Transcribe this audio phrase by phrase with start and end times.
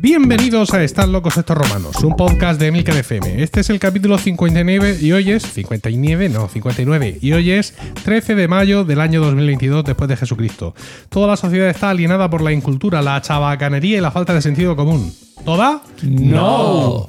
[0.00, 3.42] Bienvenidos a Están locos estos romanos, un podcast de Emilcar FM.
[3.42, 8.34] Este es el capítulo 59 y hoy es 59, no, 59 y hoy es 13
[8.34, 10.74] de mayo del año 2022 después de Jesucristo.
[11.08, 14.76] Toda la sociedad está alienada por la incultura, la chabacanería y la falta de sentido
[14.76, 15.12] común.
[15.44, 15.82] ¿Toda?
[16.02, 17.08] No.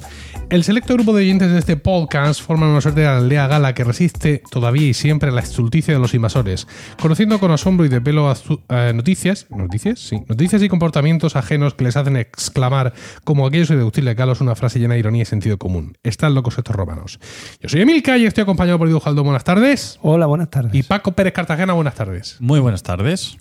[0.54, 3.82] El selecto grupo de oyentes de este podcast forman una suerte de aldea gala que
[3.82, 6.68] resiste todavía y siempre la estulticia de los invasores,
[7.02, 11.74] conociendo con asombro y de pelo azul eh, noticias, noticias, sí, noticias y comportamientos ajenos
[11.74, 12.92] que les hacen exclamar
[13.24, 15.98] como aquellos de deducirle Carlos una frase llena de ironía y sentido común.
[16.04, 17.18] Están locos estos romanos.
[17.60, 19.24] Yo soy Emilca y estoy acompañado por Jaldo.
[19.24, 19.98] Buenas tardes.
[20.02, 20.72] Hola, buenas tardes.
[20.72, 21.72] Y Paco Pérez Cartagena.
[21.72, 22.36] Buenas tardes.
[22.38, 23.38] Muy buenas tardes.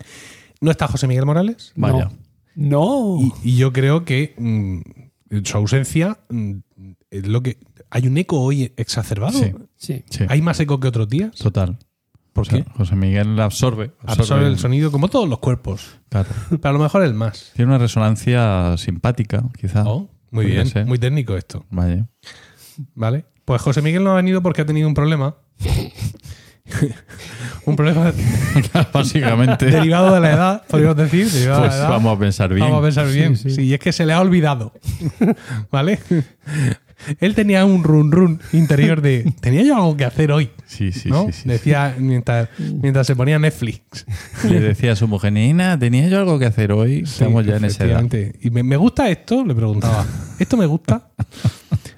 [0.61, 1.73] ¿No está José Miguel Morales?
[1.75, 2.09] Vaya.
[2.55, 3.19] No.
[3.19, 4.79] Y, y yo creo que mm,
[5.43, 6.53] su ausencia mm,
[7.17, 7.57] es lo que
[7.89, 9.37] hay un eco hoy exacerbado.
[9.39, 9.53] Sí.
[9.75, 10.03] Sí.
[10.09, 11.35] Sí, Hay más eco que otros días.
[11.37, 11.77] total.
[12.33, 12.71] ¿Por José, qué?
[12.71, 13.91] José Miguel absorbe.
[14.05, 15.99] Absorbe el sonido como todos los cuerpos.
[16.09, 16.29] Claro.
[16.49, 17.51] Pero a lo mejor el más.
[17.55, 19.83] Tiene una resonancia simpática, quizá.
[19.85, 20.87] Oh, muy bien, ser.
[20.87, 21.63] muy técnico esto.
[21.69, 22.07] Vaya.
[22.95, 23.25] ¿Vale?
[23.45, 25.35] Pues José Miguel no ha venido porque ha tenido un problema.
[27.65, 28.11] un problema
[28.93, 29.65] Básicamente.
[29.67, 31.25] derivado de la edad, podríamos decir.
[31.29, 31.89] de pues la edad.
[31.89, 32.65] vamos a pensar bien.
[32.65, 33.37] Vamos a pensar bien.
[33.37, 33.61] Sí, Sí, sí.
[33.63, 34.73] y es que se le ha olvidado.
[35.71, 35.99] ¿Vale?
[37.19, 39.31] Él tenía un run run interior de.
[39.41, 40.49] Tenía yo algo que hacer hoy.
[40.65, 41.27] Sí, sí, ¿no?
[41.31, 41.47] sí.
[41.47, 44.05] Decía mientras, mientras se ponía Netflix.
[44.49, 46.99] Le decía a su mujer, Nina, ¿tenía yo algo que hacer hoy?
[47.03, 48.05] Estamos Sí, ya en esa edad.
[48.41, 50.05] Y me, me gusta esto, le preguntaba.
[50.39, 51.09] ¿Esto me gusta?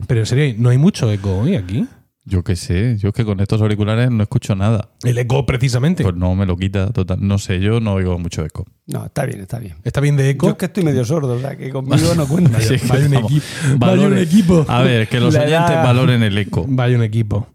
[0.08, 1.88] Pero en serio, no hay mucho eco hoy aquí.
[2.28, 4.90] Yo qué sé, yo es que con estos auriculares no escucho nada.
[5.04, 6.02] El eco, precisamente.
[6.04, 7.20] Pues no me lo quita total.
[7.22, 8.66] No sé, yo no oigo mucho eco.
[8.88, 9.76] No, está bien, está bien.
[9.84, 10.50] ¿Está bien de Yo eco?
[10.50, 12.60] es que estoy medio sordo, o sea que conmigo no cuenta.
[12.62, 13.46] Sí, vaya un equipo.
[13.78, 14.66] Vaya un equipo.
[14.68, 16.66] A ver, que los La oyentes edad- valoren el eco.
[16.68, 17.48] Vaya un equipo.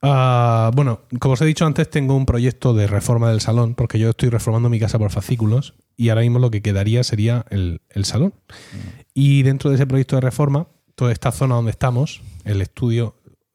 [0.00, 3.98] Ah, bueno, como os he dicho antes, tengo un proyecto de reforma del salón, porque
[3.98, 7.82] yo estoy reformando mi casa por fascículos y ahora mismo lo que quedaría sería el,
[7.90, 8.34] el salón.
[9.14, 10.66] Y dentro de ese proyecto de reforma,
[10.96, 13.14] toda esta zona donde estamos, el estudio,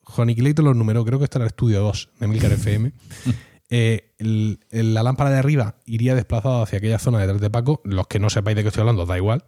[0.09, 2.91] Juan Iquileito los números, creo que está en el estudio 2 de Milcar FM.
[3.69, 7.81] eh, el- el- la lámpara de arriba iría desplazada hacia aquella zona detrás de Paco.
[7.83, 9.43] Los que no sepáis de qué estoy hablando, da igual.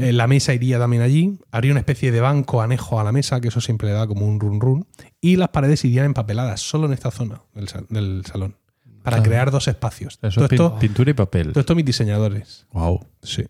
[0.00, 1.38] Eh, la mesa iría también allí.
[1.52, 4.26] Haría una especie de banco anejo a la mesa, que eso siempre le da como
[4.26, 4.86] un run run.
[5.20, 8.56] Y las paredes irían empapeladas solo en esta zona del, sal- del salón.
[9.04, 9.30] Para Claro.
[9.30, 10.18] crear dos espacios.
[10.22, 11.48] Eso todo, es esto, pintura y papel.
[11.52, 12.66] todo esto mis diseñadores.
[12.72, 13.06] Wow.
[13.22, 13.44] Sí.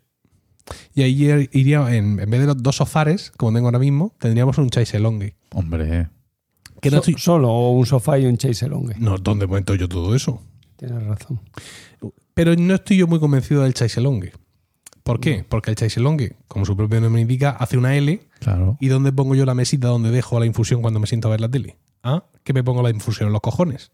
[0.95, 4.57] Y ahí iría, en, en vez de los dos sofares, como tengo ahora mismo, tendríamos
[4.59, 5.35] un chaiselongue.
[5.51, 6.09] Hombre.
[6.83, 8.95] Que no So- estoy- Solo un sofá y un chaiselongue.
[8.99, 10.41] No, ¿dónde momento yo todo eso?
[10.77, 11.39] Tienes razón.
[12.33, 14.33] Pero no estoy yo muy convencido del chaiselongue.
[15.03, 15.43] ¿Por qué?
[15.47, 18.77] Porque el chaiselongue, como su propio nombre indica, hace una L Claro.
[18.79, 21.41] ¿Y dónde pongo yo la mesita donde dejo la infusión cuando me siento a ver
[21.41, 21.77] la tele?
[22.03, 22.25] ¿Ah?
[22.43, 23.89] ¿Que me pongo la infusión en los cojones?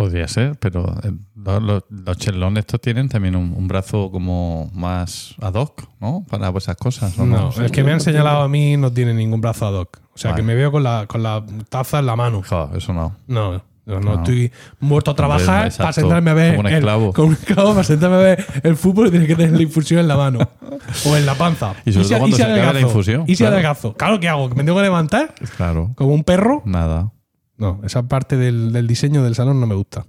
[0.00, 5.34] Podría ser, pero eh, los, los, chelones estos tienen también un, un brazo como más
[5.42, 6.24] ad hoc, ¿no?
[6.26, 7.18] Para esas cosas.
[7.18, 7.62] ¿o No, no?
[7.62, 9.98] el que me han señalado a mí no tiene ningún brazo ad hoc.
[10.14, 10.40] O sea, Vale.
[10.42, 12.40] que me veo con la, con la taza en la mano.
[12.48, 13.14] Jo, eso no.
[13.26, 14.14] No, no, No.
[14.14, 15.82] estoy muerto a trabajar exacto.
[15.82, 16.56] para sentarme a ver.
[16.56, 17.12] Como un el- esclavo.
[17.12, 20.00] como un esclavo para sentarme a ver el fútbol y tienes que tener la infusión
[20.00, 20.38] en la mano.
[21.06, 21.74] o en la panza.
[21.84, 23.52] Y sobre todo cuando se acabe la infusión, ¿Y si claro.
[23.56, 23.92] adelgazo?
[23.98, 24.48] Claro, ¿qué hago?
[24.48, 25.34] ¿Que me tengo que levantar?
[25.58, 25.92] Claro.
[25.94, 26.62] ¿Como un perro?
[26.64, 27.12] Nada.
[27.60, 30.06] No, esa parte del, del diseño del salón no me gusta.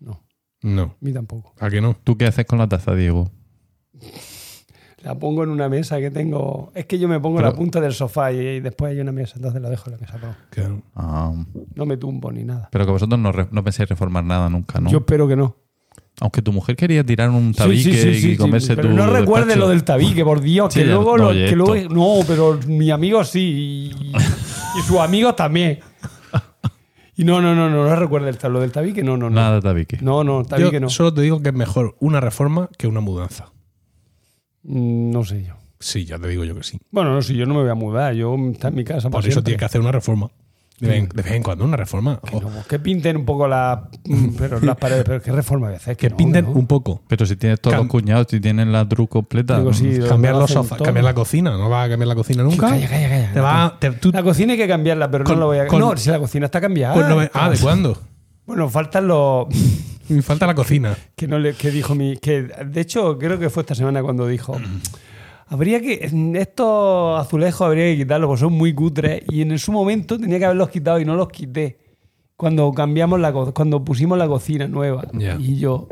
[0.00, 0.24] No,
[0.62, 0.82] No.
[0.82, 1.54] a mí tampoco.
[1.60, 1.96] ¿A que no?
[2.02, 3.30] ¿Tú qué haces con la taza, Diego?
[5.02, 6.72] La pongo en una mesa que tengo.
[6.74, 9.00] Es que yo me pongo en Pero- la punta del sofá y, y después hay
[9.00, 10.18] una mesa, entonces la dejo en la mesa.
[10.18, 11.32] pero Que- Ah,
[11.74, 12.68] no me tumbo ni nada.
[12.72, 14.90] pero que vosotros no, re- no pensáis reformar nada nunca, ¿no?
[14.90, 15.56] Yo espero que no.
[16.20, 18.88] Aunque tu mujer quería tirar un Sí, tabique sí, sí, sí, y sí, comerse pero
[18.88, 19.60] tu no recuerde despacho.
[19.66, 21.92] lo del tabique, por Dios, Sí, que ya- luego, no, lo- oye, que luego- esto.
[21.94, 24.12] no, pero mi amigo sí y,
[24.78, 25.80] y sus amigos también.
[27.16, 29.36] Y no, no, no, no, no recuerde el, lo del tabique, no, no, no.
[29.36, 29.98] Nada de tabique.
[30.00, 30.88] No, no, Yo tabique no.
[30.90, 33.52] solo te digo que es mejor una reforma que una mudanza.
[34.62, 35.54] Mm, No sé yo.
[35.78, 36.78] Sí, ya te digo yo que sí.
[36.90, 39.10] Bueno, no sé, yo no me voy a mudar, yo está en mi casa.
[39.10, 39.42] Por eso siempre.
[39.50, 40.30] tienes que hacer una reforma.
[40.80, 42.20] De vez, en- de vez en cuando una reforma.
[42.28, 45.68] Que, O no, que pinten un poco la, mm, pero las paredes, pero ¿qué reforma
[45.68, 45.96] voy a hacer?
[45.96, 46.50] que no, pinten no.
[46.50, 47.02] un poco.
[47.08, 49.58] Pero si tienes todos Cam- los cuñados, si tienen la tru completa.
[49.58, 51.52] Digo, sí, lo- Cambiar lo los sofás, cambiar la cocina.
[51.52, 52.68] No vas a cambiar la cocina nunca.
[52.70, 53.32] Calla, calla, calla.
[53.32, 55.66] Te va, te- tú- La cocina hay que cambiarla, pero Con- no lo voy a
[55.68, 56.94] con- No, si la cocina está cambiada.
[56.94, 57.96] pues no me- ah, ¿de cuándo?
[58.46, 59.46] Bueno, faltan los.
[60.08, 60.94] Me falta la cocina.
[61.16, 64.26] que no le que dijo mi que de hecho creo que fue esta semana cuando
[64.26, 64.60] dijo
[65.46, 70.18] habría que estos azulejos habría que quitarlos porque son muy cutres y en su momento
[70.18, 71.78] tenía que haberlos quitado y no los quité.
[72.36, 75.06] Cuando cambiamos la cuando pusimos la cocina nueva
[75.38, 75.88] y yo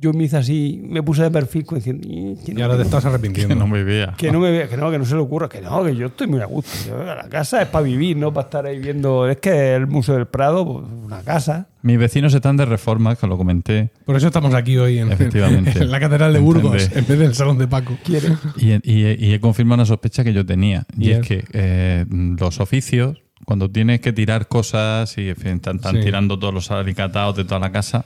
[0.00, 2.82] yo me hice así, me puse de perfil diciendo, "Y, que Y no, ahora te
[2.82, 3.54] estás Que arrepintiendo.
[3.54, 4.14] no me vea.
[4.16, 6.06] que no me vea, que no, que no se le ocurra, que no, que yo
[6.06, 6.70] estoy muy a gusto.
[6.88, 9.28] Yo, la casa es para vivir, no para estar ahí viendo.
[9.28, 11.68] Es que el Museo del Prado, pues, una casa.
[11.82, 13.90] Mis vecinos están de reforma, que lo comenté.
[14.04, 15.70] Por eso estamos aquí hoy en, Efectivamente.
[15.82, 16.98] en la Catedral de Burgos, Entendé.
[16.98, 17.96] en vez del Salón de Paco.
[18.56, 20.84] Y, y- y he confirmado una sospecha que yo tenía.
[20.96, 21.20] Y Bien.
[21.20, 25.94] es que eh, los oficios, cuando tienes que tirar cosas y en fin, están, están
[25.96, 26.02] Sí.
[26.02, 28.04] tirando todos los alicatados de toda la casa,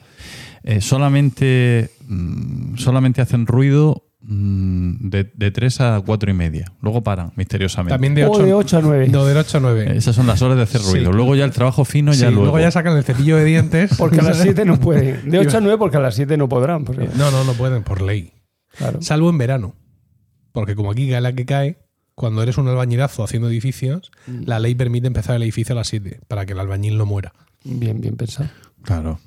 [0.62, 6.72] eh, solamente, mm, solamente hacen ruido mm, de, de 3 a 4 y media.
[6.82, 7.94] Luego paran, misteriosamente.
[7.94, 9.08] También de O 8, de 8 a 9.
[9.08, 9.96] No, de 8 a 9.
[9.96, 10.92] Esas son las horas de hacer Sí.
[10.92, 11.12] ruido.
[11.12, 12.42] Luego ya el trabajo fino, Sí, ya luego.
[12.44, 13.92] luego ya sacan el cepillo de dientes.
[13.96, 15.30] Porque a las 7 no pueden.
[15.30, 16.84] De 8 a 9 porque a las 7 no podrán.
[16.84, 18.32] porque- No, no, no pueden, por ley.
[18.76, 19.00] claro.
[19.02, 19.74] Salvo en verano.
[20.52, 21.78] Porque como aquí cae la que cae,
[22.16, 24.42] cuando eres un albañilazo haciendo edificios, Mm.
[24.44, 27.32] la ley permite empezar el edificio a las 7 para que el albañil no muera.
[27.64, 28.50] Bien, bien pensado.
[28.82, 29.18] Claro.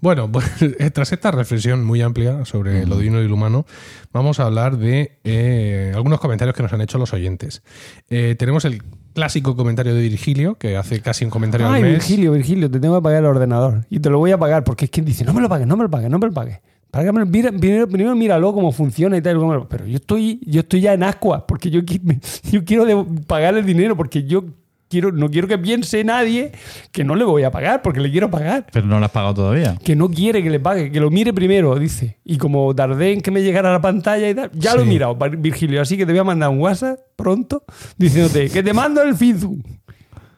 [0.00, 0.44] Bueno, pues
[0.92, 3.66] tras esta reflexión muy amplia sobre lo divino y lo humano,
[4.12, 7.62] vamos a hablar de eh, algunos comentarios que nos han hecho los oyentes.
[8.08, 8.82] Eh, tenemos el
[9.14, 11.92] clásico comentario de Virgilio, que hace casi un comentario Ay, al mes.
[11.94, 13.86] Virgilio, Virgilio, te tengo que pagar el ordenador.
[13.88, 15.76] Y te lo voy a pagar porque es que dice, no me lo pagues, no
[15.76, 16.60] me lo pagues, no me lo pagues.
[16.92, 19.38] Mira, primero, primero míralo cómo funciona y tal.
[19.68, 21.80] Pero yo estoy, yo estoy ya en ascua porque yo,
[22.50, 24.44] yo quiero pagar el dinero porque yo
[24.88, 26.52] quiero, no quiero que piense nadie
[26.92, 28.66] que no le voy a pagar porque le quiero pagar.
[28.72, 29.76] Pero no lo has pagado todavía.
[29.84, 32.18] Que no quiere que le pague, que lo mire primero, dice.
[32.24, 34.84] Y como tardé en que me llegara a la pantalla y tal, ya lo he
[34.86, 35.80] mirado, Virgilio.
[35.82, 37.64] Así que te voy a mandar un WhatsApp pronto
[37.96, 39.58] diciéndote que te mando el Fizu.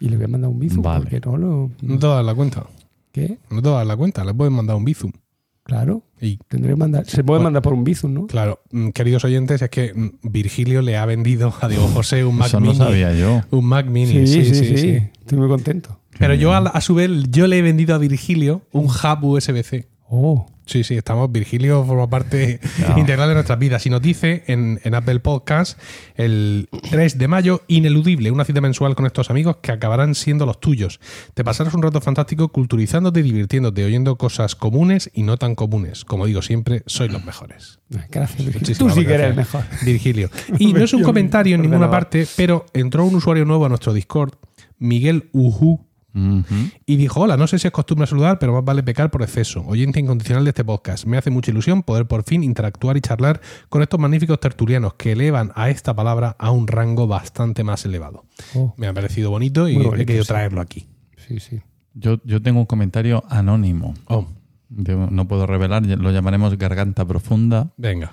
[0.00, 1.00] Y le voy a mandar un Bizu Vale.
[1.00, 1.70] porque no lo.
[1.82, 2.64] No te vas a dar la cuenta.
[3.12, 3.38] ¿Qué?
[3.50, 4.24] No te vas a dar la cuenta.
[4.24, 5.10] Le puedes mandar un bizum.
[5.68, 6.02] Claro.
[6.18, 7.04] Y Tendré que mandar.
[7.04, 8.26] Se puede mandar por un Bizum, ¿no?
[8.26, 12.36] claro, mm, queridos oyentes, es que mm, Virgilio le ha vendido a Diego José un
[12.36, 12.78] Mac Eso no Mini.
[12.78, 13.42] sabía yo.
[13.50, 14.26] Un Mac Mini.
[14.26, 16.00] Sí sí sí, Estoy muy contento.
[16.18, 19.86] Pero yo a su vez, yo le he vendido a Virgilio un hub USB-C.
[20.10, 20.46] Oh.
[20.66, 21.32] Sí, sí, estamos.
[21.32, 22.60] Virgilio forma parte
[22.90, 22.98] No.
[22.98, 23.86] integral de nuestras vidas.
[23.86, 25.78] Y nos dice en, en Apple Podcast
[26.14, 30.60] el 3 de mayo, ineludible, una cita mensual con estos amigos que acabarán siendo los
[30.60, 31.00] tuyos.
[31.32, 36.04] Te pasarás un rato fantástico culturizándote y divirtiéndote, oyendo cosas comunes y no tan comunes.
[36.04, 37.78] Como digo siempre, sois los mejores.
[37.88, 38.60] Gracias, Virgilio.
[38.60, 39.84] Muchísimas Tú sí que eres el gracias, mejor.
[39.86, 40.30] Virgilio.
[40.58, 43.94] Y no es un comentario en ninguna parte, pero entró un usuario nuevo a nuestro
[43.94, 44.34] Discord,
[44.78, 45.30] Miguel
[46.14, 49.62] Y dijo, hola, no sé si es costumbre saludar, pero más vale pecar por exceso.
[49.66, 51.04] Oyente incondicional de este podcast.
[51.06, 55.12] Me hace mucha ilusión poder por fin interactuar y charlar con estos magníficos tertulianos que
[55.12, 58.24] elevan a esta palabra a un rango bastante más elevado.
[58.54, 60.28] Oh, Me ha parecido bonito y he querido sí.
[60.28, 60.88] traerlo aquí.
[61.16, 61.60] sí, sí.
[61.94, 63.94] Yo, yo tengo un comentario anónimo.
[64.06, 64.26] Oh,
[64.68, 67.70] Yo no puedo revelar, lo llamaremos Garganta Profunda.
[67.76, 68.12] venga.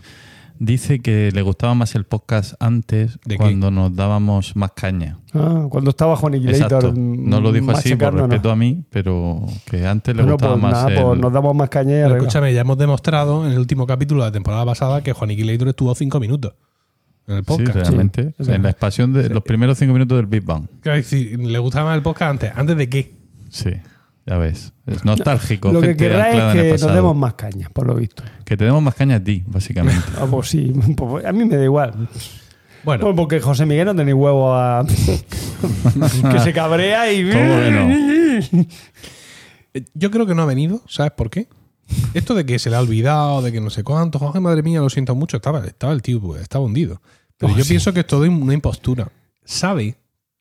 [0.58, 3.38] Dice que le gustaba más el podcast antes, ¿De qué?
[3.38, 5.20] cuando nos dábamos más caña.
[5.34, 6.94] Ah, cuando estaba Juan Exacto.
[6.96, 10.64] No lo dijo así por respeto a mí, pero que antes le Bueno, gustaba pues
[10.64, 13.52] más nada, el- pues nos damos más caña y Pero escúchame, ya hemos demostrado en
[13.52, 16.54] el último capítulo de la temporada pasada que Juan Iquilator estuvo cinco minutos
[17.28, 17.76] en el Sí, podcast.
[17.76, 18.24] realmente.
[18.24, 20.68] Sí, es en la expansión de los primeros cinco minutos del Big Bang.
[20.82, 22.52] Quiero decir, ¿Le gustaba más el podcast antes?
[22.56, 23.16] ¿Antes de qué?
[23.50, 23.72] Sí,
[24.26, 24.74] ya ves.
[24.88, 25.72] Es nostálgico.
[25.72, 28.24] Lo que gente querrá anclada es que nos demos más caña, por lo visto.
[28.44, 30.04] Que te demos más caña a ti, básicamente.
[30.20, 32.08] Ah, pues sí, pues a mí me da igual.
[32.84, 34.86] Bueno, Pues porque José Miguel no tiene huevo a.
[36.32, 37.24] que se cabrea y.
[37.32, 38.66] ¿Cómo que no?
[39.74, 41.48] Eh, Yo creo que no ha venido, ¿sabes por qué?
[42.14, 44.80] Esto de que se le ha olvidado, de que no sé cuánto, Jorge, madre mía,
[44.80, 47.02] lo siento mucho, estaba, estaba el tío, pues, estaba hundido.
[47.38, 47.70] Pero Oh, yo sí.
[47.70, 49.12] pienso que es todo una impostura.
[49.44, 49.96] Sabe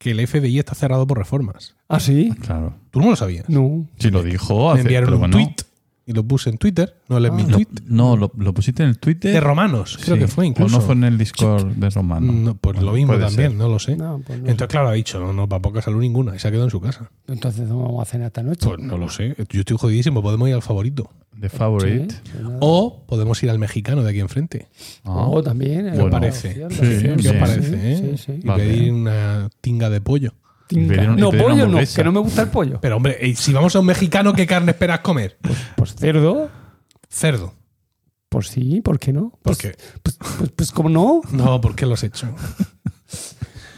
[0.05, 1.75] que el FBI está cerrado por reformas.
[1.89, 2.31] ¿Ah, sí?
[2.43, 2.75] Claro.
[2.91, 3.49] ¿Tú no lo sabías?
[3.49, 3.87] No.
[3.99, 4.67] Sí, lo dijo.
[4.67, 5.37] Me hace- enviaron pero un bueno.
[5.39, 5.57] tweet
[6.07, 8.91] y lo puse en Twitter, no lees mi Lo- tweet, no, lo, lo pusiste en
[8.91, 9.33] el Twitter.
[9.33, 10.21] de romanos, creo Sí.
[10.23, 10.77] que fue O incluso.
[10.77, 12.33] no fue en el Discord de Romano.
[12.33, 13.55] No, pues Bueno, lo mismo también, ser.
[13.55, 13.97] no lo sé.
[13.97, 16.49] No, pues no Entonces, claro, ha dicho, no, no, para poca salud ninguna, y se
[16.49, 17.11] ha quedado en su casa.
[17.27, 18.67] Entonces no vamos a cenar esta noche.
[18.69, 21.11] Pues no lo sé, yo estoy jodidísimo, podemos ir al favorito.
[21.41, 22.15] The Favorite.
[22.15, 22.45] Sí, pues.
[22.61, 24.69] O podemos ir al mexicano de aquí enfrente.
[25.05, 25.27] Ah.
[25.27, 25.91] Oh, también.
[25.91, 26.65] ¿Qué eh, os parece?
[26.65, 26.71] opción,
[27.01, 28.17] Sí, ¿Qué os parece, eh?
[28.17, 28.41] Sí, sí.
[28.45, 30.33] Y pedir una tinga de pollo.
[30.71, 32.81] No, pollo no, que no me gusta el pollo.
[32.81, 35.39] Pero hombre, si vamos a un mexicano, ¿qué carne esperas comer?
[35.77, 36.51] Pues cerdo.
[37.09, 37.55] Cerdo.
[38.29, 39.31] Pues sí, ¿por qué no?
[39.31, 39.77] ¿Por Pues, qué?
[40.03, 41.21] Pues, pues, pues como no.
[41.31, 42.29] No, ¿por qué lo has hecho?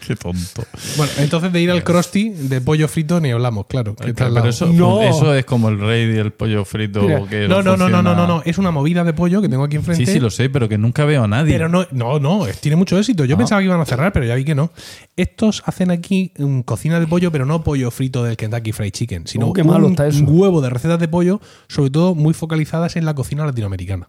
[0.07, 0.65] Qué tonto.
[0.97, 3.97] Bueno, entonces de ir al crusty de pollo frito ni hablamos, claro.
[3.97, 5.03] que Pero eso, No.
[5.03, 7.03] eso es como el rey y el pollo frito.
[7.03, 8.43] Mira, que no, no, no, no, no, no, no.
[8.45, 10.07] Es una movida de pollo que tengo aquí enfrente.
[10.07, 11.53] Sí, sí, lo sé, pero que nunca veo a nadie.
[11.53, 13.25] Pero no, no, no, es- tiene mucho éxito.
[13.25, 13.39] Yo Ah.
[13.39, 14.71] pensaba que iban a cerrar, pero ya vi que no.
[15.17, 19.27] Estos hacen aquí mm, cocina de pollo, pero no pollo frito del Kentucky Fried Chicken,
[19.27, 20.21] sino Oh, qué malo un, está eso.
[20.21, 24.09] un huevo de recetas de pollo, sobre todo muy focalizadas en la cocina latinoamericana.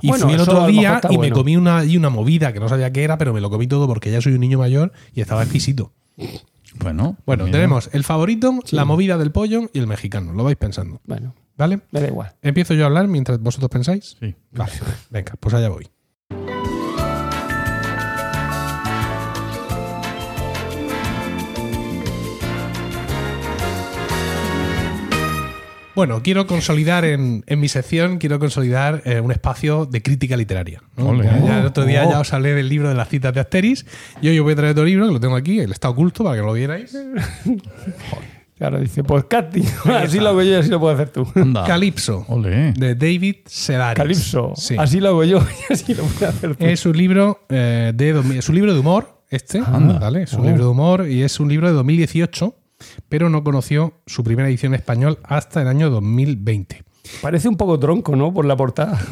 [0.00, 2.68] Y Bueno, fui el otro día y me comí una, y una movida que no
[2.68, 5.20] sabía qué era, pero me lo comí todo porque ya soy un niño mayor y
[5.20, 5.92] estaba exquisito.
[6.78, 7.58] Bueno, Bueno, mira.
[7.58, 10.32] tenemos el favorito, la movida del pollo y el mexicano.
[10.32, 11.00] Lo vais pensando.
[11.06, 11.80] Bueno, ¿Vale?
[11.90, 12.32] Me da igual.
[12.40, 14.16] ¿Empiezo yo a hablar mientras vosotros pensáis?
[14.18, 14.34] Sí.
[14.52, 14.72] Vale,
[15.10, 15.86] venga, pues allá voy.
[25.94, 30.82] Bueno, quiero consolidar en, en mi sección, quiero consolidar eh, un espacio de crítica literaria.
[30.96, 31.08] ¿no?
[31.08, 31.24] Ole.
[31.24, 32.10] Ya- ya el otro día Oh.
[32.10, 33.84] ya os hablé del libro de las citas de Asteris.
[34.22, 36.36] Yo, yo voy a traer otro libro, que lo tengo aquí, el está oculto para
[36.36, 36.96] que lo vierais.
[38.58, 39.64] Claro, dice, pues casting.
[39.86, 41.26] Así lo hago yo y así lo puedes hacer tú.
[41.34, 41.64] Anda.
[41.64, 42.72] Calipso, Ole.
[42.74, 43.96] de David Sedaris.
[43.96, 44.52] Calipso.
[44.54, 44.76] Sí.
[44.78, 46.64] Así lo hago yo y así lo puedes hacer tú.
[46.64, 49.98] Es un libro eh, de es un libro de humor, este, Anda.
[49.98, 50.22] ¿vale?
[50.24, 50.44] Es un Oh.
[50.44, 52.54] libro de humor y es un libro de 2018,
[53.08, 56.84] pero no conoció su primera edición en español hasta el año 2020.
[57.20, 58.32] Parece un poco tronco, ¿no?
[58.32, 59.00] Por la portada.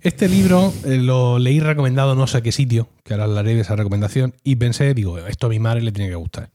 [0.00, 3.74] Este libro eh, lo leí recomendado no sé qué sitio, que ahora hablaré de esa
[3.76, 6.50] recomendación, y pensé, digo, esto a mi madre le tiene que gustar.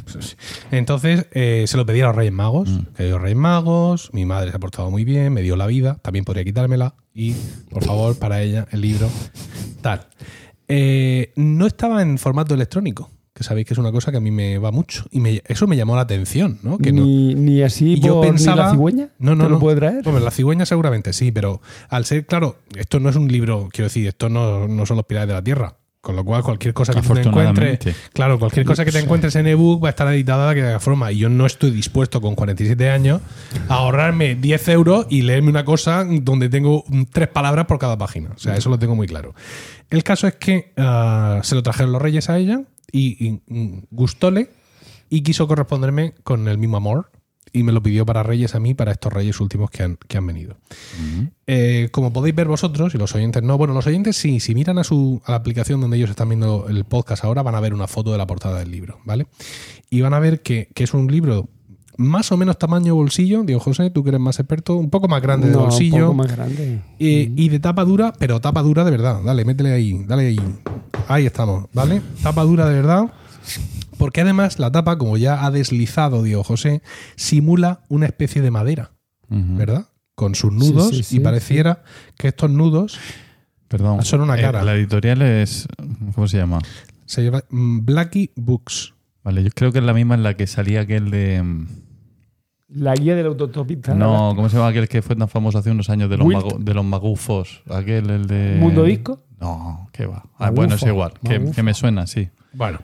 [0.70, 4.50] Entonces eh, se lo pedí a los Reyes Magos, que los Reyes Magos, mi madre
[4.50, 7.34] se ha portado muy bien, me dio la vida, también podría quitármela, y
[7.68, 9.08] por favor, para ella, el libro,
[9.82, 10.08] tal.
[10.68, 14.30] Eh, no estaba en formato electrónico, que sabéis que es una cosa que a mí
[14.30, 16.76] me va mucho, y me- eso me llamó la atención, ¿no?
[16.78, 18.64] Que no- ni, ni así y yo por- ni pensaba.
[18.66, 19.08] la cigüeña.
[19.18, 19.54] No, no, ¿Te no.
[19.54, 20.06] lo puede traer?
[20.06, 23.86] Hombre, la cigüeña seguramente sí, pero al ser, claro, esto no es un libro, quiero
[23.86, 25.76] decir, esto no, no son los pilares de la tierra.
[26.02, 27.78] Con lo cual, cualquier cosa que tú te encuentres,
[28.12, 31.12] claro, cualquier cosa que te encuentres en ebook va a estar editada de aquella forma.
[31.12, 33.20] Y yo no estoy dispuesto con 47 años
[33.68, 38.30] a ahorrarme 10 euros y leerme una cosa donde tengo tres palabras por cada página.
[38.34, 39.32] O sea, eso lo tengo muy claro.
[39.90, 43.86] El caso es que ah, se lo trajeron los reyes a ella y, y, mm,
[43.90, 44.50] gustóle
[45.10, 47.10] y quiso corresponderme con el mismo amor
[47.52, 50.16] y me lo pidió para reyes a mí, para estos reyes últimos que han, que
[50.16, 50.56] han venido.
[51.46, 54.78] Eh, como podéis ver vosotros y los oyentes no, bueno, los oyentes sí, si miran
[54.78, 57.74] a, su, a la aplicación donde ellos están viendo el podcast ahora, van a ver
[57.74, 59.26] una foto de la portada del libro, ¿vale?
[59.90, 61.48] Y van a ver que, que es un libro
[62.02, 65.22] más o menos tamaño bolsillo, digo José, tú que eres más experto, un poco más
[65.22, 66.10] grande de bolsillo.
[66.10, 66.80] Un poco más grande.
[66.98, 69.20] Y, y de tapa dura, pero tapa dura de verdad.
[69.24, 70.40] Dale, métele ahí, dale ahí.
[71.08, 72.02] Ahí estamos, ¿vale?
[72.22, 73.12] Tapa dura de verdad.
[73.98, 76.82] Porque además la tapa, como ya ha deslizado, digo José,
[77.16, 78.92] simula una especie de madera.
[79.28, 79.86] ¿verdad?
[80.14, 81.82] Con sus nudos sí, sí, y pareciera
[82.18, 82.98] que estos nudos
[83.68, 84.04] Perdón.
[84.04, 84.62] Son una Eh, cara.
[84.62, 85.66] la editorial es.
[86.14, 86.58] ¿Cómo se llama?
[87.06, 88.92] se llama mm, Blackie Books.
[89.24, 91.42] Vale, yo creo que es la misma en la que salía aquel de.
[92.74, 93.94] La guía del autotopista.
[93.94, 96.58] No, ¿cómo se llama aquel que fue tan famoso hace unos años de los, mago-
[96.58, 97.62] de los magufos?
[97.68, 98.56] Aquel, el de.
[98.58, 99.22] ¿Mundo Disco?
[99.40, 100.24] No, ¿qué va?
[100.38, 101.12] Ah, bueno, es igual.
[101.26, 102.28] Que, que me suena, sí.
[102.52, 102.78] Bueno,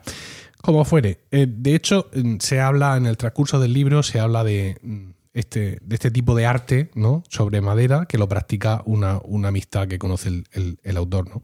[0.61, 1.21] como fuere.
[1.30, 5.11] Eh, de hecho, mm, se habla en el transcurso del libro, se habla de mm,
[5.35, 7.23] este, de este tipo de arte, ¿no?
[7.28, 11.42] Sobre madera, que lo practica una, una amistad que conoce el, el- el autor, ¿no?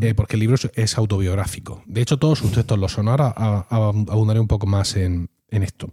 [0.00, 1.82] Eh, porque el libro es, autobiográfico.
[1.86, 3.08] De hecho, todos sus textos lo son.
[3.08, 3.28] Ahora
[3.70, 5.92] abundaré un poco más en, en esto.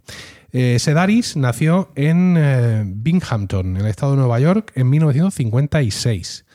[0.50, 6.46] Eh, Sedaris nació en eh, Binghamton, en el estado de Nueva York, en 1956.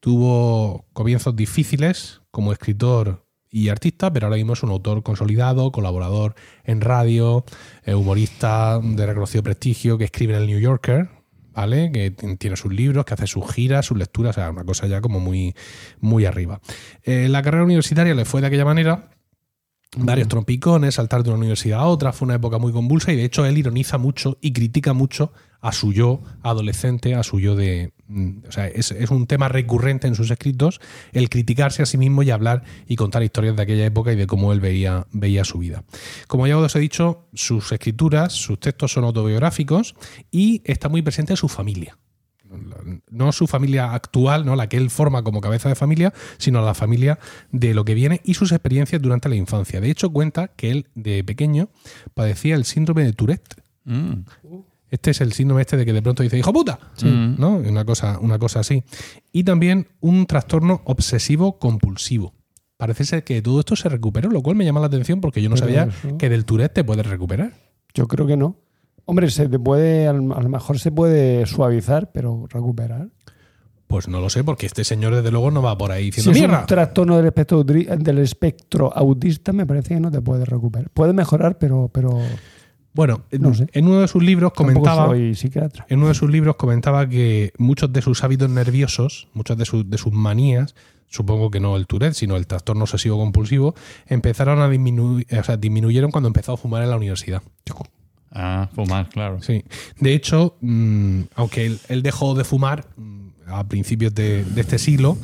[0.00, 6.34] Tuvo comienzos difíciles como escritor y artista, pero ahora mismo es un autor consolidado, colaborador
[6.64, 7.44] en radio,
[7.84, 11.10] eh, humorista de reconocido prestigio, que escribe en el New Yorker,
[11.52, 11.92] ¿vale?
[11.92, 15.00] Que tiene sus libros, que hace sus giras, sus lecturas, o sea, una cosa ya
[15.00, 15.54] como muy,
[16.00, 16.60] muy arriba.
[17.04, 19.10] La carrera universitaria le fue de aquella manera,
[19.96, 23.24] varios trompicones, saltar de una universidad a otra, fue una época muy convulsa y de
[23.24, 27.92] hecho él ironiza mucho y critica mucho a su yo adolescente, a su yo de...
[28.08, 30.80] mm, O sea, es, es un tema recurrente en sus escritos
[31.12, 34.26] el criticarse a sí mismo y hablar y contar historias de aquella época y de
[34.26, 35.84] cómo él veía, veía su vida.
[36.26, 39.94] Como ya os he dicho, sus escrituras, sus textos son autobiográficos
[40.30, 41.98] y está muy presente su familia
[43.10, 46.74] no su familia actual, no la que él forma como cabeza de familia, sino la
[46.74, 47.18] familia
[47.50, 49.80] de lo que viene y sus experiencias durante la infancia.
[49.80, 51.68] De hecho, cuenta que él de pequeño
[52.14, 53.54] padecía el síndrome de Tourette.
[53.84, 54.12] Mm.
[54.90, 57.36] Este es el síndrome este de que de pronto dice, hijo puta, Mm.
[57.40, 57.56] ¿no?
[57.56, 58.84] Una cosa, una cosa así.
[59.32, 62.34] Y también un trastorno obsesivo compulsivo.
[62.76, 65.48] Parece ser que todo esto se recuperó, lo cual me llama la atención porque yo
[65.48, 67.54] no Pero sabía eso- que del Tourette te puedes recuperar.
[67.94, 68.56] Yo creo que no.
[69.04, 73.08] Hombre, se te puede, a lo mejor se puede suavizar, pero recuperar.
[73.88, 76.30] Pues no lo sé, porque este señor desde luego no va por ahí Si diciendo
[76.32, 76.60] es mierda.
[76.60, 80.88] un trastorno del espectro, autri- del espectro autista, me parece que no te puede recuperar.
[80.90, 82.18] Puede mejorar, pero, pero
[82.94, 83.66] Bueno, en, No sé.
[83.72, 85.84] en uno de sus libros comentaba, soy psiquiatra.
[85.88, 89.88] en uno de sus libros comentaba que muchos de sus hábitos nerviosos, muchas de, sus-
[89.90, 90.74] de sus manías,
[91.08, 93.74] supongo que no el Tourette, sino el trastorno obsesivo compulsivo,
[94.06, 97.42] empezaron a disminuir, o sea, disminuyeron cuando empezó a fumar en la universidad.
[98.34, 99.42] Ah, fumar, claro.
[99.42, 99.64] Sí.
[100.00, 104.78] De hecho, mm, aunque él, él dejó de fumar mm, a principios de, de este
[104.78, 105.18] siglo,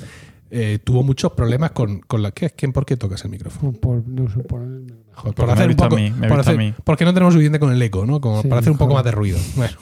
[0.51, 2.31] eh, tuvo muchos problemas con, con la.
[2.33, 2.53] ¿Qué es?
[2.53, 3.73] ¿Quién, ¿Por qué tocas el micrófono?
[3.73, 4.95] Por, no sé, por el-.
[5.35, 6.73] Por hacer ha un poco- mí, por hacer- mí.
[6.85, 8.21] Porque no tenemos suficiente con el eco, ¿no?
[8.21, 9.05] Como Sí, para hacer un poco joder.
[9.05, 9.39] más de ruido.
[9.57, 9.77] Bueno,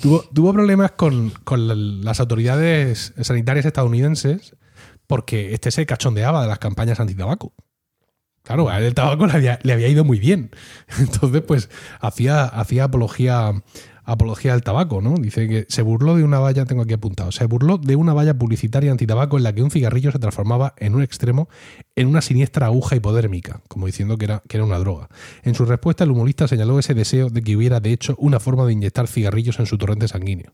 [0.00, 4.56] tuvo, tuvo problemas con, con la- las autoridades sanitarias estadounidenses
[5.06, 7.52] porque este se cachondeaba de las campañas antitabaco.
[8.42, 10.50] Claro, a él el tabaco le había, ido muy bien.
[10.98, 11.70] Entonces, pues,
[12.00, 13.62] hacía, hacía apología,
[14.04, 15.14] apología al tabaco, ¿no?
[15.14, 18.34] Dice que se burló de una valla, tengo aquí apuntado, se burló de una valla
[18.34, 21.48] publicitaria antitabaco en la que un cigarrillo se transformaba en un extremo
[21.94, 25.08] en una siniestra aguja hipodérmica, como diciendo que era, que era una droga.
[25.44, 28.66] En su respuesta, el humorista señaló ese deseo de que hubiera, de hecho, una forma
[28.66, 30.52] de inyectar cigarrillos en su torrente sanguíneo.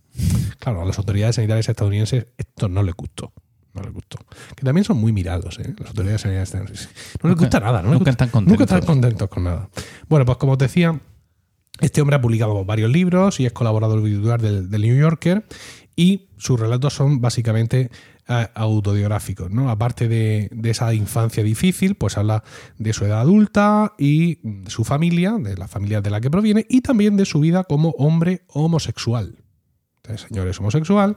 [0.58, 3.32] Claro, a las autoridades sanitarias estadounidenses esto no les gustó.
[3.78, 4.18] No les gustó.
[4.56, 5.74] Que también son muy mirados, ¿eh?
[5.78, 6.58] Las autoridades sanitarias.
[6.62, 7.88] No les Nunca- gusta nada, ¿no?
[7.88, 8.60] nunca gusta- están contentos.
[8.60, 9.68] Nunca están contentos con nada.
[10.08, 11.00] Bueno, pues como os decía,
[11.80, 15.44] este hombre ha publicado varios libros y es colaborador titular del, del New Yorker
[15.96, 17.90] y sus relatos son básicamente
[18.28, 19.70] eh, autobiográficos, ¿no?
[19.70, 22.44] Aparte de, de esa infancia difícil, pues habla
[22.76, 26.66] de su edad adulta y de su familia, de la familia de la que proviene
[26.68, 29.36] y también de su vida como hombre homosexual.
[30.02, 31.16] Este señor es homosexual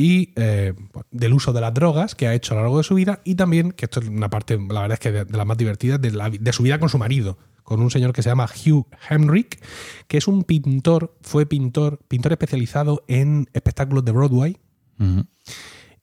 [0.00, 0.74] y eh,
[1.10, 3.34] del uso de las drogas que ha hecho a lo largo de su vida y
[3.34, 6.00] también, que esto es una parte, la verdad es que de, de las más divertidas,
[6.00, 8.86] de, la- de su vida con su marido, con un señor que se llama Hugh
[9.10, 9.60] Hemrick,
[10.06, 14.56] que es un pintor, fue pintor, pintor especializado en espectáculos de Broadway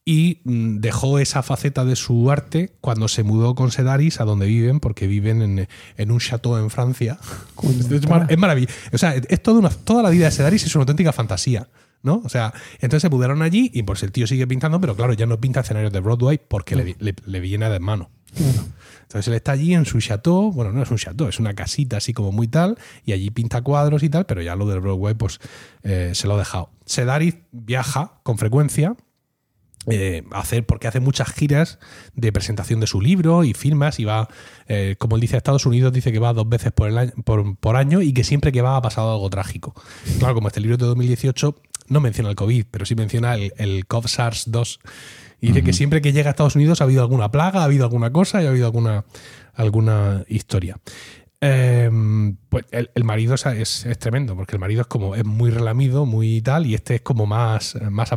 [0.04, 4.46] y mm, dejó esa faceta de su arte cuando se mudó con Sedaris a donde
[4.46, 7.18] viven, porque viven en, en un chateau en Francia.
[8.30, 8.74] Es maravilloso.
[8.92, 11.70] O sea, es toda, una, toda la vida de Sedaris es una auténtica fantasía.
[12.06, 12.22] ¿No?
[12.24, 15.26] O sea, entonces se mudaron allí y pues el tío sigue pintando, pero claro, ya
[15.26, 18.10] no pinta escenarios de Broadway porque le, le- le viene de mano.
[19.04, 21.98] Entonces él está allí en su chateau, bueno, no es un chateau, es una casita
[21.98, 25.14] así como muy tal, y allí pinta cuadros y tal, pero ya lo del Broadway
[25.14, 25.40] pues
[25.84, 26.70] eh, se lo ha dejado.
[26.86, 28.96] Sedaris viaja con frecuencia
[29.88, 31.78] eh, hacer, porque hace muchas giras
[32.16, 34.28] de presentación de su libro y firmas y va,
[34.68, 37.12] eh, como él dice, a Estados Unidos dice que va dos veces por, el año,
[37.24, 39.76] por, por año y que siempre que va ha pasado algo trágico.
[40.18, 41.56] Claro, como este libro es de 2018
[41.88, 44.80] no menciona el COVID, pero sí menciona el, el COV-SARS-2
[45.42, 47.84] y dice que siempre que llega a Estados Unidos ha habido alguna plaga, ha habido
[47.86, 49.06] alguna cosa y ha habido alguna,
[49.54, 50.78] alguna historia.
[51.42, 51.92] Eh,
[52.50, 55.52] pues el, el marido es, es- es tremendo, porque el marido es como, es muy
[55.52, 58.10] relamido, muy tal, y este es como más, más,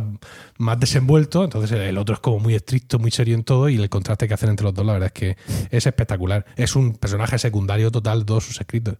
[0.57, 3.89] más desenvuelto, entonces el otro es como muy estricto, muy serio en todo, y el
[3.89, 5.37] contraste que hacen entre los dos, la verdad es que
[5.69, 6.45] es espectacular.
[6.55, 8.95] Es un personaje secundario total, todos sus escritos.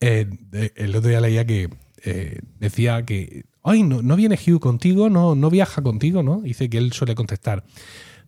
[0.00, 0.26] Eh,
[0.74, 1.68] el otro día leía que
[2.04, 6.40] eh, decía que, ay, no, no viene Hugh contigo, no, no viaja contigo, ¿no?
[6.40, 7.64] Dice que él suele contestar,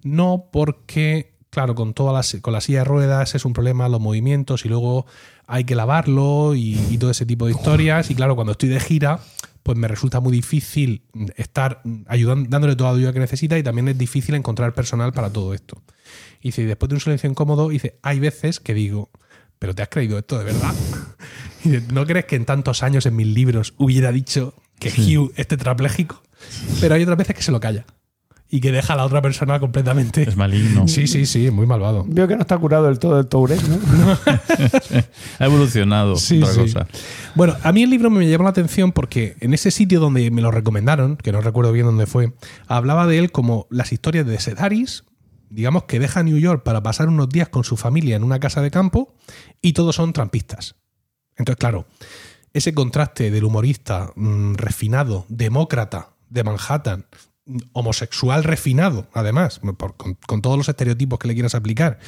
[0.03, 4.00] no porque, claro, con toda la, con la silla de ruedas es un problema los
[4.00, 5.07] movimientos y luego
[5.46, 8.11] hay que lavarlo y, y todo ese tipo de historias.
[8.11, 9.20] Y claro, cuando estoy de gira,
[9.62, 11.03] pues me resulta muy difícil
[11.37, 15.31] estar ayudando, dándole toda la ayuda que necesita y también es difícil encontrar personal para
[15.33, 15.83] todo esto.
[16.40, 19.11] Y dice, y después de un silencio incómodo, dice, hay veces que digo,
[19.59, 20.74] pero te has creído esto de verdad.
[21.62, 25.32] Y dice, ¿no crees que en tantos años en mis libros hubiera dicho que Hugh
[25.36, 26.20] es tetrapléjico?
[26.80, 27.86] Pero hay otras veces que se lo calla
[28.52, 30.22] y que deja a la otra persona completamente.
[30.22, 30.88] Es maligno.
[30.88, 32.04] Sí, sí, sí, muy malvado.
[32.08, 34.18] Veo que no está curado del todo el Tourette, ¿no?
[35.38, 36.16] Ha evolucionado.
[36.16, 36.60] Sí, otra sí.
[36.60, 36.88] cosa.
[37.36, 40.42] Bueno, a mí el libro me llamó la atención porque en ese sitio donde me
[40.42, 42.32] lo recomendaron, que no recuerdo bien dónde fue,
[42.66, 45.04] hablaba de él como las historias de Sedaris,
[45.48, 48.62] digamos que deja New York para pasar unos días con su familia en una casa
[48.62, 49.14] de campo
[49.62, 50.74] y todos son trampistas.
[51.36, 51.86] Entonces, claro,
[52.52, 57.06] ese contraste del humorista mm, refinado, demócrata de Manhattan,
[57.46, 61.98] mm, homosexual refinado, además, por- con, con todos los estereotipos que le quieras aplicar,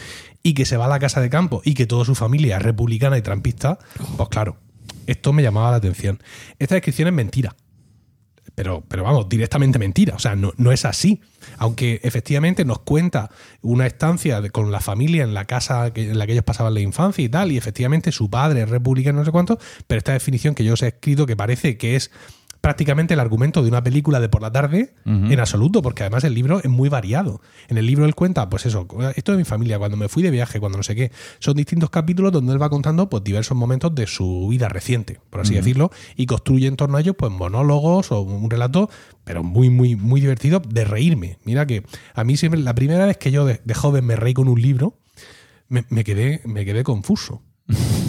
[0.42, 2.62] y que se va a la casa de campo y que toda su familia es
[2.62, 3.78] republicana y trampista,
[4.16, 4.56] pues claro,
[5.06, 6.20] esto me llamaba la atención.
[6.58, 7.54] Esta descripción es mentira.
[8.54, 10.14] Pero, pero vamos, directamente mentira.
[10.14, 11.20] O sea, no, no es así.
[11.56, 13.30] Aunque efectivamente nos cuenta
[13.62, 17.24] una estancia con la familia en la casa en la que ellos pasaban la infancia
[17.24, 20.64] y tal, y efectivamente su padre es republicano, no sé cuánto, pero esta definición que
[20.64, 22.10] yo os he escrito que parece que es
[22.62, 26.32] prácticamente el argumento de una película de por la tarde en absoluto, porque además el
[26.32, 27.42] libro es muy variado.
[27.68, 30.30] En el libro él cuenta, pues eso, esto de mi familia, cuando me fui de
[30.30, 31.10] viaje, cuando no sé qué.
[31.40, 35.40] Son distintos capítulos donde él va contando pues diversos momentos de su vida reciente, por
[35.40, 38.88] así decirlo, y construye en torno a ellos pues monólogos o un relato,
[39.24, 41.38] pero muy, muy, muy divertido de reírme.
[41.44, 41.82] Mira que
[42.14, 44.62] a mí siempre, la primera vez que yo de, de joven me reí con un
[44.62, 45.00] libro,
[45.68, 47.42] me, me quedé, me quedé confuso.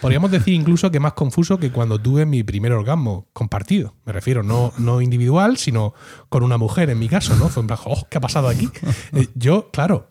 [0.00, 3.94] Podríamos decir incluso que más confuso que cuando tuve mi primer orgasmo compartido.
[4.04, 5.94] Me refiero, no, no individual, sino
[6.28, 7.48] con una mujer en mi caso, ¿no?
[7.48, 8.68] Fue en plan, oh, ¿qué ha pasado aquí?
[9.12, 10.08] Eh, yo, claro,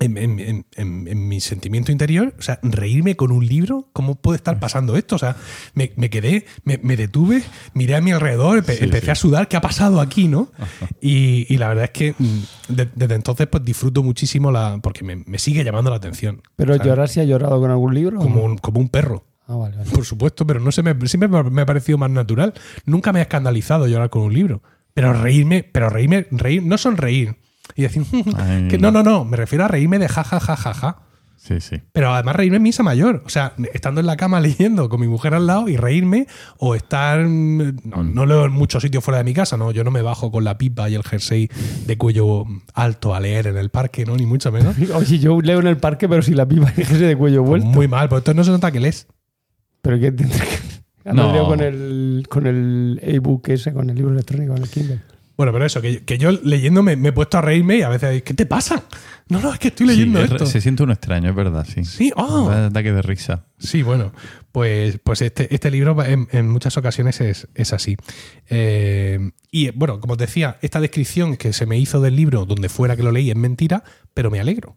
[0.00, 4.14] en, en- en- en- en mi sentimiento interior, o sea, reírme con un libro, ¿cómo
[4.14, 5.16] puede estar pasando esto?
[5.16, 5.36] O sea,
[5.74, 7.42] me, me quedé, me, me detuve,
[7.74, 9.10] miré a mi alrededor, empe- Sí, empecé sí.
[9.10, 10.52] a sudar, ¿qué ha pasado aquí, no?
[11.00, 15.04] Y, y la verdad es que mm, de- desde entonces pues disfruto muchísimo la porque
[15.04, 16.42] me, me sigue llamando la atención.
[16.56, 16.86] Pero ¿sabes?
[16.86, 18.18] llorar si ha llorado con algún libro.
[18.18, 19.24] como un, como un perro.
[19.46, 19.90] Ah, vale, vale.
[19.90, 22.52] Por supuesto, pero no sé, me, siempre me, me ha parecido más natural.
[22.84, 24.62] Nunca me ha escandalizado llorar con un libro.
[24.94, 27.36] Pero reírme, pero reírme, reír, no sonreír.
[27.78, 28.02] Y decir,
[28.68, 30.96] que no, no, no, me refiero a reírme de ja, ja, ja, ja, ja.
[31.36, 31.80] Sí, sí.
[31.92, 33.22] Pero además reírme en misa mayor.
[33.24, 36.26] O sea, estando en la cama leyendo con mi mujer al lado y reírme
[36.58, 37.24] o estar...
[37.24, 39.70] mm, No, no leo en muchos sitios fuera de mi casa, ¿no?
[39.70, 41.48] Yo no me bajo con la pipa y el jersey
[41.86, 44.16] de cuello alto a leer en el parque, ¿no?
[44.16, 44.74] Ni mucho menos.
[44.94, 47.68] Oye, yo leo en el parque, pero si la pipa es ese de cuello vuelto.
[47.68, 49.06] Muy mal, porque entonces no se nota que lees.
[49.82, 51.12] Pero que tendré que.
[51.14, 51.32] No.
[51.32, 55.00] leo con el, con el ebook ese, con el libro electrónico, con el Kindle.
[55.38, 57.88] Bueno, pero eso, que, que yo leyendo me, me he puesto a reírme y a
[57.88, 58.82] veces, ¿qué te pasa?
[59.28, 60.46] No, no, es que estoy leyendo Sí, es- esto.
[60.46, 61.84] se siente uno extraño, es verdad, sí.
[61.84, 62.50] Sí, oh.
[62.50, 63.46] Da ataque de risa.
[63.56, 64.12] Sí, bueno,
[64.50, 67.96] pues, pues este, este libro en, en muchas ocasiones es, es así.
[68.48, 72.68] Eh, y bueno, como os decía, esta descripción que se me hizo del libro, donde
[72.68, 74.76] fuera que lo leí, es mentira, pero me alegro.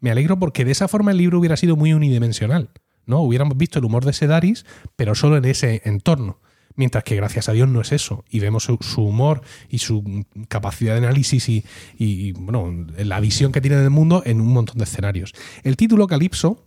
[0.00, 2.70] Me alegro porque de esa forma el libro hubiera sido muy unidimensional.
[3.06, 3.20] ¿no?
[3.20, 4.64] Hubiéramos visto el humor de Sedaris,
[4.96, 6.40] pero solo en ese entorno.
[6.76, 8.24] Mientras que gracias a Dios no es eso.
[8.30, 13.60] Y vemos su, su humor y su capacidad de análisis y, bueno, la visión que
[13.60, 15.32] tiene del mundo en un montón de escenarios.
[15.62, 16.66] El título Calipso,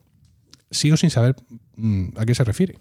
[0.70, 1.36] sigo sin saber
[1.78, 2.78] mm, a qué se refiere.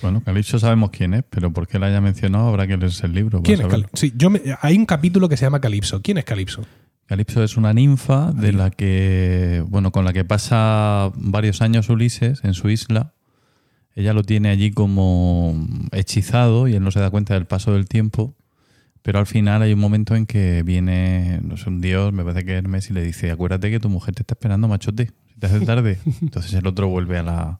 [0.00, 3.12] Bueno, Calipso sabemos quién es, pero por qué la haya mencionado habrá que leerse el
[3.12, 3.42] libro.
[3.42, 3.66] ¿Quién es.
[3.66, 3.90] Calipso?
[3.94, 6.00] Sí, yo me- hay un capítulo que se llama Calipso.
[6.00, 6.64] ¿Quién es Calipso?
[7.06, 12.44] Calipso es una ninfa de la que, bueno, con la que pasa varios años Ulises
[12.44, 13.14] en su isla.
[13.98, 17.88] Ella lo tiene allí como hechizado y él no se da cuenta del paso del
[17.88, 18.34] tiempo.
[19.02, 22.44] Pero al final hay un momento en que viene, no sé, un dios, me parece
[22.44, 25.46] que Hermes, y le dice, acuérdate que tu mujer te está esperando, machote, si te
[25.46, 25.98] hace tarde.
[26.22, 27.58] Entonces el otro vuelve a la,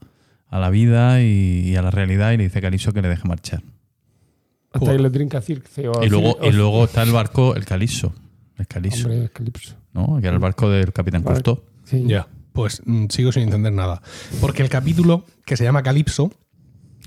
[0.48, 3.08] a la vida y, y a la realidad y le dice a Calipso que le
[3.08, 3.62] deje marchar.
[4.72, 4.96] Hasta Joder.
[4.96, 5.88] que lo trinca Circe.
[5.88, 8.12] o Y luego, Cir- y luego está el barco, el Calipso.
[8.58, 8.66] El
[9.04, 9.74] Hombre, es Calipso.
[9.94, 10.18] ¿no?
[10.20, 11.34] Que era el barco del Capitán Vale.
[11.42, 11.62] Cousteau.
[11.84, 12.04] Sí.
[12.06, 12.28] Ya.
[12.52, 14.02] Pues mm, sigo sin entender nada.
[14.40, 16.30] Porque el capítulo que se llama Calipso.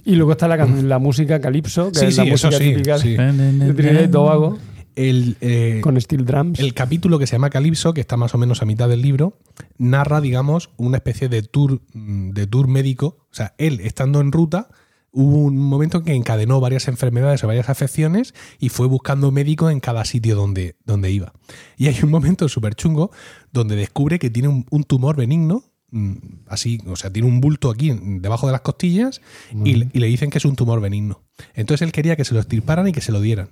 [0.03, 2.97] Y luego está la, la música Calipso, que Sí, es sí, la música sí, típica
[2.97, 3.15] sí.
[3.15, 4.57] de Trinidad y Tobago,
[4.95, 6.59] El, eh, con steel drums.
[6.59, 9.37] el capítulo que se llama Calipso, que está más o menos a mitad del libro,
[9.77, 13.17] narra, digamos, una especie de tour, mm, de tour médico.
[13.31, 14.69] O sea, él estando en ruta,
[15.11, 19.71] hubo un momento en que encadenó varias enfermedades o varias afecciones y fue buscando médicos
[19.71, 21.33] en cada sitio donde, donde iba.
[21.77, 23.11] Y hay un momento súper chungo
[23.51, 25.63] donde descubre que tiene un, un tumor benigno.
[25.91, 26.13] Mm,
[26.47, 29.21] Así, o sea, tiene un bulto aquí debajo de las costillas
[29.65, 31.23] y, le- y le dicen que es un tumor benigno.
[31.53, 33.49] Entonces él quería que se lo extirparan y que se lo dieran.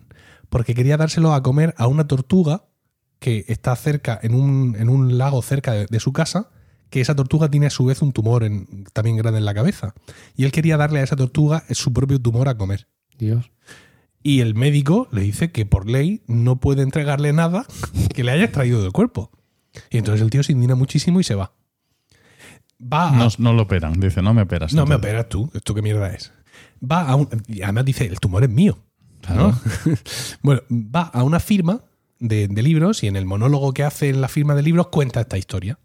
[0.49, 2.65] Porque quería dárselo a comer a una tortuga
[3.19, 6.49] que está cerca, en un, en un lago cerca de, de su casa,
[6.89, 9.93] que esa tortuga tiene a su vez un tumor en- también grande en la cabeza.
[10.35, 12.87] Y él quería darle a esa tortuga su propio tumor a comer.
[13.17, 13.51] Dios.
[14.23, 17.65] Y el médico le dice que por ley no puede entregarle nada
[18.13, 19.31] que le haya extraído del cuerpo.
[19.91, 21.53] Y entonces el tío se indigna muchísimo y se va.
[22.81, 24.73] Va a, No, no lo operan, dice, no me operas.
[24.73, 26.31] no me operas tú, ¿esto qué mierda es?
[26.81, 28.77] Va a un, y además dice, el tumor es mío.
[29.35, 29.59] ¿no?
[30.41, 31.81] bueno, va a una firma
[32.19, 35.19] de, de libros y en el monólogo que hace en la firma de libros cuenta
[35.21, 35.77] esta historia.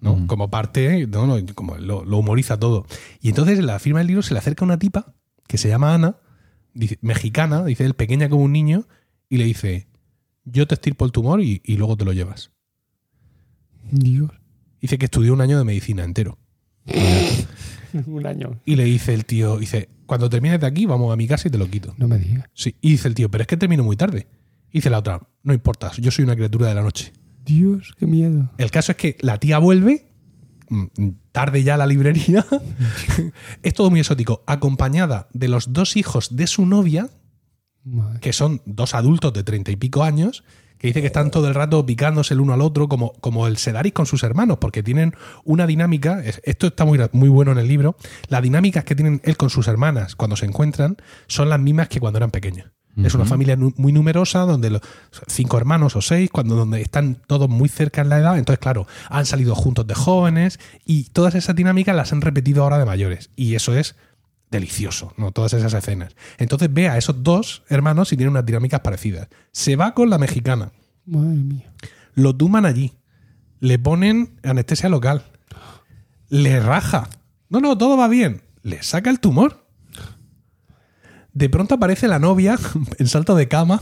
[0.00, 0.12] ¿no?
[0.12, 0.26] Ujú.
[0.26, 2.84] Como parte, no, no, como lo, lo humoriza todo.
[3.22, 5.14] Y entonces en la firma del libro se le acerca una tipa
[5.48, 6.16] que se llama Ana,
[6.74, 8.86] dice- mexicana, dice él pequeña como un niño,
[9.30, 9.88] y le dice,
[10.44, 12.50] yo te estirpo el tumor y, y luego te lo llevas.
[13.90, 14.30] Dios.
[14.84, 16.36] Dice que estudió un año de medicina entero.
[18.06, 18.60] Un año.
[18.66, 21.50] Y le dice el tío, dice, cuando termines de aquí, vamos a mi casa y
[21.50, 21.94] te lo quito.
[21.96, 22.50] No me digas.
[22.52, 22.76] Sí.
[22.82, 24.26] Y dice el tío, pero es que termino muy tarde.
[24.70, 27.14] Y dice la otra, no importa, yo soy una criatura de la noche.
[27.46, 28.50] Dios, qué miedo.
[28.58, 30.04] El caso es que la tía vuelve,
[30.68, 32.44] mm, tarde ya a la librería,
[33.62, 37.08] es todo muy exótico, acompañada de los dos hijos de su novia,
[37.84, 38.20] Madre.
[38.20, 40.44] que son dos adultos de treinta y pico años,
[40.84, 43.56] que dice que están todo el rato picándose el uno al otro, como, como el
[43.56, 47.58] Sedaris con sus hermanos, porque tienen una dinámica, es- esto está muy, muy bueno en
[47.58, 47.96] el libro,
[48.28, 52.00] las dinámicas que tienen él con sus hermanas cuando se encuentran son las mismas que
[52.00, 52.66] cuando eran pequeños.
[53.02, 54.82] Es una familia muy numerosa, donde los
[55.26, 58.86] cinco hermanos o seis, cuando donde están todos muy cerca en la edad, entonces claro,
[59.08, 63.30] han salido juntos de jóvenes y todas esas dinámicas las han repetido ahora de mayores.
[63.36, 63.96] Y eso es
[64.54, 65.32] delicioso, ¿no?
[65.32, 66.14] Todas esas escenas.
[66.38, 69.28] Entonces ve a esos dos hermanos y tienen unas dinámicas parecidas.
[69.52, 70.72] Se va con la mexicana,
[71.06, 71.72] Madre mía.
[72.14, 72.94] lo tuman allí,
[73.60, 75.24] le ponen anestesia local,
[76.28, 77.08] le raja.
[77.48, 78.42] No, no, todo va bien.
[78.62, 79.66] Le saca el tumor.
[81.32, 82.58] De pronto aparece la novia
[82.98, 83.80] en salto de cama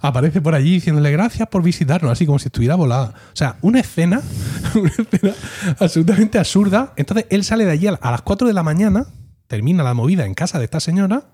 [0.00, 3.14] aparece por allí diciéndole gracias por visitarnos, así como si estuviera volada.
[3.32, 4.20] O sea, una escena,
[4.74, 5.34] una escena
[5.78, 6.92] absolutamente absurda.
[6.96, 9.06] Entonces él sale de allí a las 4 de la mañana,
[9.52, 11.26] termina la movida en casa de esta señora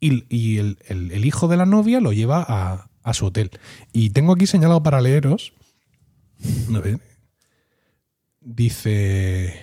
[0.00, 3.52] y, el, hijo de la novia lo lleva a, a su hotel.
[3.92, 5.52] Y tengo aquí señalado para leeros.
[6.74, 6.98] A ver.
[8.40, 9.54] Dice.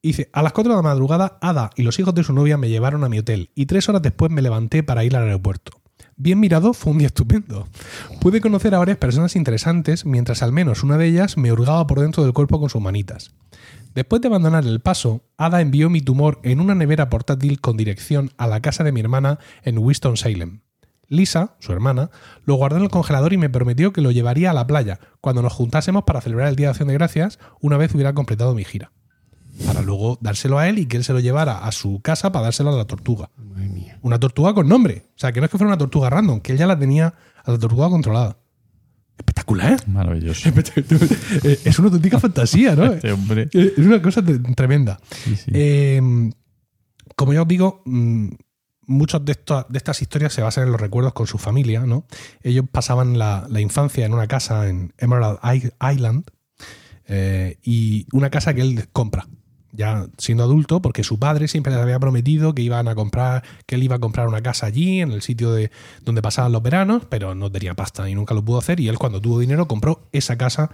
[0.00, 2.68] Dice, a las 4 de la madrugada, Ada y los hijos de su novia me
[2.68, 5.82] llevaron a mi hotel y tres horas después me levanté para ir al aeropuerto.
[6.14, 7.66] Bien mirado, fue un día estupendo.
[8.20, 11.98] Pude conocer a varias personas interesantes mientras al menos una de ellas me hurgaba por
[11.98, 13.32] dentro del cuerpo con sus manitas.
[13.96, 18.30] Después de abandonar el paso, Ada envió mi tumor en una nevera portátil con dirección
[18.36, 20.60] a la casa de mi hermana en Winston-Salem.
[21.08, 22.10] Lisa, su hermana,
[22.44, 25.40] lo guardó en el congelador y me prometió que lo llevaría a la playa cuando
[25.40, 28.64] nos juntásemos para celebrar el Día de Acción de Gracias una vez hubiera completado mi
[28.64, 28.92] gira.
[29.64, 32.42] Para luego dárselo a él y que él se lo llevara a su casa para
[32.44, 33.30] dárselo a la tortuga.
[33.38, 33.98] Madre mía.
[34.02, 35.06] Una tortuga con nombre.
[35.16, 37.14] O sea, que no es que fuera una tortuga random, que él ya la tenía
[37.42, 38.36] a la tortuga controlada.
[39.18, 39.86] Espectacular.
[39.88, 40.48] Maravilloso.
[41.64, 42.92] Es una auténtica fantasía, ¿no?
[42.92, 43.48] Este hombre.
[43.52, 44.22] Es una cosa
[44.54, 45.00] tremenda.
[45.24, 45.50] Sí, sí.
[45.54, 46.00] Eh,
[47.16, 48.28] como ya os digo, mm,
[48.88, 52.06] muchas de, estas- de estas historias se basan en los recuerdos con su familia, ¿no?
[52.42, 55.38] Ellos pasaban la, la infancia en una casa en Emerald
[55.92, 56.24] Island
[57.08, 59.26] eh, y una casa que él compra,
[59.76, 63.76] ya siendo adulto, porque su padre siempre les había prometido que iban a comprar, que
[63.76, 65.70] él iba a comprar una casa allí, en el sitio de
[66.04, 68.80] donde pasaban los veranos, pero no tenía pasta y nunca lo pudo hacer.
[68.80, 70.70] Y él, cuando tuvo dinero, compró esa casa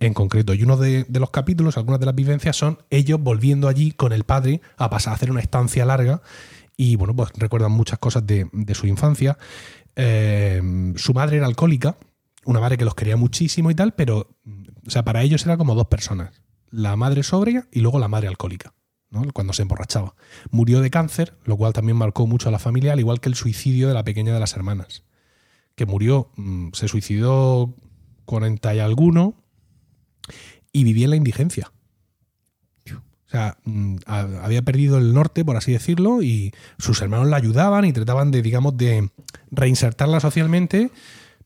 [0.00, 0.54] en concreto.
[0.54, 4.24] Y uno de, los capítulos, algunas de las vivencias, son ellos volviendo allí con el
[4.24, 6.22] padre a pasar a hacer una estancia larga.
[6.76, 9.38] Y bueno, pues recuerdan muchas cosas de, de su infancia.
[9.94, 11.96] Eh, su madre era alcohólica,
[12.44, 14.36] una madre que los quería muchísimo y tal, pero
[14.86, 16.30] o sea, para ellos era como dos personas.
[16.70, 18.74] La madre sobria y luego la madre alcohólica,
[19.10, 19.24] ¿no?
[19.32, 20.14] cuando se emborrachaba.
[20.50, 23.34] Murió de cáncer, lo cual también marcó mucho a la familia, al igual que el
[23.34, 25.04] suicidio de la pequeña de las hermanas,
[25.74, 27.74] que murió, mm, se suicidó
[28.24, 29.34] 40 y alguno
[30.72, 31.72] y vivía en la indigencia.
[33.26, 37.84] O sea, mm, había perdido el norte, por así decirlo, y sus hermanos la ayudaban
[37.84, 39.10] y trataban de, digamos, de
[39.50, 40.92] reinsertarla socialmente,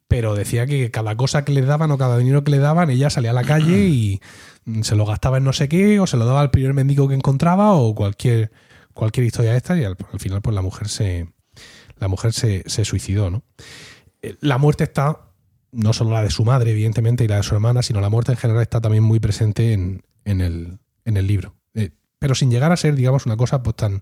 [0.07, 3.09] pero decía que cada cosa que le daban o cada dinero que le daban, ella
[3.09, 4.21] salía a la calle y
[4.83, 7.15] se lo gastaba en no sé qué, o se lo daba al primer mendigo que
[7.15, 8.51] encontraba, o cualquier,
[8.93, 11.29] cualquier historia de esta, y al, al final, pues la mujer se.
[11.99, 13.43] La mujer se, se suicidó, ¿no?
[14.23, 15.33] Eh, La muerte está,
[15.71, 18.33] no solo la de su madre, evidentemente, y la de su hermana, sino la muerte
[18.33, 21.57] en general está también muy presente en, en el, en el libro.
[21.75, 24.01] Eh, pero sin llegar a ser, digamos, una cosa pues tan,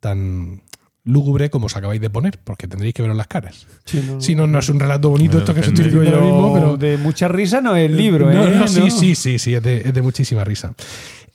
[0.00, 0.62] tan
[1.08, 3.66] lúgubre como os acabáis de poner, porque tendréis que veros las caras.
[3.84, 6.10] Sí, no, Si no, no es un relato bonito Bueno, esto que os estoy diciendo
[6.10, 8.56] ahora mismo, pero de mucha risa no es el libro, no, ¿eh?
[8.56, 8.90] no, sí, No.
[8.90, 10.74] sí, sí, sí, es de, es de muchísima risa.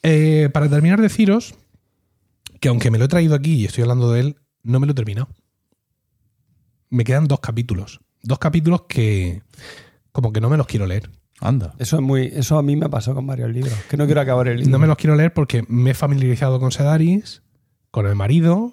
[0.03, 1.55] Eh, para terminar, deciros
[2.59, 4.91] que aunque me lo he traído aquí y estoy hablando de él, no me lo
[4.91, 5.27] he terminado.
[6.89, 7.99] Me quedan dos capítulos.
[8.21, 9.41] Dos capítulos que
[10.11, 11.09] como que no me los quiero leer.
[11.41, 11.73] Anda.
[11.79, 14.47] Eso es muy, eso a mí me pasó con varios libros, que no quiero acabar
[14.47, 14.71] el libro.
[14.71, 17.41] No me los quiero leer porque me he familiarizado con Sedaris,
[17.91, 18.71] con el marido,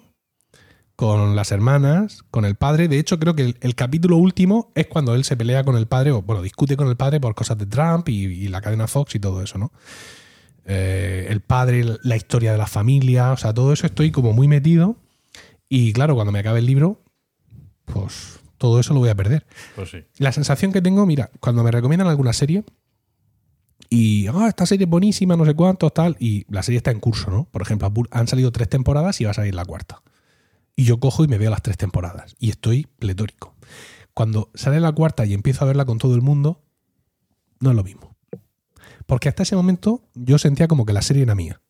[1.01, 2.87] con las hermanas, con el padre.
[2.87, 5.87] De hecho, creo que el, el capítulo último es cuando él se pelea con el
[5.87, 8.87] padre, o bueno, discute con el padre por cosas de Trump y, y la cadena
[8.87, 9.71] Fox y todo eso, ¿no?
[10.63, 14.47] Eh, el padre, la historia de la familia, o sea, todo eso estoy como muy
[14.47, 14.95] metido.
[15.67, 17.01] Y claro, cuando me acabe el libro,
[17.85, 19.47] pues todo eso lo voy a perder.
[19.75, 20.03] Pues sí.
[20.19, 22.63] La sensación que tengo, mira, cuando me recomiendan alguna serie
[23.89, 26.99] y, ah, esta serie es buenísima, no sé cuántos, tal, y la serie está en
[26.99, 27.45] curso, ¿no?
[27.45, 30.03] Por ejemplo, han salido tres temporadas y va a salir la cuarta.
[30.81, 33.53] Y yo cojo y me veo las tres temporadas y estoy pletórico.
[34.15, 36.63] Cuando sale la cuarta y empiezo a verla con todo el mundo,
[37.59, 38.15] no es lo mismo.
[39.05, 41.61] Porque hasta ese momento yo sentía como que la serie era mía.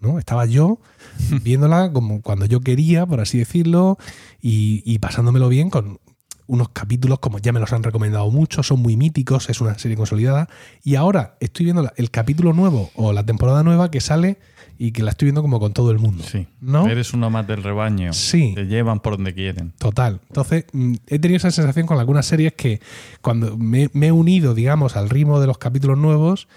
[0.00, 0.18] ¿no?
[0.18, 0.78] Estaba yo
[1.42, 3.96] viéndola como cuando yo quería, por así decirlo,
[4.42, 5.98] y, y pasándomelo bien con
[6.46, 9.96] unos capítulos como ya me los han recomendado mucho, son muy míticos, es una serie
[9.96, 10.50] consolidada.
[10.82, 14.38] Y ahora estoy viendo el capítulo nuevo o la temporada nueva que sale
[14.82, 16.24] y que la estoy viendo como con todo el mundo.
[16.26, 16.46] Sí.
[16.62, 16.88] ¿No?
[16.88, 18.14] Eres uno más del rebaño.
[18.14, 18.52] Sí.
[18.54, 19.74] Te llevan por donde quieren.
[19.76, 20.22] Total.
[20.28, 22.80] Entonces, mm, he tenido esa sensación con algunas series que
[23.20, 26.48] cuando me, me he unido, digamos, al ritmo de los capítulos nuevos,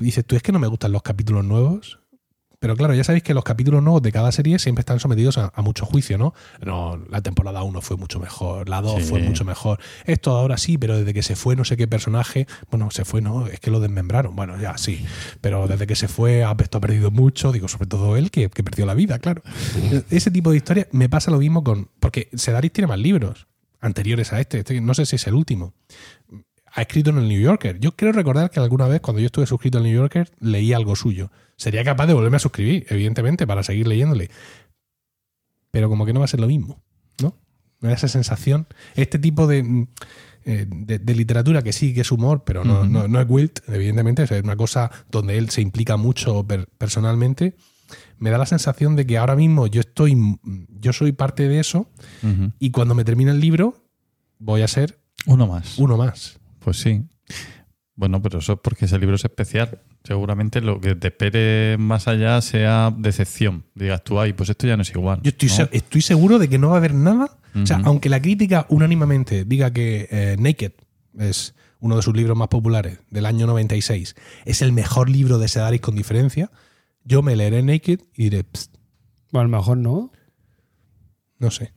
[0.00, 1.98] dices, tú es que no me gustan los capítulos nuevos.
[2.64, 5.52] Pero claro, ya sabéis que los capítulos nuevos de cada serie siempre están sometidos a,
[5.54, 6.32] a mucho juicio, ¿no?
[6.64, 9.08] No, la temporada 1 fue mucho mejor, la 2 Sí.
[9.10, 9.80] fue mucho mejor.
[10.06, 13.20] Esto ahora sí, pero desde que se fue no sé qué personaje, bueno, se fue,
[13.20, 14.34] no, es que lo desmembraron.
[14.34, 15.04] Bueno, ya sí,
[15.42, 18.64] pero desde que se fue esto ha perdido mucho, digo, sobre todo él, que, que
[18.64, 19.42] perdió la vida, claro.
[20.08, 21.90] Ese tipo de historias me pasa lo mismo con.
[22.00, 23.46] Porque Sedaris tiene más libros
[23.82, 25.74] anteriores a este, este no sé si es el último.
[26.76, 27.78] Ha escrito en el New Yorker.
[27.78, 30.96] Yo creo recordar que alguna vez, cuando yo estuve suscrito al New Yorker, leí algo
[30.96, 31.30] suyo.
[31.56, 34.28] Sería capaz de volverme a suscribir, evidentemente, para seguir leyéndole.
[35.70, 36.82] Pero como que no va a ser lo mismo,
[37.22, 37.36] ¿no?
[37.80, 38.66] Me da esa sensación.
[38.94, 39.88] Este tipo de, mm,
[40.46, 43.60] eh, de, de literatura que sí que es humor, pero no, no, no es Wilt,
[43.68, 47.56] evidentemente, es una cosa donde él se implica mucho per- personalmente.
[48.18, 50.38] Me da la sensación de que ahora mismo yo estoy, mm,
[50.80, 51.88] yo soy parte de eso
[52.58, 53.76] y cuando me termine el libro
[54.38, 55.78] voy a ser Uno más.
[55.78, 56.40] uno más.
[56.64, 57.02] Pues sí.
[57.96, 59.80] Bueno, pero eso es porque ese libro es especial.
[60.02, 63.66] Seguramente lo que te espere más allá sea decepción.
[63.74, 65.20] Digas tú, ay, pues esto ya no es igual.
[65.22, 65.54] Yo estoy, ¿no?
[65.54, 67.38] se- estoy seguro de que no va a haber nada.
[67.62, 70.72] O sea, aunque la crítica unánimemente diga que eh, Naked
[71.20, 75.46] es uno de sus libros más populares del año 96, es el mejor libro de
[75.46, 76.50] Sedaris con diferencia,
[77.04, 78.74] yo me leeré Naked y diré, "Psst,
[79.30, 80.10] Bueno, a lo mejor no.
[81.38, 81.72] no sé.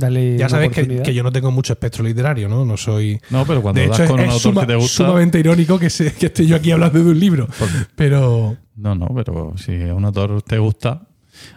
[0.00, 2.64] Dale Ya sabes que, yo no tengo mucho espectro literario, ¿no?
[2.64, 3.20] No soy...
[3.30, 5.04] No, pero cuando de das hecho, con es, un es autor suma- que te gusta.
[5.04, 7.46] sumamente irónico que, se- que esté yo aquí hablando de un libro.
[7.94, 8.56] Pero...
[8.76, 11.06] No, no, pero si a un autor te gusta.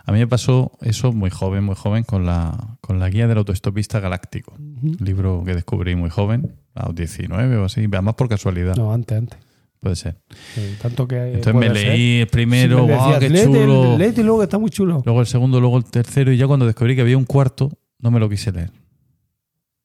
[0.05, 3.37] A mí me pasó eso muy joven, muy joven, con la, con la guía del
[3.37, 4.53] autoestopista galáctico.
[4.57, 8.93] Un libro que descubrí muy joven, a los 19 o así, además por casualidad, No,
[8.93, 9.39] antes, antes.
[9.79, 10.17] puede ser.
[10.55, 11.33] Sí, tanto que.
[11.33, 11.73] Entonces me ser.
[11.87, 14.23] leí el Sí, primero, me ¡guau, decías, qué "Léete chulo!
[14.23, 15.01] luego que está muy chulo.
[15.05, 17.71] Luego el segundo, luego el tercero, y ya cuando descubrí que había un cuarto,
[18.03, 18.71] no me lo quise leer.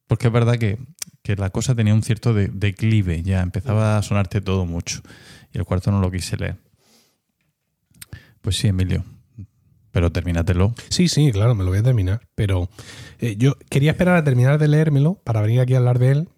[0.07, 0.79] Porque es verdad que,
[1.23, 5.01] que la cosa tenía un cierto de- declive, ya empezaba a sonarte todo mucho.
[5.53, 6.57] Y el cuarto no lo quise leer.
[8.41, 9.05] Pues sí, Emilio.
[9.91, 10.75] Pero termínatelo.
[10.91, 12.21] Sí, sí, claro, me lo voy a terminar.
[12.35, 12.69] Pero
[13.19, 16.29] eh, yo quería esperar a terminar de leérmelo para venir aquí a hablar de él,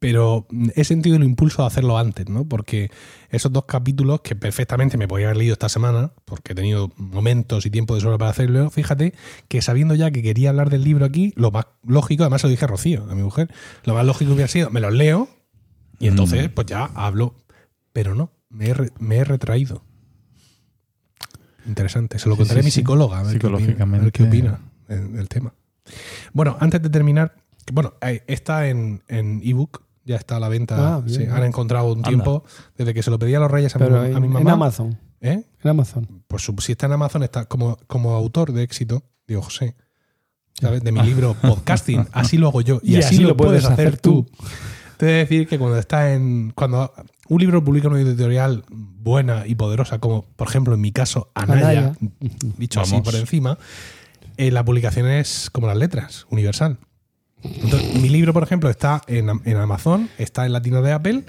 [0.00, 2.44] pero mm, he sentido el impulso de hacerlo antes, ¿no?
[2.48, 2.90] Porque
[3.30, 7.64] esos dos capítulos que perfectamente me podía haber leído esta semana, porque he tenido momentos
[7.66, 9.14] y tiempo de sobra para hacerlo, fíjate
[9.46, 12.50] que sabiendo ya que quería hablar del libro aquí, lo más lógico, además se lo
[12.50, 13.52] dije a Rocío, a mi mujer,
[13.84, 15.28] lo más lógico hubiera sido, me los leo
[16.00, 16.54] y entonces Mm.
[16.54, 17.34] pues ya hablo.
[17.92, 19.84] Pero no, me he, me he retraído.
[21.66, 24.10] Interesante, se lo Sí, contaré sí, a mi psicóloga, a ver Psicológicamente.
[24.12, 25.52] qué opina del, tema.
[26.32, 27.34] Bueno, antes de terminar,
[27.72, 30.96] bueno, eh, está en en ebook, ya está a la venta.
[30.96, 31.32] Ah, bien, sí, bien.
[31.32, 32.08] han encontrado un Anda.
[32.08, 32.44] tiempo
[32.76, 34.52] desde que se lo pedí a los reyes a, mi, a en, mi en mamá.
[34.52, 34.98] Amazon.
[35.20, 35.44] ¿eh?
[35.62, 36.24] En Amazon.
[36.26, 39.76] Pues si está en Amazon, está como, como autor de éxito, digo José.
[40.54, 40.82] ¿Sabes?
[40.82, 42.08] De mi libro Podcasting.
[42.12, 42.80] Así lo hago yo.
[42.82, 44.26] Y, así, lo, puedes hacer tú.
[44.98, 46.52] Te he de decir que cuando está en.
[46.54, 46.92] Cuando
[47.28, 51.68] un libro publica una editorial buena y poderosa, como por ejemplo en mi caso, Anaya,
[51.68, 51.96] Anaya.
[52.58, 53.56] dicho así por encima,
[54.36, 56.78] eh, la publicación es como las letras, universal.
[57.42, 61.24] Entonces, mi libro, por ejemplo, está en, en Amazon, está en la tienda de Apple.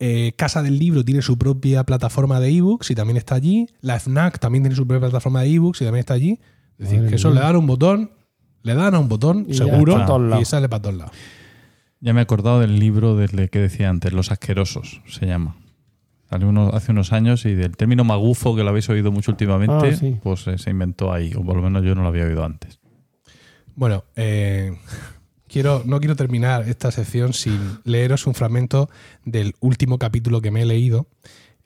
[0.00, 3.68] eh, Casa del Libro tiene su propia plataforma de ebooks y también está allí.
[3.80, 6.40] La FNAC también tiene su propia plataforma de ebooks y también está allí.
[6.78, 7.40] Es decir, Madre que eso mía.
[7.40, 8.10] le dan un botón,
[8.62, 9.96] le dan a un botón, Y seguro,
[10.40, 11.12] y sale para todos lados.
[12.00, 15.56] Ya me he acordado del libro del que decía antes, Los Asquerosos, se llama.
[16.28, 19.90] Salió uno- hace unos años y del término magufo, que lo habéis oído mucho últimamente,
[19.90, 20.16] Ah, sí.
[20.22, 22.80] pues eh, se inventó ahí, o por lo menos yo no lo había oído antes.
[23.76, 24.76] Bueno, eh,
[25.52, 28.88] quiero, no quiero terminar esta sección sin leeros un fragmento
[29.24, 31.06] del último capítulo que me he leído,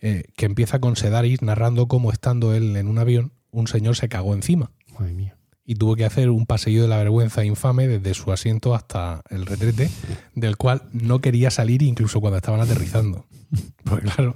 [0.00, 4.08] eh, que empieza con Sedaris narrando cómo estando él en un avión, un señor se
[4.08, 5.36] cagó encima Madre mía.
[5.64, 9.46] y tuvo que hacer un pasillo de la vergüenza infame desde su asiento hasta el
[9.46, 9.88] retrete,
[10.34, 13.26] del cual no quería salir incluso cuando estaban aterrizando.
[13.84, 14.34] Porque claro,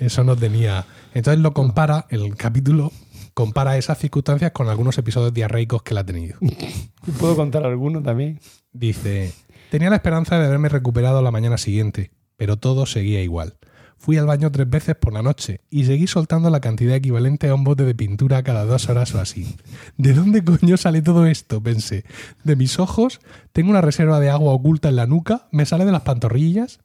[0.00, 0.84] eso no tenía...
[1.14, 2.92] Entonces lo compara, el capítulo
[3.34, 6.36] compara esas circunstancias con algunos episodios diarreicos que él ha tenido.
[6.40, 8.40] ¿Y ¿Puedo contar alguno también?
[8.72, 9.32] Dice,
[9.70, 13.56] tenía la esperanza de haberme recuperado la mañana siguiente, pero todo seguía igual.
[13.98, 17.54] Fui al baño tres veces por la noche y seguí soltando la cantidad equivalente a
[17.54, 19.56] un bote de pintura cada dos horas o así.
[19.98, 21.62] ¿De dónde coño sale todo esto?
[21.62, 22.04] Pensé.
[22.42, 23.20] ¿De mis ojos?
[23.52, 25.48] ¿Tengo una reserva de agua oculta en la nuca?
[25.50, 26.80] ¿Me sale de las pantorrillas?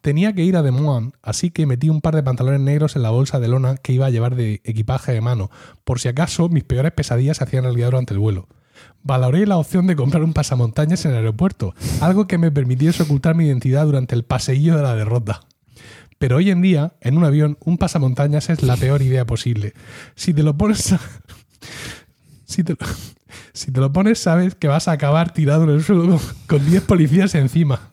[0.00, 3.02] Tenía que ir a Des Moines, así que metí un par de pantalones negros en
[3.02, 5.50] la bolsa de lona que iba a llevar de equipaje de mano,
[5.84, 8.48] por si acaso mis peores pesadillas se hacían realidad durante el vuelo.
[9.06, 13.36] Valoré la opción de comprar un pasamontañas en el aeropuerto, algo que me permitiese ocultar
[13.36, 15.42] mi identidad durante el paseillo de la derrota.
[16.18, 19.74] Pero hoy en día, en un avión, un pasamontañas es la peor idea posible.
[20.16, 21.00] Si te lo pones a-
[22.46, 22.78] Si te, lo-
[23.52, 26.66] si te lo pones, sabes que vas a acabar tirado en el suelo con- con
[26.70, 27.90] 10 policías encima.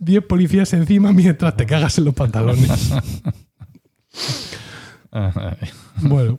[0.00, 2.92] 10 policías encima mientras te cagas en los pantalones.
[6.00, 6.38] Bueno,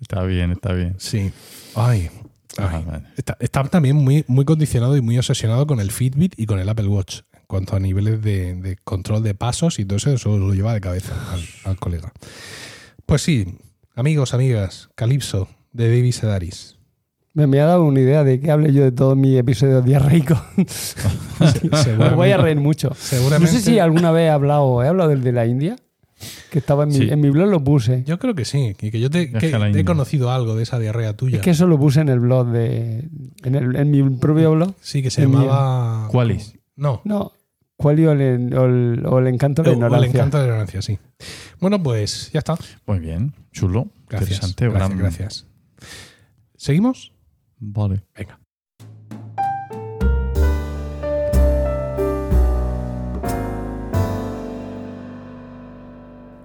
[0.00, 0.94] está bien, está bien.
[0.98, 1.32] sí.
[1.74, 2.10] Ay.
[2.58, 2.84] Ay.
[3.16, 6.68] Está, está también muy, muy condicionado y muy obsesionado con el Fitbit y con el
[6.68, 7.20] Apple Watch.
[7.32, 10.74] En cuanto a niveles de, de control de pasos y todo eso, eso lo lleva
[10.74, 12.12] de cabeza al, al colega.
[13.04, 13.58] Pues sí,
[13.94, 16.76] amigos, amigas, Calypso de David Sedaris.
[17.34, 20.38] Me, me ha dado una idea de que hable yo de todos mis episodios diarreicos.
[21.98, 22.88] Me voy a reír mucho.
[22.88, 25.76] No sé si alguna vez he hablado, he hablado del de la India,
[26.56, 27.08] que estaba en mi, Sí.
[27.10, 28.02] en mi blog, lo puse.
[28.06, 31.14] Yo creo que sí, y que yo te, que he conocido algo de esa diarrea
[31.14, 31.36] tuya.
[31.36, 33.10] Es que eso lo puse en el blog de.
[33.44, 34.72] En, el- en mi propio blog.
[34.80, 36.08] sí, que se llamaba...
[36.10, 36.54] ¿Cuális?
[36.76, 37.02] No.
[37.04, 37.32] No.
[37.76, 40.18] ¿Cuál o el, o el- o el encanto de la O- o el ignorancia?
[40.20, 40.98] encanto de la ignorancia, sí.
[41.60, 42.56] Bueno, pues ya está.
[42.86, 44.30] Muy bien, chulo, Gracias.
[44.30, 44.64] interesante.
[44.70, 45.46] Gracias, gran- gracias.
[46.56, 47.12] ¿Seguimos?
[47.58, 48.02] Vale.
[48.16, 48.40] Venga.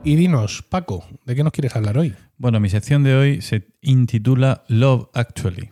[0.03, 2.15] Y dinos, Paco, ¿de qué nos quieres hablar hoy?
[2.37, 5.69] Bueno, mi sección de hoy se intitula Love Actually.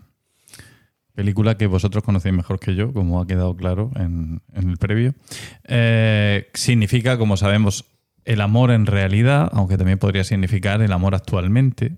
[1.16, 5.16] Película que vosotros conocéis mejor que yo, como ha quedado claro en, en el previo.
[5.64, 7.86] Eh, significa, como sabemos,
[8.24, 11.98] el amor en realidad, aunque también podría significar el amor actualmente,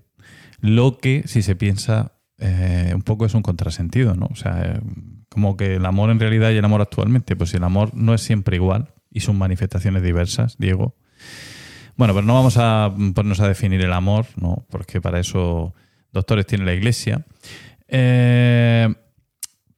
[0.60, 4.28] lo que, si se piensa, eh, un poco es un contrasentido, ¿no?
[4.32, 4.80] O sea, eh,
[5.28, 8.22] como que el amor en realidad y el amor actualmente, pues el amor no es
[8.22, 10.96] siempre igual y sus manifestaciones diversas, Diego.
[11.96, 14.64] Bueno, pero no vamos a ponernos a definir el amor, ¿no?
[14.70, 15.74] Porque para eso
[16.12, 17.24] doctores tiene la iglesia.
[17.88, 18.88] Eh,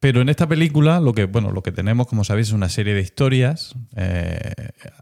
[0.00, 2.92] pero en esta película lo que, bueno, lo que tenemos, como sabéis, es una serie
[2.94, 4.38] de historias eh,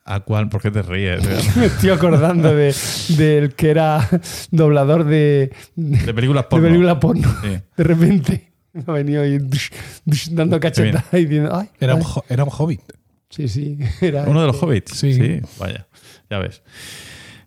[0.05, 1.23] a cual, ¿por qué te ríes?
[1.57, 2.75] Me estoy acordando de,
[3.17, 4.09] del que era
[4.53, 6.67] doblador de, de, De películas porno.
[6.69, 7.29] película porno.
[7.43, 7.59] Sí.
[7.77, 9.71] De repente me ha venido ahí dush,
[10.05, 12.23] dush, dando cachetadas y diciendo, ay, Era un, ay.
[12.29, 12.81] era un hobbit.
[13.29, 13.79] Sí, sí.
[14.01, 14.93] Era, Uno de los hobbits.
[14.97, 15.41] Sí.
[15.59, 15.87] vaya,
[16.33, 16.63] ya ves.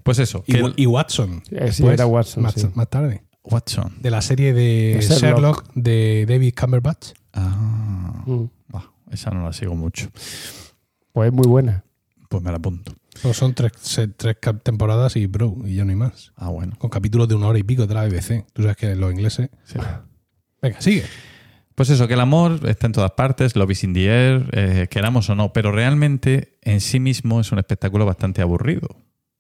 [0.04, 1.42] Pues eso, Y, que Watson.
[1.50, 2.68] Sí, después, era Watson, Más, sí.
[2.76, 3.24] más tarde.
[3.44, 3.98] Watson.
[4.02, 5.20] De la serie de De Sherlock.
[5.22, 5.74] Sherlock.
[5.74, 7.10] de David Cumberbatch.
[7.34, 8.46] Ah, Mm.
[8.68, 10.10] bah, esa no la sigo mucho.
[11.12, 11.84] Pues es muy buena.
[12.30, 12.94] Pues me la apunto.
[13.34, 13.72] Son tres,
[14.18, 16.34] tres temporadas y bro, y ya no hay más.
[16.36, 16.74] Ah, bueno.
[16.78, 18.46] Con capítulos de una hora y pico de la BBC.
[18.54, 19.50] Tú sabes que los ingleses.
[19.64, 19.80] Sí.
[20.62, 21.04] Venga, sigue.
[21.76, 24.88] Pues eso, que el amor está en todas partes, love is in the air, eh,
[24.90, 28.88] queramos o no, pero realmente en sí mismo es un espectáculo bastante aburrido.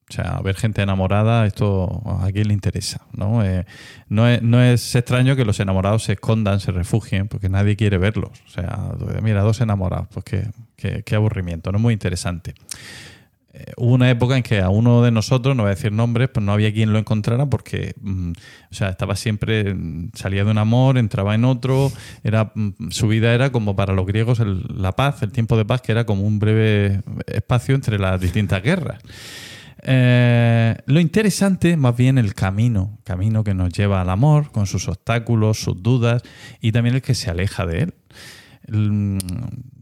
[0.07, 3.43] O sea, ver gente enamorada, esto a quién le interesa, ¿no?
[3.43, 3.65] Eh,
[4.07, 4.27] no,
[4.61, 8.29] es, extraño que los enamorados se escondan, se refugien, porque nadie quiere verlos.
[8.45, 8.91] O sea,
[9.23, 10.43] mira, dos enamorados, pues qué,
[10.75, 12.53] qué- qué aburrimiento, no es muy interesante.
[13.57, 16.27] Eh, hubo una época en que a uno de nosotros, no voy a decir nombres,
[16.27, 18.31] pues no había quien lo encontrara porque, mm,
[18.69, 21.89] o sea, estaba siempre, mm, salía de un amor, entraba en otro,
[22.25, 25.63] era, mm, su vida era como para los griegos el- la paz, el tiempo de
[25.63, 28.99] paz, que era como un breve espacio entre las distintas guerras.
[29.87, 34.89] Eh, lo interesante, más bien el camino, camino que nos lleva al amor, con sus
[34.89, 36.23] obstáculos, sus dudas,
[36.59, 37.93] y también el que se aleja de él.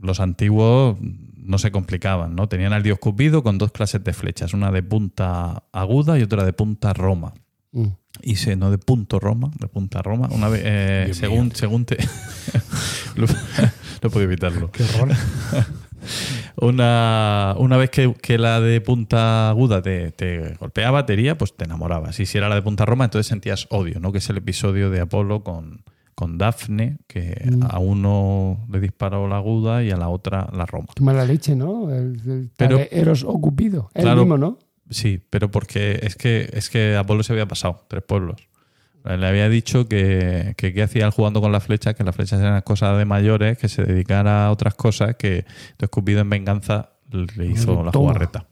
[0.02, 0.98] Los antiguos
[1.46, 2.48] no se complicaban, ¿no?
[2.48, 6.44] Tenían al dios Cupido con dos clases de flechas, una de punta aguda y otra
[6.44, 7.34] de punta roma.
[7.72, 7.88] Mm.
[8.22, 10.30] Y se, no de punto Roma, de punta Roma.
[10.32, 11.56] Una vez, eh, según, mío.
[11.56, 11.98] según te.
[13.16, 14.72] no puedo evitarlo.
[14.72, 15.10] Qué horror.
[16.58, 21.56] Una, una vez que, que la de punta aguda te, te golpeaba, te hería, pues
[21.56, 22.20] te enamorabas.
[22.20, 24.12] Y si era la de punta Roma, entonces sentías odio, ¿no?
[24.12, 25.84] Que es el episodio de Apolo con,
[26.16, 27.64] con Dafne, que Mm.
[27.70, 30.88] a uno le disparó la aguda y a la otra la Roma.
[30.96, 31.90] Qué mala leche, ¿no?
[31.92, 33.90] El, el Pero- Eros o Cupido.
[33.94, 34.22] Es Claro.
[34.22, 34.60] el mismo, ¿no?
[34.90, 38.48] Sí, pero porque es que, es que Apolo se había pasado, tres pueblos.
[39.06, 42.40] Le había dicho que, que qué hacía él jugando con las flechas, que las flechas
[42.40, 46.92] eran cosas de mayores, que se dedicara a otras cosas, que entonces Cupido en venganza
[47.12, 48.46] le hizo la jugarreta.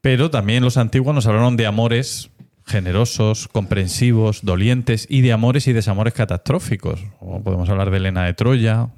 [0.00, 2.30] Pero también los antiguos nos hablaron de amores
[2.68, 7.00] generosos, comprensivos, dolientes y de amores y desamores catastróficos.
[7.42, 8.90] Podemos hablar de Elena de Troya,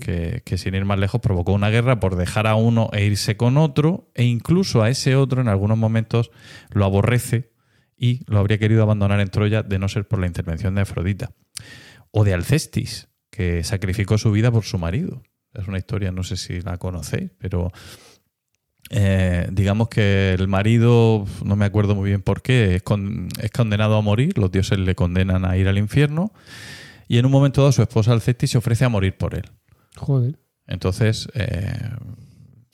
[0.00, 3.58] que sin ir más lejos provocó una guerra por dejar a uno e irse con
[3.58, 6.30] otro, e incluso a ese otro en algunos momentos
[6.70, 7.52] lo aborrece
[7.98, 11.32] y lo habría querido abandonar en Troya de no ser por la intervención de Afrodita.
[12.12, 15.22] O de Alcestis, que sacrificó su vida por su marido.
[15.52, 17.72] Es una historia, no sé si la conocéis, pero
[18.90, 23.50] eh, digamos que el marido, no me acuerdo muy bien por qué, es, con- es
[23.50, 26.32] condenado a morir, los dioses le condenan a ir al infierno,
[27.08, 29.44] y en un momento dado su esposa Alcestis se ofrece a morir por él.
[29.96, 30.38] Joder.
[30.66, 31.90] Entonces eh,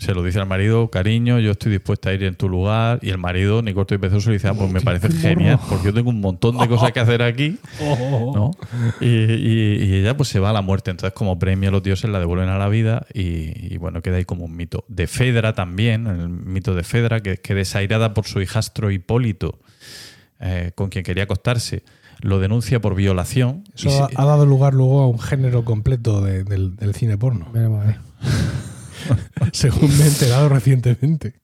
[0.03, 3.11] se lo dice al marido, cariño, yo estoy dispuesta a ir en tu lugar, y
[3.11, 5.29] el marido, ni corto ni perezoso, le dice, ah, pues me parece qué morro.
[5.29, 7.59] genial, porque yo tengo un montón de cosas que hacer aquí.
[7.81, 8.51] ¿no?
[9.01, 10.91] Y, y- y ella pues se va a la muerte.
[10.91, 14.25] Entonces, como premio los dioses la devuelven a la vida y, y, bueno, queda ahí
[14.25, 14.85] como un mito.
[14.89, 19.59] De Fedra también, el mito de Fedra, que, que desairada por su hijastro Hipólito,
[20.41, 21.83] eh, con quien quería acostarse,
[22.21, 23.65] lo denuncia por violación.
[23.77, 26.95] y Eso se- ha, ha dado lugar luego a un género completo de- del, del
[26.95, 27.49] cine porno.
[27.53, 27.97] Veremos a ver.
[29.53, 31.35] según me he enterado recientemente.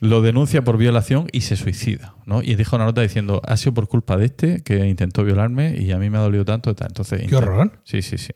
[0.00, 2.14] lo denuncia por violación y se suicida.
[2.26, 2.42] ¿no?
[2.42, 5.92] Y deja una nota diciendo, ha sido por culpa de este que intentó violarme y
[5.92, 6.74] a mí me ha dolido tanto.
[6.74, 6.88] Tal.
[6.88, 7.80] Entonces, Qué horror.
[7.84, 8.32] Sí, sí, sí.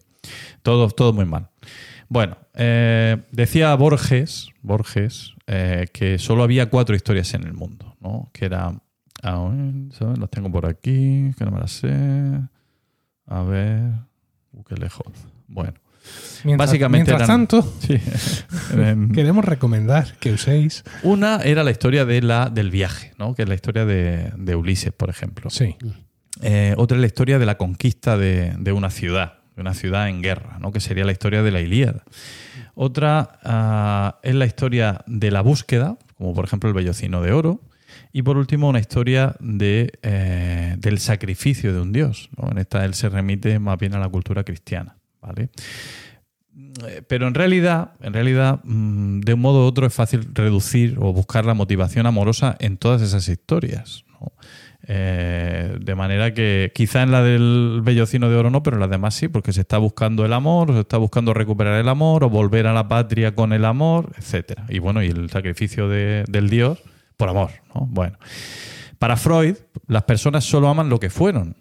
[0.62, 1.48] Todo, todo muy mal.
[2.08, 8.30] Bueno, eh, decía Borges, Borges eh, que solo había cuatro historias en el mundo, ¿no?
[8.32, 8.80] Que era.
[9.22, 10.18] ¿sabes?
[10.18, 12.40] Las tengo por aquí, que no me las sé.
[13.26, 13.92] A ver.
[14.52, 15.06] Uh, qué lejos.
[15.46, 15.74] Bueno.
[16.44, 17.96] Mientras, Básicamente mientras eran- tanto, Sí.
[18.72, 20.84] Em, queremos recomendar que uséis.
[21.02, 23.34] Una era la historia de la, del viaje, ¿no?
[23.34, 25.50] que es la historia de, de Ulises, por ejemplo.
[25.50, 25.76] Sí.
[26.42, 30.08] Eh, otra es la historia de la conquista de, de una ciudad, de una ciudad
[30.08, 30.72] en guerra, ¿no?
[30.72, 32.04] que sería la historia de la Ilíada.
[32.74, 37.60] Otra ah, es la historia de la búsqueda, como por ejemplo el Bellocino de Oro.
[38.12, 42.30] Y por último, una historia de, eh, del sacrificio de un dios.
[42.36, 42.50] ¿no?
[42.50, 44.96] En esta él se remite más bien a la cultura cristiana.
[45.20, 45.50] ¿Vale?
[46.86, 50.96] Eh, Pero en realidad, en realidad, mm, de un modo u otro es fácil reducir
[51.00, 54.04] o buscar la motivación amorosa en todas esas historias.
[54.20, 54.32] ¿no?
[54.92, 58.90] Eh, de manera que quizá en la del Bellocino de Oro no, pero en las
[58.90, 62.24] demás sí, porque se está buscando el amor, o se está buscando recuperar el amor,
[62.24, 64.64] o volver a la patria con el amor, etcétera.
[64.68, 66.82] Y bueno, y el sacrificio de- del Dios
[67.16, 67.50] por amor.
[67.74, 67.86] ¿no?
[67.86, 68.18] Bueno,
[68.98, 69.56] para Freud,
[69.86, 71.56] las personas solo aman lo que fueron,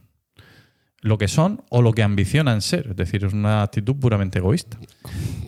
[1.02, 2.88] lo que son o lo que ambicionan ser.
[2.92, 4.78] Es decir, es una actitud puramente egoísta.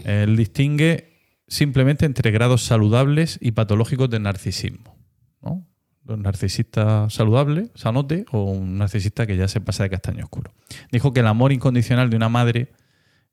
[0.05, 1.11] Él distingue
[1.47, 4.97] simplemente entre grados saludables y patológicos de narcisismo.
[5.41, 5.67] ¿no?
[6.07, 10.53] Un narcisista saludable, sanote, o un narcisista que ya se pasa de castaño oscuro.
[10.91, 12.71] Dijo que el amor incondicional de una madre,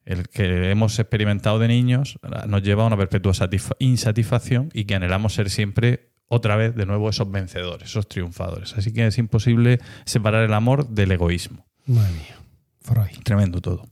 [0.05, 4.97] el que hemos experimentado de niños, nos lleva a una perpetua satisfa- insatisfacción y que
[4.97, 8.75] anhelamos ser siempre otra vez de nuevo esos vencedores, esos triunfadores.
[8.77, 11.68] Así que es imposible separar el amor del egoísmo.
[11.89, 12.37] Madre mía.
[12.81, 13.23] Freud.
[13.25, 13.89] Tremendo todo.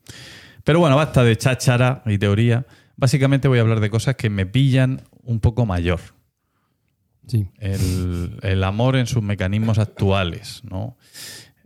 [0.64, 2.66] Pero bueno, basta de cháchara y teoría.
[2.96, 6.00] Básicamente voy a hablar de cosas que me pillan un poco mayor.
[7.26, 7.48] Sí.
[7.58, 10.96] El, el amor en sus mecanismos actuales, ¿no?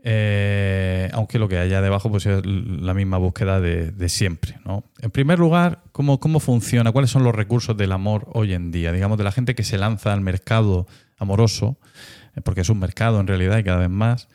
[0.03, 4.85] Eh, aunque lo que haya debajo pues es la misma búsqueda de, de siempre, ¿no?
[5.01, 6.91] En primer lugar, ¿cómo, ¿cómo funciona?
[6.91, 8.93] ¿Cuáles son los recursos del amor hoy en día?
[8.93, 10.87] Digamos, de la gente que se lanza al mercado
[11.19, 11.77] amoroso,
[12.35, 14.29] eh, porque es un mercado en realidad y cada vez más.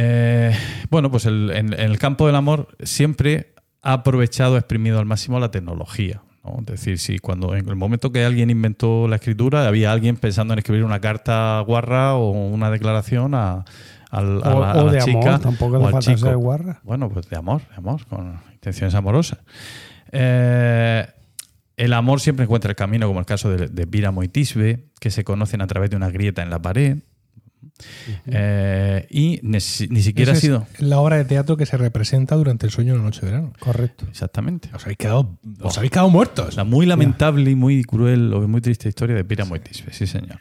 [0.00, 0.54] Eh,
[0.90, 5.40] bueno, pues el- en, en el campo del amor siempre ha aprovechado, exprimido al máximo
[5.40, 6.22] la tecnología.
[6.44, 6.58] ¿no?
[6.60, 10.52] Es decir, si cuando en el momento que alguien inventó la escritura, había alguien pensando
[10.54, 13.64] en escribir una carta guarra o una declaración a,
[14.10, 16.18] al- a O, la, a o la de chica amor, tampoco o al chico.
[16.18, 16.80] ser guarra.
[16.84, 19.40] Bueno, pues de amor, de amor, con intenciones amorosas.
[20.12, 21.06] Eh,
[21.76, 25.10] el amor siempre encuentra el camino, como el caso de, de Píramo y Tisbe, que
[25.10, 26.98] se conocen a través de una grieta en la pared.
[28.26, 30.66] Eh, y ni, si- ni siquiera ha sido.
[30.74, 33.26] es la obra de teatro que se representa durante el sueño de la noche de
[33.32, 33.52] verano.
[33.58, 34.06] Correcto.
[34.08, 34.68] Exactamente.
[34.74, 36.56] Os habéis quedado, os habéis quedado muertos.
[36.56, 40.40] La muy lamentable y muy cruel o muy triste historia de y Tisbe, sí, señor.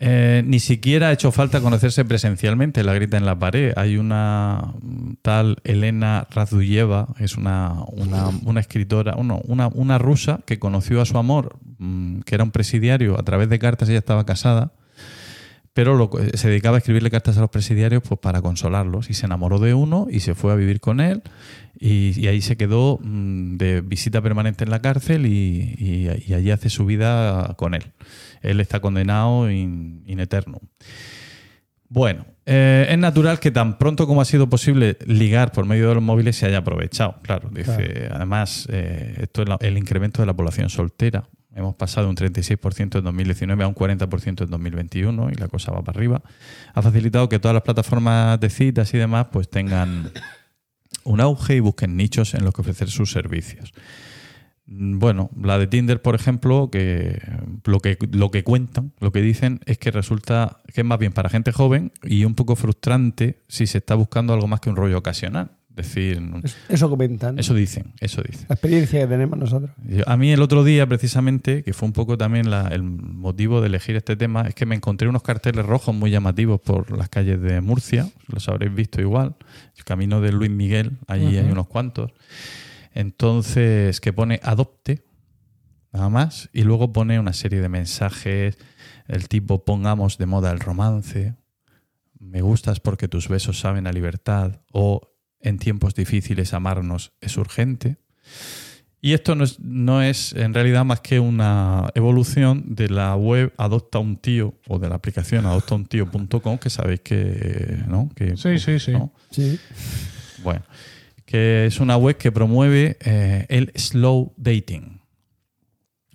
[0.00, 3.72] Eh, ni siquiera ha hecho falta conocerse presencialmente, la grita en la pared.
[3.76, 4.74] Hay una
[5.22, 11.06] tal Elena Razuyeva, es una, una, una escritora, uno, una, una rusa que conoció a
[11.06, 14.72] su amor, mm, que era un presidiario, a través de cartas, ella estaba casada,
[15.74, 19.10] pero lo- se dedicaba a escribirle cartas a los presidiarios pues, para consolarlos.
[19.10, 21.22] Y se enamoró de uno y se fue a vivir con él.
[21.78, 26.32] Y, y ahí se quedó mm, de visita permanente en la cárcel y, y- y
[26.34, 27.82] allí hace su vida con él.
[28.40, 30.60] Él está condenado in, in eternum.
[31.88, 35.94] Bueno, eh, es natural que tan pronto como ha sido posible ligar por medio de
[35.94, 37.16] los móviles se haya aprovechado.
[37.22, 41.28] Claro, dice, además, eh, esto es la- el incremento de la población soltera.
[41.54, 45.82] Hemos pasado un 36% en 2019 a un 40% en 2021 y la cosa va
[45.82, 46.22] para arriba.
[46.74, 50.10] Ha facilitado que todas las plataformas de citas y demás pues tengan
[51.04, 53.72] un auge y busquen nichos en los que ofrecer sus servicios.
[54.66, 57.20] Bueno, la de Tinder, por ejemplo, que
[57.64, 61.12] lo que lo que cuentan, lo que dicen es que resulta que es más bien
[61.12, 64.76] para gente joven y un poco frustrante si se está buscando algo más que un
[64.76, 65.50] rollo ocasional.
[65.74, 67.36] Decir, Es- Eso comentan.
[67.36, 68.46] eso dicen, eso dicen.
[68.48, 69.72] La experiencia que tenemos nosotros.
[70.06, 73.66] A mí el otro día, precisamente, que fue un poco también la- el motivo de
[73.66, 77.40] elegir este tema, es que me encontré unos carteles rojos muy llamativos por las calles
[77.40, 79.34] de Murcia, los habréis visto igual,
[79.76, 82.12] el camino de Luis Miguel, allí hay unos cuantos.
[82.92, 85.04] Entonces, que pone adopte,
[85.92, 88.56] nada más, y luego pone una serie de mensajes,
[89.08, 91.34] el tipo pongamos de moda el romance,
[92.20, 95.00] me gustas porque tus besos saben a libertad, o
[95.44, 97.98] en tiempos difíciles amarnos es urgente.
[99.00, 103.52] Y esto no es, no es en realidad más que una evolución de la web
[103.58, 108.08] Adopta un tío o de la aplicación adoptauntío.com que sabéis que, ¿no?
[108.16, 108.92] Que, Sí, sí, sí.
[108.92, 109.12] ¿no?
[109.30, 109.60] Sí.
[110.42, 110.62] Bueno,
[111.26, 115.02] que es una web que promueve eh, el slow dating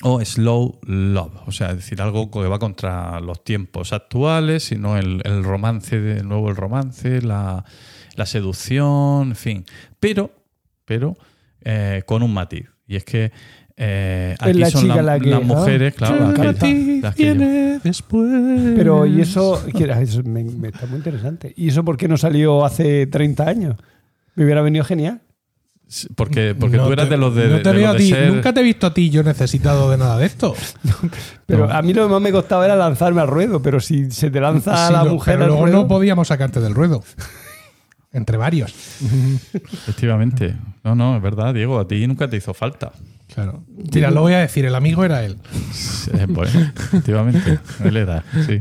[0.01, 4.97] o slow love, o sea, es decir, algo que va contra los tiempos actuales, sino
[4.97, 7.65] el, el romance, de nuevo el romance, la,
[8.15, 9.65] la seducción, en fin,
[9.99, 10.31] pero,
[10.85, 11.15] pero
[11.61, 12.65] eh, con un matiz.
[12.87, 13.31] Y es que
[13.81, 17.15] eh, aquí la son chica la- la que- las mujeres, ah, claro, las que- las
[17.15, 17.37] que llevan.
[17.37, 18.29] viene después.
[18.75, 21.53] Pero, y eso, era- eso me, me está muy interesante.
[21.55, 23.75] ¿Y eso por qué no salió hace 30 años?
[24.35, 25.21] Me hubiera venido genial.
[26.15, 28.31] Porque, porque No tú eras te- de los de, no te veo a ti- ser-
[28.31, 30.53] Nunca te he visto a ti yo necesitado de nada de esto.
[31.47, 31.73] Pero No.
[31.73, 33.59] a mí lo que más me costaba era lanzarme al ruedo.
[33.61, 36.27] Pero si se te lanza Sí, la no, mujer pero al luego ruedo, no podíamos
[36.27, 37.03] sacarte del ruedo.
[38.11, 38.73] Entre varios.
[39.53, 40.55] Efectivamente.
[40.83, 42.91] No, no, es verdad, Diego, a ti nunca te hizo falta.
[43.33, 43.63] Claro.
[43.93, 45.37] Mira, lo voy a decir, el amigo era él.
[46.13, 48.59] Eh, pues, efectivamente, él era, sí.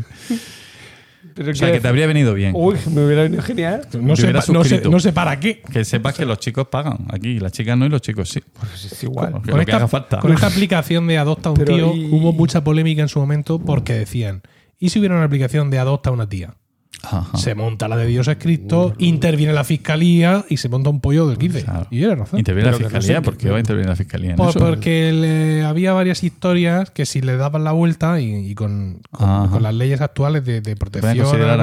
[1.34, 2.52] pero O sea, que te habría venido bien.
[2.54, 3.86] Uy, me hubiera venido genial.
[3.98, 4.90] No sé, no, sé, suscrito.
[4.90, 5.62] no sé para qué.
[5.62, 8.40] Que sepas que los chicos pagan aquí, las chicas no y los chicos sí.
[8.60, 9.40] Pues es igual.
[9.42, 10.18] Que Con esta, haga falta.
[10.18, 13.18] con esta aplicación de Adopta a un Pero tío y- hubo mucha polémica en su
[13.20, 14.42] momento porque decían,
[14.78, 16.54] ¿y si hubiera una aplicación de Adopta a una tía?
[17.00, 17.38] Ajá.
[17.38, 21.28] Se monta la de Dios es Cristo, interviene la fiscalía y se monta un pollo
[21.28, 21.62] del 15.
[21.62, 21.86] Claro.
[21.92, 22.40] Y era razón.
[22.40, 24.58] Interviene la no fiscalía, sé- ¿por qué va a intervenir la fiscalía en Por- eso?
[24.58, 29.28] porque le- había varias historias que si le daban la vuelta y, y con, con-
[29.28, 29.48] Ajá.
[29.48, 31.60] con las leyes actuales de, de protección, considerar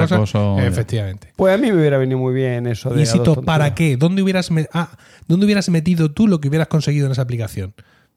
[0.60, 1.32] efectivamente.
[1.36, 3.02] Pues a mí me hubiera venido muy bien eso de.
[3.36, 3.96] Un ¿para qué?
[3.98, 4.88] ¿Dónde hubieras, me- ah,
[5.28, 7.74] ¿Dónde hubieras metido tú lo que hubieras conseguido en esa aplicación?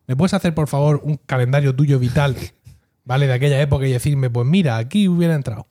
[0.07, 2.35] ¿Me puedes hacer, por favor, un calendario tuyo vital,
[3.03, 3.27] ¿vale?
[3.27, 5.67] De aquella época y decirme, pues mira, aquí hubiera entrado.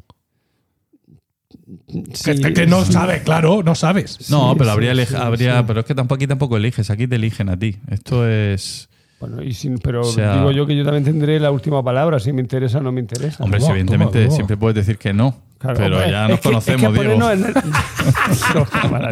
[2.13, 4.31] Sí, que, que no sabes, claro, no sabes.
[4.31, 5.65] No, Sí, pero habría, sí, habría sí.
[5.67, 7.77] pero es que tampoco aquí tampoco eliges, aquí te eligen a ti.
[7.91, 8.89] Esto es,
[9.21, 12.21] Bueno, y sin, pero O sea- digo yo que yo también tendré la última palabra,
[12.21, 13.43] si me interesa o no me interesa.
[13.45, 16.83] hombre, evidentemente siempre puedes decir que no, Claro, pero hombre, ya es nos que- conocemos,
[16.95, 17.31] es que Diego.
[17.31, 17.41] el-
[18.55, 19.09] No.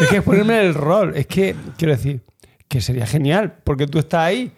[0.00, 1.12] Es que es ponerme en el rol.
[1.16, 2.20] Es que, quiero decir,
[2.68, 4.52] que sería genial, porque tú estás ahí,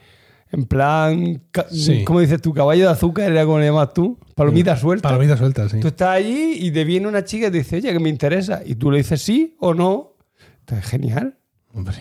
[0.53, 2.05] en plan, Sí.
[2.05, 2.53] ¿cómo dices tú?
[2.53, 5.09] Caballo de azúcar, era como le llamas tú, palomita suelta.
[5.09, 5.80] Palomita suelta, sí.
[5.80, 8.62] Tú estás allí y te viene una chica y te dice, oye, que me interesa.
[8.64, 10.14] Y tú le dices sí o no.
[10.61, 11.36] Entonces, genial.
[11.74, 11.96] Hombre.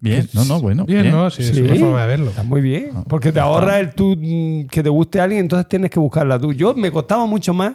[0.00, 0.84] Bien, no, no, bueno.
[0.84, 1.14] Bien, bien.
[1.14, 1.30] ¿no?
[1.30, 1.60] Sí, es Sí.
[1.62, 2.28] una forma de verlo.
[2.30, 2.90] Está muy bien.
[3.08, 6.38] Porque te ahorra el tú mm, que te guste a alguien, entonces tienes que buscarla
[6.38, 6.52] tú.
[6.52, 7.72] Yo me costaba mucho más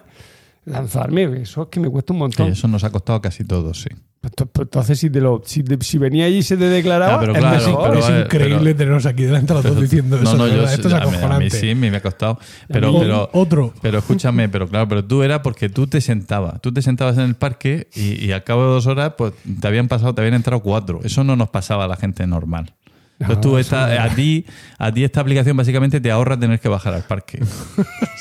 [0.70, 1.42] lanzarme.
[1.42, 2.48] Eso es que me cuesta un Sí, montón.
[2.50, 3.90] eso nos ha costado casi todos, sí.
[4.22, 7.14] Pues pues Entonces, si, te lo, si, te- si venía allí y se te declaraba,
[7.14, 7.90] Ya, pero es claro, mejor.
[7.90, 10.36] pero- es eh, increíble tenernos aquí delante los dos diciendo eso.
[10.36, 10.64] no, yo.
[10.66, 11.50] Esto es a mí- a mí acojonante.
[11.52, 12.38] sí, me, me ha costado.
[12.68, 13.74] Pero, pero, otro.
[13.82, 16.60] pero escúchame, pero claro, pero tú era porque tú te sentabas.
[16.62, 19.66] Tú te sentabas en el parque y, y al cabo de dos horas, pues te
[19.68, 21.00] habían pasado, te habían entrado cuatro.
[21.04, 22.74] Eso no nos pasaba a la gente normal.
[23.22, 24.46] Entonces No, tú esta- a ti,
[24.78, 27.40] a ti esta aplicación básicamente te ahorra tener que bajar al parque.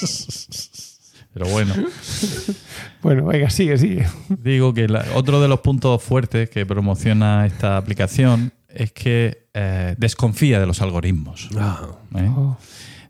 [1.39, 1.73] Pero bueno,
[3.03, 4.07] Bueno, venga, sigue, sigue.
[4.29, 9.95] digo que la- otro de los puntos fuertes que promociona esta aplicación es que eh,
[9.99, 11.49] desconfía de los algoritmos.
[12.17, 12.29] ¿eh?
[12.37, 12.57] Oh.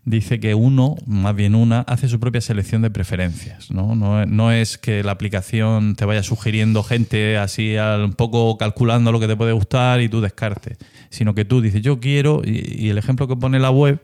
[0.09, 3.69] Dice que uno, más bien una, hace su propia selección de preferencias.
[3.71, 8.57] No, no, no es que la aplicación te vaya sugiriendo gente así al- un poco
[8.57, 10.77] calculando lo que te puede gustar y tú descartes,
[11.09, 14.01] sino que tú dices, yo quiero, y, y el ejemplo que pone la web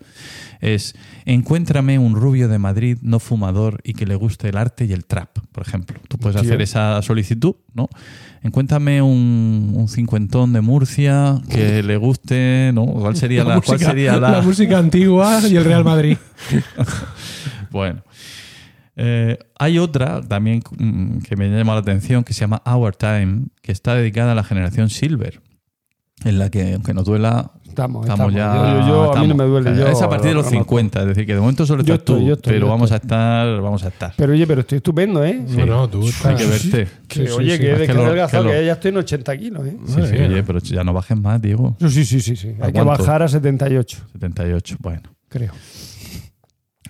[0.61, 0.95] es,
[1.25, 5.05] encuéntrame un rubio de Madrid no fumador y que le guste el arte y el
[5.05, 5.99] trap, por ejemplo.
[6.07, 7.89] Tú puedes hacer esa solicitud, ¿no?
[8.45, 12.85] Encuéntrame un, un cincuentón de Murcia que le guste, ¿no?
[12.85, 16.17] ¿Cuál sería la, cuál música, sería la, música antigua y el Real Madrid.
[17.71, 18.03] Bueno.
[18.95, 23.47] Eh, hay otra también mm, que me llama la atención que se llama Our Time,
[23.61, 25.41] que está dedicada a la generación Silver,
[26.23, 28.33] en la que, aunque nos duela, Estamos, estamos estamos.
[28.33, 28.73] ya.
[28.73, 29.35] Yo, yo- yo- a mí no estamos.
[29.37, 29.77] me duele.
[29.77, 30.75] Yo, es a partir de los lo conozco.
[30.77, 32.71] 50, es decir, que de momento solo Yo estás tú, estoy, yo estoy, pero yo
[32.71, 33.07] vamos a estoy.
[33.07, 34.13] estar, vamos a estar.
[34.15, 35.43] Pero oye, pero estoy estupendo, ¿eh?
[35.45, 35.57] Sí.
[35.57, 36.87] No, no, tú Hay estás- que verte.
[37.09, 37.59] Que, Sí, oye, sí.
[37.59, 39.77] que, Es que, que lo- que lo- que ya estoy en 80 kilos, ¿eh?
[39.87, 41.75] Sí, sí, oye, pero ya no bajes más, Diego.
[41.81, 42.55] Sí, sí, sí, sí.
[42.61, 45.01] Hay que bajar a 78, 78, bueno.
[45.27, 45.51] creo.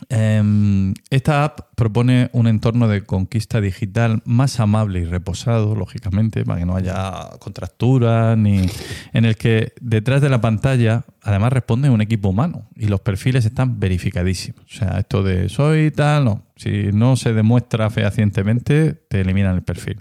[0.09, 6.59] Em, esta app propone un entorno de conquista digital más amable y reposado, lógicamente, para
[6.59, 8.65] que no haya contracturas, ni
[9.13, 13.45] en el que detrás de la pantalla además responde un equipo humano y los perfiles
[13.45, 14.61] están verificadísimos.
[14.65, 16.43] O sea, esto de soy tal, no.
[16.57, 19.99] Si no se demuestra fehacientemente, te eliminan el perfil.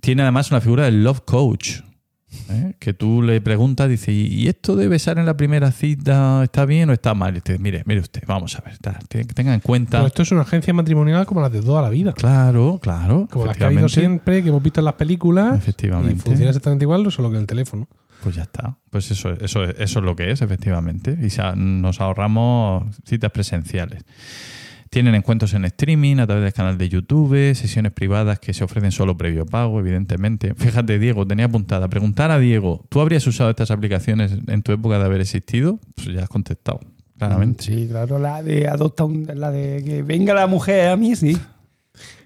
[0.00, 1.80] Tiene además una figura del love coach,
[2.50, 2.74] ¿eh?
[2.78, 6.90] que tú le preguntas, dice, ¿y esto de besar en la primera cita está bien
[6.90, 7.36] o está mal?
[7.36, 9.98] Y te dice, mire, mire usted, vamos a ver, está, te- tenga en cuenta.
[9.98, 12.12] Pero esto es una agencia matrimonial como las de toda la vida.
[12.12, 13.26] Claro, claro.
[13.30, 15.56] Como las que ha habido siempre, que hemos visto en las películas.
[15.58, 16.14] Efectivamente.
[16.14, 17.88] Y funciona exactamente igual, solo que en el teléfono.
[18.22, 18.78] Pues ya está.
[18.90, 21.18] Pues eso, eso, eso es lo que es, efectivamente.
[21.20, 24.02] Y nos ahorramos citas presenciales.
[24.94, 28.92] Tienen encuentros en streaming a través del canal de YouTube, sesiones privadas que se ofrecen
[28.92, 30.54] solo previo pago, evidentemente.
[30.54, 31.88] Fíjate, Diego, tenía apuntada.
[31.88, 35.80] Preguntar a Diego, ¿tú habrías usado estas aplicaciones en tu época de haber existido?
[35.96, 36.78] Pues ya has contestado,
[37.18, 37.64] claramente.
[37.64, 41.36] Sí, claro, la de adopta un, la de que venga la mujer a mí, sí.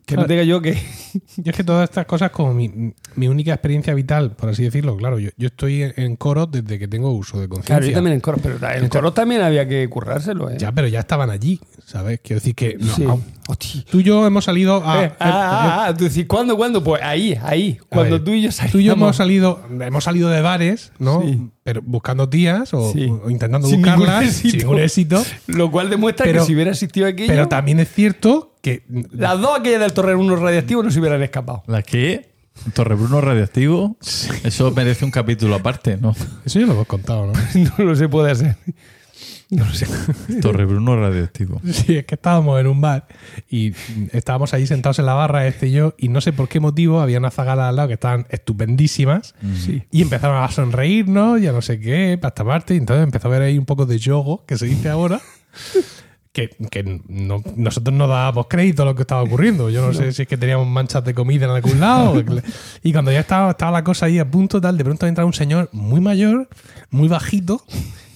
[0.08, 0.72] Que no tenga yo que.
[1.36, 4.96] Yo es que todas estas cosas, como mi, mi única experiencia vital, por así decirlo,
[4.96, 7.76] claro, yo, yo estoy en, en coro desde que tengo uso de conciencia.
[7.76, 10.56] Claro, yo también en coro, pero en coro también había que currárselo, ¿eh?
[10.58, 12.20] Ya, pero ya estaban allí, ¿sabes?
[12.22, 13.20] Quiero decir que no,
[13.58, 13.84] Sí.
[13.90, 15.04] tú y yo hemos salido a.
[15.04, 16.82] Eh, ah, ah, ah, tú decís, ¿cuándo, cuándo?
[16.84, 17.78] Pues ahí, ahí.
[17.88, 18.72] Cuando ver, tú y yo salimos.
[18.72, 21.22] Tú y yo hemos salido, hemos salido de bares, ¿no?
[21.22, 21.48] Sí.
[21.62, 23.06] Pero buscando tías o, Sí.
[23.24, 24.50] o intentando Sin ningún buscarlas éxito.
[24.50, 25.24] sin ningún éxito.
[25.46, 29.40] Lo cual demuestra Pero- que si hubiera existido aquello, Pero también es cierto que las
[29.40, 31.62] dos aquellas del Torre unos radiactivos no se hubieran escapado.
[31.66, 32.28] ¿La qué?
[32.74, 33.96] ¿Torrebruno radioactivo?
[34.44, 36.14] Eso merece un capítulo aparte, ¿no?
[36.44, 37.32] eso ya lo hemos contado, ¿no?
[37.78, 38.56] No lo se puede hacer.
[39.50, 39.86] No lo sé.
[40.42, 41.60] Torrebruno radioactivo.
[41.64, 43.06] Sí, es que estábamos en un bar
[43.48, 43.72] y
[44.12, 47.00] estábamos allí sentados en la barra, este y yo, y no sé por qué motivo
[47.00, 49.84] había unas zagalas al lado que estaban estupendísimas Sí.
[49.90, 53.42] y empezaron a sonreírnos, ya no sé qué, pasta parte, y entonces empezó a ver
[53.42, 55.20] ahí un poco de yogo, que se dice ahora,
[56.38, 59.70] que, que no- nosotros no dábamos crédito a lo que estaba ocurriendo.
[59.70, 62.22] Yo no, sé si es que teníamos manchas de comida en algún lado.
[62.82, 65.32] y cuando ya estaba, estaba la cosa ahí a punto tal, de pronto entra un
[65.32, 66.48] señor muy mayor,
[66.90, 67.62] muy bajito,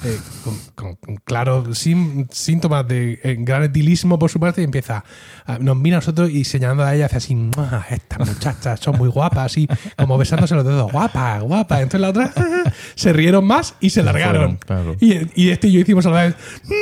[0.05, 4.65] eh, con, con- con claros sim- síntomas de eh, gran etilismo por su parte y
[4.65, 5.05] empieza,
[5.47, 8.97] a- nos mira a nosotros y señalando a ella hace así, "Mua, estas muchachas son
[8.99, 11.77] muy guapas, así como besándose los dedos, guapa, guapa.
[11.81, 12.33] Entonces la otra
[12.95, 14.57] se rieron más y se largaron.
[14.57, 14.97] claro.
[15.01, 16.35] y, y este y yo hicimos a la vez,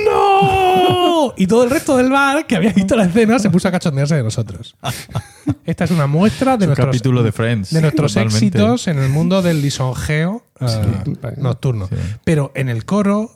[0.05, 1.35] ¡No!
[1.37, 4.17] Y todo el resto del bar que había visto la escena se puso a cachondearse
[4.17, 4.77] de nosotros.
[5.65, 7.71] Esta es una muestra de nuestros, capítulo de Friends.
[7.71, 8.47] de nuestros totalmente.
[8.47, 11.13] éxitos en el mundo del lisonjeo eh, Sí.
[11.39, 11.87] nocturno.
[11.89, 11.97] Sí.
[12.25, 13.31] Pero en el coro,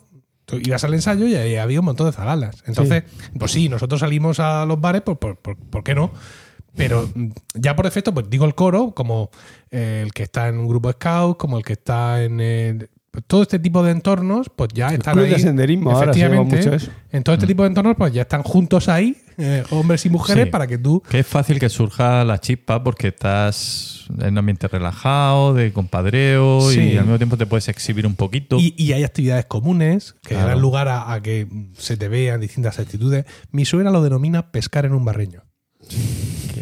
[0.45, 2.63] tú ibas al ensayo y ahí había un montón de zagalas.
[2.67, 3.03] Entonces,
[3.37, 6.11] pues sí, nosotros salimos a los bares, pues, por, por- ¿por qué no?
[6.75, 9.29] Pero mm, ya por defecto, pues digo el coro, como
[9.71, 13.25] eh, el que está en un grupo scout, como el que está en el- pues
[13.27, 15.31] todo este tipo de entornos, pues ya están club ahí.
[15.31, 16.91] de senderismo ahora Efectivamente, mucho eso.
[17.11, 20.45] En todo este tipo de entornos, pues ya están juntos ahí, eh, hombres y mujeres,
[20.45, 20.49] Sí.
[20.51, 24.67] para que tú Que es fácil que surja la chispa porque estás en un ambiente
[24.67, 26.81] relajado, de compadreo Sí.
[26.81, 28.57] y al mismo tiempo te puedes exhibir un poquito.
[28.59, 30.49] Y, y hay actividades comunes que Claro.
[30.49, 31.47] dan lugar a, a que
[31.77, 33.25] se te vean distintas actitudes.
[33.51, 35.43] Mi suegra lo denomina pescar en un barreño.
[35.87, 35.95] Que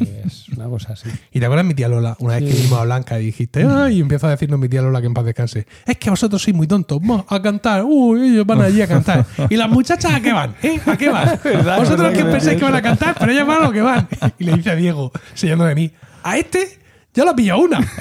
[0.04, 1.10] es una cosa así.
[1.32, 2.16] ¿Y te acuerdas mi tía Lola?
[2.20, 3.98] Una vez que vimos a Blanca y dijiste, ¡ay!
[3.98, 5.66] Y empezó a decirnos mi tía Lola que en paz descanse.
[5.86, 7.00] Es que vosotros sois muy tontos.
[7.00, 7.84] Va, a cantar.
[7.86, 9.26] Uy, ellos van allí a cantar.
[9.50, 10.56] ¿Y las muchachas a qué van?
[10.62, 10.80] ¿Eh?
[10.86, 11.40] ¿A qué van?
[11.44, 11.78] ¿Verdad?
[11.78, 14.08] Vosotros ¿Verdad que pensáis que van a cantar, pero ellas van a lo que van.
[14.40, 15.92] Y le dice a Diego, sellando de mí,
[16.24, 16.80] a este
[17.14, 17.80] ya lo ha pillado una.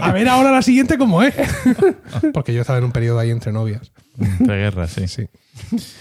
[0.00, 1.34] A ver ahora la siguiente cómo es.
[2.32, 3.92] Porque yo estaba en un periodo ahí entre novias.
[4.16, 5.06] De guerra, sí.
[5.08, 5.28] Sí.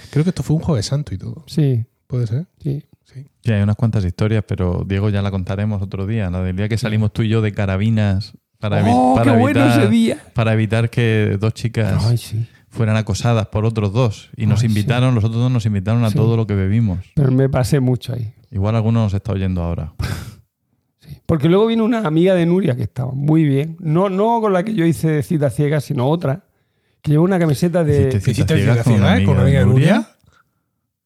[0.09, 1.43] Creo que esto fue un jueves santo y todo.
[1.47, 2.45] Sí, ¿Puede ser?
[2.63, 2.85] sí.
[3.13, 3.25] Sí.
[3.43, 6.29] Sí, hay unas cuantas historias, pero Diego ya la contaremos otro día.
[6.29, 9.39] La del día que salimos tú y yo de carabinas para, evi- ¡Oh, para qué
[9.39, 10.17] bueno evitar, ese día!
[10.33, 12.45] para evitar que dos chicas Ay, sí.
[12.69, 14.29] fueran acosadas por otros dos.
[14.35, 16.15] Y nos Ay, invitaron, los otros dos nos invitaron a Sí.
[16.15, 16.99] todo lo que bebimos.
[17.15, 18.33] Pero me pasé mucho ahí.
[18.51, 19.93] Igual alguno nos está oyendo ahora.
[21.25, 23.77] Porque luego vino una amiga de Nuria que estaba muy bien.
[23.79, 26.43] No, no con la que yo hice cita ciega, sino otra.
[27.01, 28.09] Que llevó una camiseta de.
[28.09, 30.07] Hiciste ¿Hiciste cita ciega cita con una ciega, eh, con una amiga de Nuria?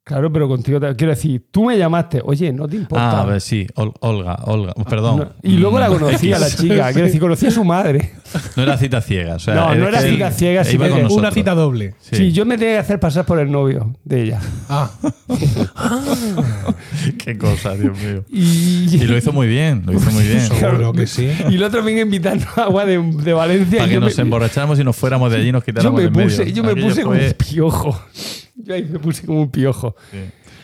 [0.03, 0.79] Claro, pero contigo.
[0.79, 2.21] te- Quiero decir, tú me llamaste.
[2.25, 3.19] Oye, no te importa.
[3.19, 5.17] Ah, a ver, sí, Ol- Olga, Olga, perdón.
[5.19, 6.91] No, y luego la Mm, conocí a la chica.
[6.91, 8.13] Quiero decir, conocí a su madre.
[8.55, 9.35] No era cita ciega.
[9.35, 11.11] o sea, No, no era que cita él ciega, sino nosotros.
[11.13, 11.95] Una cita doble.
[11.99, 12.15] Sí.
[12.15, 12.31] Sí.
[12.31, 14.39] yo me tenía que hacer pasar por el novio de ella.
[14.69, 14.89] Ah,
[17.17, 18.23] Qué cosa, Dios mío.
[18.29, 20.41] Y, Y lo hizo muy bien, lo hizo muy bien.
[20.47, 21.29] seguro que sí.
[21.49, 23.79] y el otro venía invitando agua de, de Valencia.
[23.79, 26.01] Para que yo nos me- emborracháramos y nos fuéramos de allí y nos yo quitáramos
[26.01, 26.29] me en medio.
[26.29, 28.01] puse, yo me Aquello puse fue- un piojo.
[28.65, 29.95] Yo ahí me puse como un piojo.
[30.11, 30.17] Sí.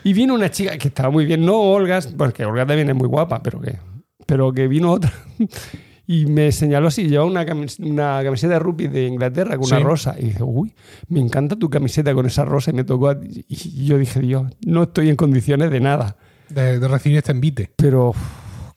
[0.04, 3.08] Y vino una chica que estaba muy bien, no Olga, porque Olga también es muy
[3.08, 3.78] guapa, pero que,
[4.26, 5.12] pero que vino otra
[6.08, 9.78] y me señaló así, llevaba una, camis- una camiseta de rugby de Inglaterra con una
[9.80, 9.84] Sí.
[9.84, 10.16] rosa.
[10.18, 10.74] Y dije, uy,
[11.10, 13.10] me encanta tu camiseta con esa rosa y me tocó.
[13.10, 16.16] a- Y yo dije, Dios, no estoy en condiciones de nada.
[16.50, 17.74] De, de recibir este envite.
[17.76, 18.14] Pero,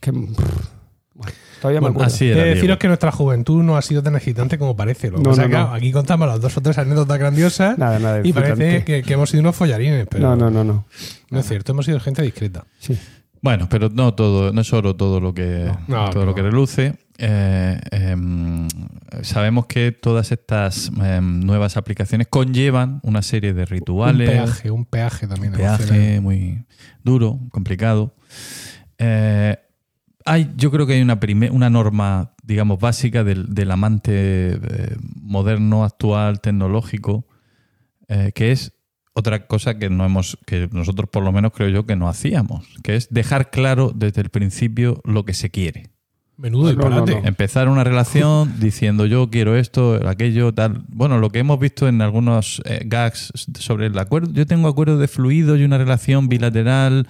[0.01, 0.11] que,
[1.61, 2.14] todavía me Bueno, acuerdo.
[2.14, 2.42] Así He era.
[2.44, 5.11] de deciros que nuestra juventud no ha sido tan excitante como parece.
[5.11, 5.32] Lo No,
[5.72, 8.20] aquí contamos las dos o tres anécdotas grandiosas Nada, nada.
[8.24, 10.86] y parece que, que hemos sido unos follarines, pero No, no, no, no.
[11.30, 12.64] no es cierto, hemos sido gente discreta.
[12.78, 12.98] Sí.
[13.42, 16.26] Bueno, pero no todo, no es oro todo lo que No, todo no.
[16.26, 16.94] lo que reluce.
[17.22, 18.66] Eh, em,
[19.22, 24.84] sabemos que todas estas em, nuevas aplicaciones conllevan una serie de Un rituales, peaje, un
[24.84, 25.52] peaje también.
[25.54, 26.20] peaje emocional.
[26.22, 26.64] muy
[27.02, 28.14] duro, complicado.
[30.31, 31.18] Hay, yo creo que hay una,
[31.51, 34.12] una norma, digamos, básica del, del amante
[34.53, 37.26] eh, moderno, actual, tecnológico,
[38.07, 38.72] eh, que es
[39.12, 42.64] otra cosa que no hemos, que nosotros por lo menos creo yo que no hacíamos,
[42.85, 45.91] que es dejar claro desde el principio lo que se quiere.
[46.41, 47.20] Menudo No, no, disparate.
[47.20, 47.28] no.
[47.28, 50.82] Empezar una relación diciendo yo quiero esto, aquello, tal.
[50.88, 54.32] Bueno, lo que hemos visto en algunos eh, gags sobre el acuerdo.
[54.32, 57.07] Yo tengo acuerdo de fluido y una relación bilateral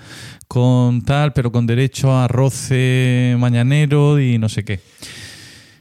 [0.48, 4.80] con tal, pero con derecho a roce mañanero y no sé qué.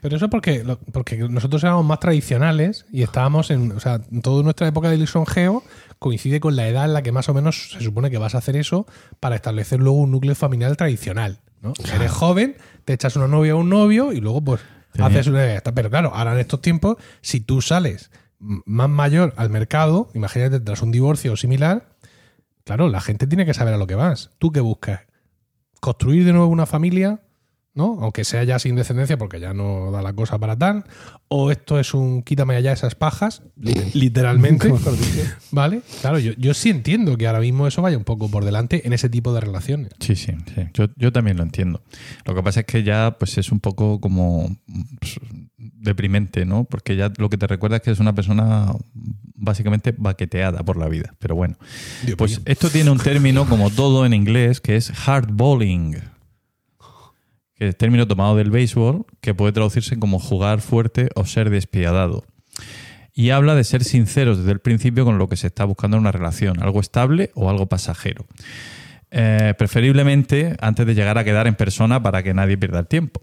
[0.02, 3.74] Pero eso porque, porque nosotros éramos más tradicionales y estábamos en.
[3.74, 5.64] O sea, toda nuestra época de lisonjeo
[5.98, 8.38] coincide con la edad en la que más o menos se supone que vas a
[8.38, 8.86] hacer eso
[9.20, 11.40] para establecer luego un núcleo familiar tradicional.
[11.62, 11.74] ¿No?
[11.94, 14.62] Eres joven, te echas una novia o un novio y luego pues
[15.00, 15.62] haces una.
[15.74, 20.82] Pero claro, ahora en estos tiempos, si tú sales más mayor al mercado, imagínate tras
[20.82, 21.96] un divorcio o similar,
[22.64, 24.32] claro, la gente tiene que saber a lo que vas.
[24.38, 25.02] ¿Tú qué buscas?
[25.80, 27.22] ¿Construir de nuevo una familia?
[27.74, 27.98] ¿No?
[28.02, 30.84] Aunque sea ya sin descendencia, porque ya no da la cosa para tal.
[31.28, 34.74] O esto es un quítame allá esas pajas, li- literalmente.
[35.52, 35.82] ¿Vale?
[36.02, 38.94] Claro, yo, yo sí entiendo que ahora mismo eso vaya un poco por delante en
[38.94, 39.92] ese tipo de relaciones.
[40.00, 40.62] Sí, sí, sí.
[40.74, 41.82] Yo, yo también lo entiendo.
[42.26, 44.58] Lo que pasa es que ya pues es un poco como
[45.00, 45.20] pues,
[45.58, 46.64] deprimente, ¿no?
[46.66, 48.74] Porque ya lo que te recuerda es que es una persona
[49.36, 51.14] básicamente baqueteada por la vida.
[51.20, 51.56] Pero bueno,
[52.04, 52.42] Dios pues mío.
[52.46, 55.98] esto tiene un término como todo en inglés que es hardballing.
[57.60, 62.24] Que es término tomado del béisbol que puede traducirse como jugar fuerte o ser despiadado.
[63.14, 66.02] Y habla de ser sinceros desde el principio con lo que se está buscando en
[66.02, 68.26] una relación, algo estable o algo pasajero.
[69.12, 73.22] Eh, preferiblemente antes de llegar a quedar en persona para que nadie pierda el tiempo.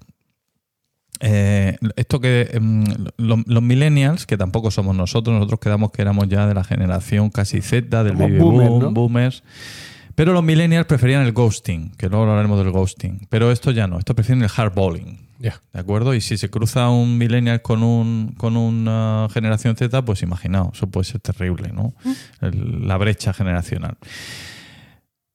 [1.21, 2.85] Eh, esto que em,
[3.17, 7.31] lo- los millennials, que tampoco somos nosotros, nosotros quedamos que éramos ya de la generación
[7.31, 8.91] casi Z, del Somos baby boomers, boom, ¿no?
[8.93, 9.43] boomers.
[10.17, 13.27] Pero los millennials preferían el ghosting, que luego hablaremos del ghosting.
[13.29, 15.25] Pero esto ya no, esto prefieren el hardballing.
[15.39, 15.61] Ya.
[15.75, 16.15] ¿De acuerdo?
[16.15, 20.87] Y si se cruza un millennial con un con una generación Z, pues imaginaos, eso
[20.87, 21.93] puede ser terrible, ¿no?
[22.41, 23.99] El- la brecha generacional.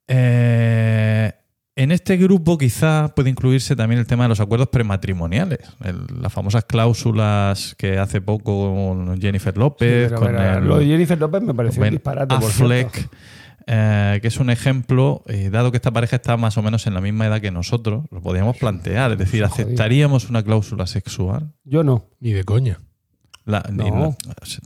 [0.07, 1.31] Eh,
[1.75, 6.33] en este grupo quizá puede incluirse también el tema de los acuerdos prematrimoniales, el- las
[6.33, 11.41] famosas cláusulas que hace poco con Jennifer López, Pero, con el- lo de Jennifer López
[11.43, 13.15] me pareció un disparate, por Affleck, cierto.
[13.67, 16.93] Eh, que es un ejemplo, eh, dado que esta pareja está más o menos en
[16.93, 19.43] la misma edad que nosotros, lo podríamos plantear, es decir.
[19.43, 21.51] ¿aceptaríamos una cláusula sexual?
[21.63, 22.05] Yo no.
[22.19, 22.79] Ni de coña.
[23.45, 24.15] La, No.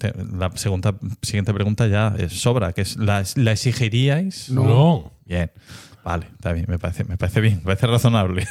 [0.01, 4.49] la- la segunda, siguiente pregunta ya es sobra, que es ¿la, la exigiríais?
[4.49, 5.13] No.
[5.25, 5.49] Bien,
[6.03, 8.45] vale, está bien, me parece, me parece bien, me parece razonable.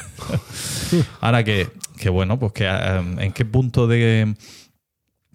[1.21, 4.35] Ahora que, que bueno, pues que eh, en qué punto de,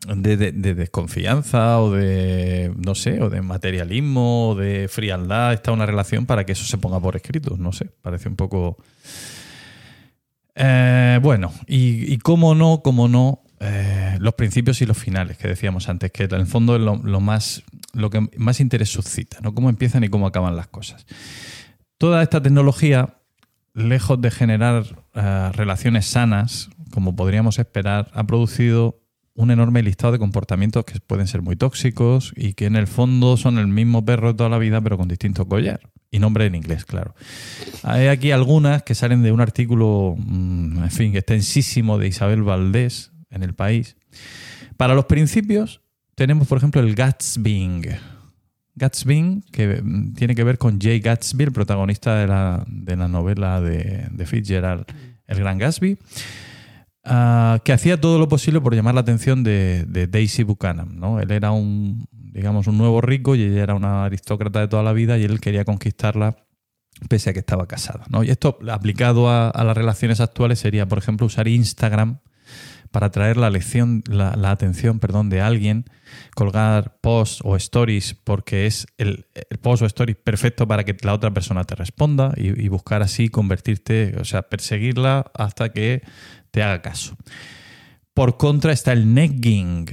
[0.07, 5.73] de, de- de desconfianza o de, no sé, o de materialismo o de frialdad está
[5.73, 8.77] una relación para que eso se ponga por escrito, no sé, parece un poco...
[10.55, 15.89] Eh, bueno, y, cómo no, cómo no, eh, los principios y los finales que decíamos
[15.89, 19.55] antes, que en el fondo es lo, lo más, lo que más interés suscita, ¿no?
[19.55, 21.07] Cómo empiezan y cómo acaban las cosas.
[21.99, 23.17] Toda esta tecnología,
[23.75, 24.85] lejos de generar
[25.15, 29.00] eh, relaciones sanas, como podríamos esperar, ha producido
[29.41, 33.37] un enorme listado de comportamientos que pueden ser muy tóxicos y que en el fondo
[33.37, 35.81] son el mismo perro de toda la vida, pero con distinto collar.
[36.11, 37.15] Y nombre en inglés, claro.
[37.83, 43.13] Hay aquí algunas que salen de un artículo, mm, en fin, extensísimo de Isabel Valdés
[43.31, 43.97] en el país.
[44.77, 45.81] Para los principios,
[46.17, 47.87] tenemos, por ejemplo, el Gatsbying.
[48.75, 53.09] Gatsby, que mm, tiene que ver con Jay Gatsby, el protagonista de la, de la
[53.09, 54.85] novela de, de Fitzgerald,
[55.27, 55.97] El Gran Gatsby,
[57.05, 60.99] ah, que hacía todo lo posible por llamar la atención de, Daisy Buchanan.
[60.99, 61.21] ¿no?
[61.21, 64.93] Él era un, digamos, un nuevo rico y ella era una aristócrata de toda la
[64.93, 66.37] vida y él quería conquistarla
[67.09, 68.05] pese a que estaba casada.
[68.09, 68.23] ¿no?
[68.25, 72.19] Y esto aplicado a, las relaciones actuales sería, por ejemplo, usar Instagram
[72.91, 75.85] para atraer la, lección, la, atención perdón, de alguien,
[76.35, 79.27] colgar posts o stories porque es el,
[79.63, 84.17] post o story perfecto para que la otra persona te responda y buscar así convertirte,
[84.19, 86.03] o sea, perseguirla hasta que
[86.51, 87.17] te haga caso.
[88.15, 89.87] Por contra está el negging.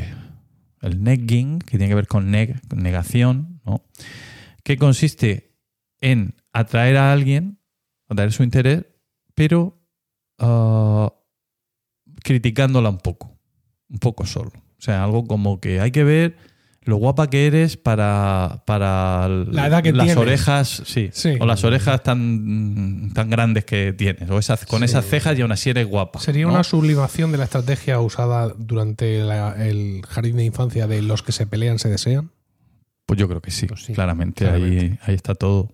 [0.82, 3.84] El negging, que tiene que ver con neg, con negación, ¿no?
[4.64, 5.55] que consiste
[6.01, 7.60] en atraer a alguien,
[8.10, 8.86] atraer su interés,
[9.34, 9.82] pero
[10.39, 11.14] ah,
[12.24, 13.39] criticándola un poco,
[13.89, 14.51] un poco solo.
[14.55, 16.38] O sea, algo como que hay que ver
[16.88, 20.18] lo guapa que eres para, para La edad que las tienes.
[20.22, 21.36] orejas, sí, Sí.
[21.40, 24.86] o las orejas tan, tan grandes que tienes, o esas, con Sí.
[24.86, 26.20] esas cejas y aún así eres guapa.
[26.20, 26.54] Sería ¿no?
[26.54, 31.32] una sublimación de la estrategia usada durante la- el jardín de infancia de los que
[31.32, 32.32] se pelean se desean.
[33.06, 34.80] Pues yo creo que sí, Pues sí, claramente, claramente.
[34.80, 35.72] Ahí, ahí está todo.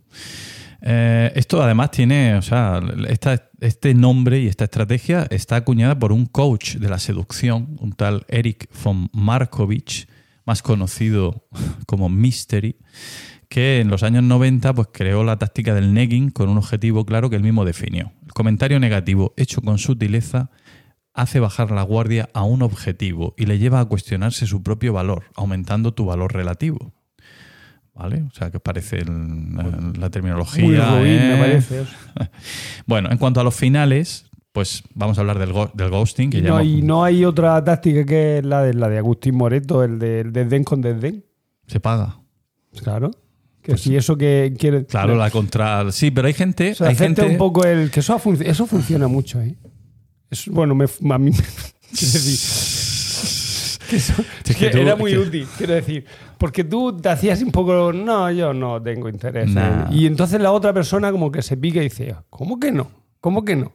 [0.81, 6.11] Eh, esto además tiene, o sea, esta- este nombre y esta estrategia está acuñada por
[6.11, 10.07] un coach de la seducción, un tal Eric von Markovich,
[10.45, 11.47] más conocido
[11.85, 12.77] como Mystery,
[13.49, 17.29] que en los años 90 pues, creó la táctica del negging con un objetivo claro
[17.29, 18.11] que él mismo definió.
[18.25, 20.49] El comentario negativo hecho con sutileza
[21.13, 25.25] hace bajar la guardia a un objetivo y le lleva a cuestionarse su propio valor,
[25.35, 26.93] aumentando tu valor relativo.
[27.93, 28.23] ¿Vale?
[28.23, 29.65] O sea, ¿qué os parece el- la,
[29.99, 30.63] la terminología?
[30.65, 31.29] Muy ruin, eh?
[31.35, 31.81] me parece.
[31.81, 31.91] eso.
[32.87, 36.29] Bueno, en cuanto a los finales, pues vamos a hablar del, go- del ghosting.
[36.29, 39.83] Que Y no, y no hay otra táctica que la de, la de Agustín Moreto,
[39.83, 41.25] el del desdén con desdén.
[41.67, 42.19] Se paga.
[42.81, 43.11] Claro.
[43.61, 44.79] Que si eso que quiere.
[44.81, 45.91] Pues Claro, la contra...
[45.91, 46.71] Sí, pero hay gente...
[46.71, 47.89] O sea, hay gente un poco el.
[47.91, 49.55] Que eso, func- eso funciona mucho, ¿eh?
[50.29, 51.37] Eso, bueno, me, a mí me.
[51.97, 53.89] Quiero decir.
[53.89, 54.13] Que eso,
[54.45, 56.05] Es que que tú- era muy útil, quiero decir.
[56.37, 57.93] Porque tú te hacías un poco.
[57.93, 59.49] No, yo no tengo interés.
[59.49, 59.89] Nah.
[59.91, 62.89] Y entonces la otra persona, como que se pica y dice: ¿Cómo que no?
[63.21, 63.71] ¿Cómo que no?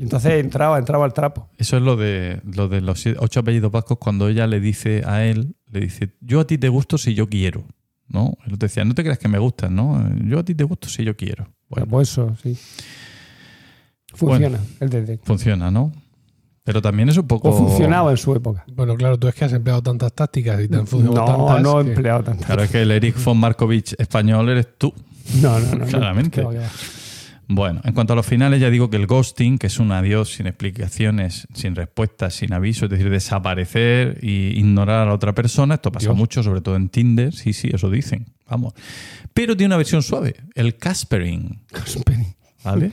[0.00, 1.50] Y entonces entraba, entraba al trapo.
[1.58, 5.24] Eso es lo de, lo de los ocho apellidos vascos cuando ella le dice a
[5.24, 7.64] él, le dice, yo a ti te gusto si yo quiero.
[8.08, 8.32] ¿No?
[8.46, 10.02] Él te decía, no te creas que me gustas, ¿no?
[10.24, 11.46] Yo a ti te gusto si yo quiero.
[11.68, 12.56] Bueno, Pues eso, sí.
[14.14, 15.20] Funciona, el desdén.
[15.22, 15.92] funciona, ¿no?
[16.64, 17.50] Pero también es un poco...
[17.50, 18.64] O funcionaba en su época.
[18.74, 21.62] Bueno, claro, tú es que has empleado tantas tácticas y te han funcionado No, tantas.
[21.62, 22.44] no he que- empleado tanto.
[22.46, 24.92] Claro, es que el Eric von Markovich español eres tú.
[25.40, 25.76] No, no, no.
[25.76, 25.86] no.
[25.86, 26.42] Claramente.
[26.42, 26.52] Va.
[27.52, 30.34] Bueno, en cuanto a los finales, ya digo que el ghosting, que es un adiós
[30.34, 35.74] sin explicaciones, sin respuestas, sin aviso, es decir, desaparecer y ignorar a la otra persona,
[35.74, 36.16] esto pasa Dios.
[36.16, 38.72] mucho, sobre todo en Tinder, sí, sí, eso dicen, vamos.
[39.34, 41.58] Pero tiene una versión suave, el Caspering,
[42.62, 42.92] ¿vale?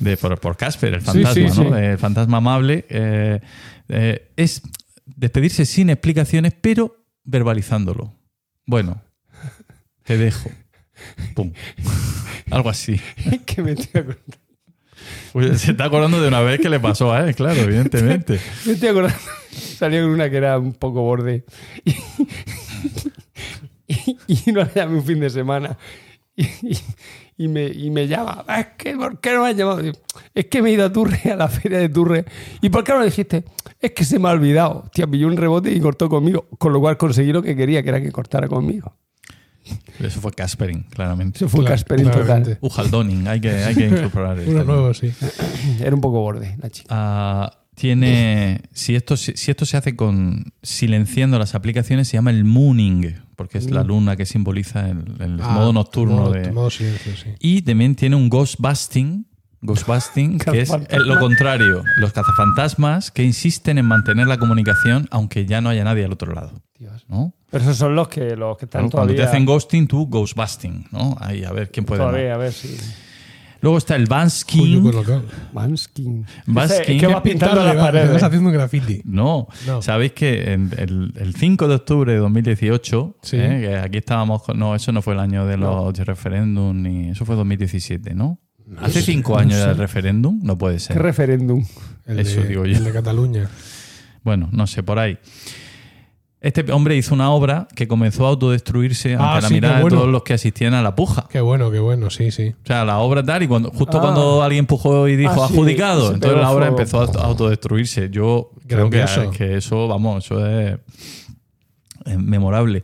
[0.00, 1.54] De, por, por Casper, el Sí, fantasma, sí, ¿no?
[1.54, 1.62] sí.
[1.82, 2.84] El fantasma amable.
[2.90, 3.40] eh,
[3.88, 4.60] eh, es
[5.06, 8.12] despedirse sin explicaciones, pero verbalizándolo.
[8.66, 9.00] Bueno,
[10.02, 10.50] te dejo.
[11.34, 11.52] Pum.
[12.50, 13.00] Algo así.
[13.46, 15.58] que me estoy acordando.
[15.58, 18.38] Se está acordando de una vez que le pasó a él, claro, evidentemente.
[18.66, 19.18] Me estoy acordando.
[19.50, 21.44] Salía con una que era un poco borde.
[23.86, 24.16] Y,
[24.46, 25.76] y no la llamé un fin de semana.
[27.36, 28.44] Y, me, y me llama.
[28.46, 29.82] "Ah, Es que, ¿por qué no me has llamado?
[30.34, 32.24] Es que me he ido a Turre, a la feria de Turre.
[32.62, 33.44] ¿Y por qué no me dijiste?
[33.80, 34.88] Es que se me ha olvidado.
[34.92, 36.46] Tía, pilló un rebote y cortó conmigo.
[36.58, 38.96] Con lo cual conseguí lo que quería, que era que cortara conmigo.
[40.00, 41.38] Eso fue Caspering, claramente.
[41.38, 42.58] Eso fue un Claro, total.
[42.60, 44.50] Ujaldoning, hay que, hay que incorporar esto.
[44.50, 45.12] Uno nuevo, sí.
[45.80, 46.88] Era un poco borde la chica.
[46.90, 48.60] Ah, tiene.
[48.72, 53.14] Si esto, si, si esto se hace con silenciando las aplicaciones, se llama el mooning,
[53.36, 56.52] porque es la luna que simboliza el, el Ah, modo nocturno modo- de.
[56.52, 57.30] modo silencio, sí.
[57.40, 59.26] Y también tiene un ghostbusting.
[59.62, 65.62] Ghostbusting, que es lo contrario, los cazafantasmas que insisten en mantener la comunicación aunque ya
[65.62, 66.60] no haya nadie al otro lado.
[67.08, 67.32] ¿no?
[67.54, 69.16] Pero esos son los que, los que están Claro, Cuando todavía.
[69.16, 71.16] te hacen ghosting, tú ghostbusting, ¿no?
[71.20, 72.00] Ahí, a ver quién puede.
[72.00, 72.76] todavía, a ver si.
[73.60, 74.82] Luego está el Coño, Bansking.
[75.52, 76.54] pues.
[76.68, 76.96] Baskin.
[76.96, 78.06] Es que vas pintando las paredes.
[78.08, 79.00] Estás haciendo un graffiti.
[79.04, 79.46] No.
[79.66, 79.80] No.
[79.80, 83.36] sabéis que en el, el 5 de octubre de 2018, Sí.
[83.38, 83.58] ¿eh?
[83.62, 87.24] que aquí estábamos, con- no, eso no fue el año de los referéndum, ni eso
[87.24, 88.38] fue 2017, ¿no?
[88.80, 91.00] Hace cinco años del referéndum, no puede ¿Qué ser.
[91.00, 91.64] referéndum?
[92.06, 92.76] El Eso de, digo yo.
[92.76, 93.48] El de Cataluña.
[94.24, 95.18] Bueno, no sé, por ahí.
[96.44, 99.96] Este hombre hizo una obra que comenzó a autodestruirse ante Ah, la sí, mirada bueno.
[99.96, 101.26] de todos los que asistían a la puja.
[101.30, 102.48] Qué bueno, qué bueno, sí, sí.
[102.62, 104.00] O sea, la obra tal, y cuando, justo Ah.
[104.02, 106.80] cuando alguien pujó y dijo Ah, adjudicado, entonces la obra fuego.
[106.80, 108.10] empezó a autodestruirse.
[108.10, 109.04] Yo creo que,
[109.36, 110.78] que eso, vamos, eso es,
[112.04, 112.82] es memorable.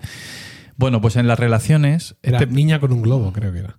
[0.76, 3.78] Bueno, pues en las relaciones, Era este, niña con un globo, creo que era.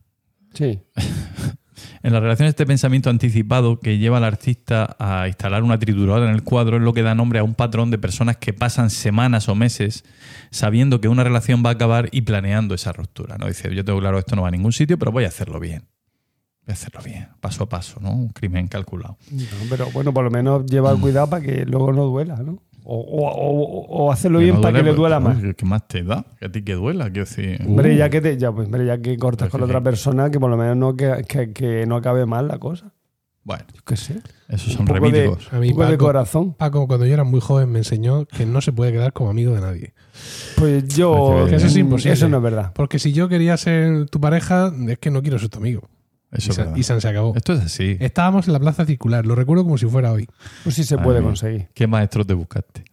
[0.53, 0.79] Sí.
[2.03, 6.35] en las relaciones este pensamiento anticipado que lleva al artista a instalar una trituradora en
[6.35, 9.49] el cuadro es lo que da nombre a un patrón de personas que pasan semanas
[9.49, 10.03] o meses
[10.49, 13.37] sabiendo que una relación va a acabar y planeando esa ruptura.
[13.37, 13.47] ¿no?
[13.47, 15.83] Dice, yo tengo claro esto no va a ningún sitio, pero voy a hacerlo bien.
[16.65, 18.11] Voy a hacerlo bien, paso a paso, ¿no?
[18.11, 19.17] Un crimen calculado.
[19.31, 22.61] No, pero bueno, por lo menos llevar cuidado para que luego no duela, ¿no?
[22.83, 25.43] O, o- o- o hacerlo bien no para que le duela pues, más.
[25.43, 26.25] ¿qué- ¿Qué más te da?
[26.39, 27.61] Que a ti que duela, quiero decir.
[27.65, 30.29] Hombre, ya que te, ya, pues, hombre, ya que cortas Pero con que- otra persona,
[30.31, 32.91] que por lo menos no que, que- que no acabe mal la cosa.
[33.43, 34.21] Bueno, Yo qué sé.
[34.49, 35.51] esos son de- revíticos.
[35.51, 36.53] A mí de corazón.
[36.53, 39.53] Paco, cuando yo era muy joven, me enseñó que no se puede quedar como amigo
[39.55, 39.93] de nadie.
[40.57, 41.47] Pues yo.
[41.47, 42.13] Eso es imposible.
[42.13, 42.71] Eso no es verdad.
[42.75, 45.89] Porque si yo quería ser tu pareja, es que no quiero ser tu amigo.
[46.31, 47.33] Eso y, es se, acabó.
[47.35, 47.97] Esto es así.
[47.99, 50.27] Estábamos en la plaza circular, lo recuerdo como si fuera hoy.
[50.63, 51.67] Pues sí se puede conseguir.
[51.73, 52.85] ¿Qué maestro te buscaste?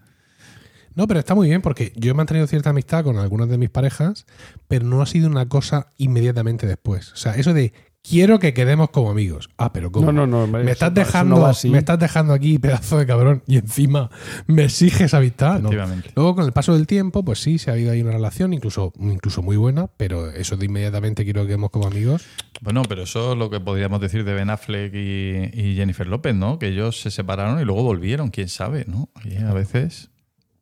[0.97, 3.71] No, pero está muy bien porque yo he mantenido cierta amistad con algunas de mis
[3.71, 4.27] parejas,
[4.67, 7.13] pero no ha sido una cosa inmediatamente después.
[7.13, 7.73] O sea, eso de
[8.03, 9.49] quiero que quedemos como amigos.
[9.57, 10.13] Ah, pero ¿cómo?
[10.13, 10.59] No, no, no.
[10.59, 14.11] me estás dejando, no me estás dejando aquí pedazo de cabrón y encima
[14.47, 15.61] me exiges amistad.
[15.61, 15.71] No.
[16.15, 18.93] Luego con el paso del tiempo, pues sí, se ha habido ahí una relación, incluso,
[18.99, 22.25] incluso muy buena, pero eso de inmediatamente quiero que quedemos como amigos.
[22.61, 26.35] Bueno, pero eso es lo que podríamos decir de Ben Affleck y, y Jennifer López,
[26.35, 26.59] ¿no?
[26.59, 29.09] Que ellos se separaron y luego volvieron, quién sabe, ¿no?
[29.25, 30.11] Y a veces.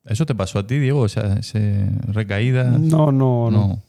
[0.04, 1.00] ¿Eso te pasó a ti, Diego?
[1.00, 2.64] O sea, ese recaída.
[2.64, 3.50] No, no, no.
[3.50, 3.82] No.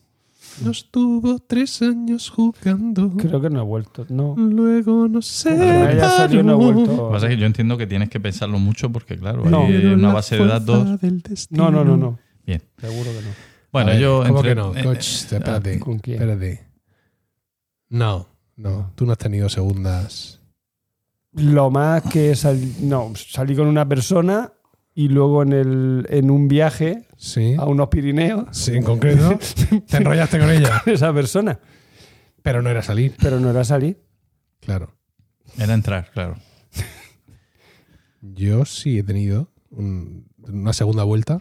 [0.63, 3.11] Nos tuvo tres años jugando.
[3.17, 4.05] Creo que no he vuelto.
[4.09, 4.35] No.
[4.37, 5.55] Luego no sé.
[5.99, 7.09] Salió no he Lo que vuelto.
[7.11, 9.65] pasa es que yo entiendo que tienes que pensarlo mucho porque, claro, No.
[9.65, 10.87] hay una base de datos.
[11.51, 12.19] No, no, no, no.
[12.45, 12.61] Bien.
[12.79, 13.29] Seguro que no.
[13.71, 14.23] Bueno, ver, yo.
[14.25, 14.75] ¿Cómo entre- que no?
[14.75, 15.79] eh, Coach, eh, espérate.
[15.79, 16.15] ¿con quién?
[16.21, 16.67] Espérate.
[17.89, 18.91] No, no.
[18.95, 20.39] Tú no has tenido segundas.
[21.33, 24.51] Lo más que salí, no, salí con una persona
[24.97, 27.53] y luego en, el, en un viaje Sí.
[27.55, 29.37] a unos Pirineos Sí, en concreto.
[29.87, 30.81] Te enrollaste con ella.
[30.87, 31.59] esa persona.
[32.41, 33.13] Pero no era salir.
[33.21, 34.01] Pero no era salir.
[34.59, 34.95] Claro.
[35.59, 36.37] Era entrar, claro.
[38.21, 41.39] Yo sí he tenido un- una segunda vuelta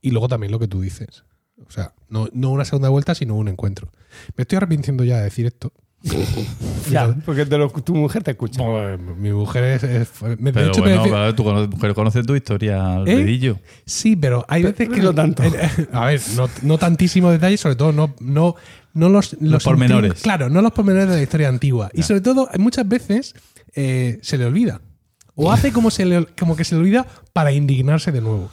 [0.00, 1.24] y luego también lo que tú dices.
[1.66, 3.90] O sea, no, no una segunda vuelta, sino un encuentro.
[4.36, 5.72] Me estoy arrepintiendo ya de decir esto.
[6.90, 8.62] Ya, porque te lo- tu mujer te escucha.
[8.64, 9.82] Pues, mi mujer es.
[9.82, 13.16] es- me- de Pero hecho, me bueno, tú cono- mujer conoces tu historia al ¿Eh?
[13.16, 13.58] dedillo.
[13.84, 15.02] sí, pero hay veces pero que.
[15.02, 15.42] no tanto.
[15.92, 18.54] A ver, no, no tantísimo detalle, sobre todo no, no,
[18.94, 20.12] no los, los, pormenores.
[20.12, 21.90] antiguos- Claro, no los pormenores de la historia antigua.
[21.92, 23.34] Y sobre todo, muchas veces
[23.74, 24.80] eh, se le olvida.
[25.40, 28.50] O hace como, se le, como que se le olvida para indignarse de nuevo.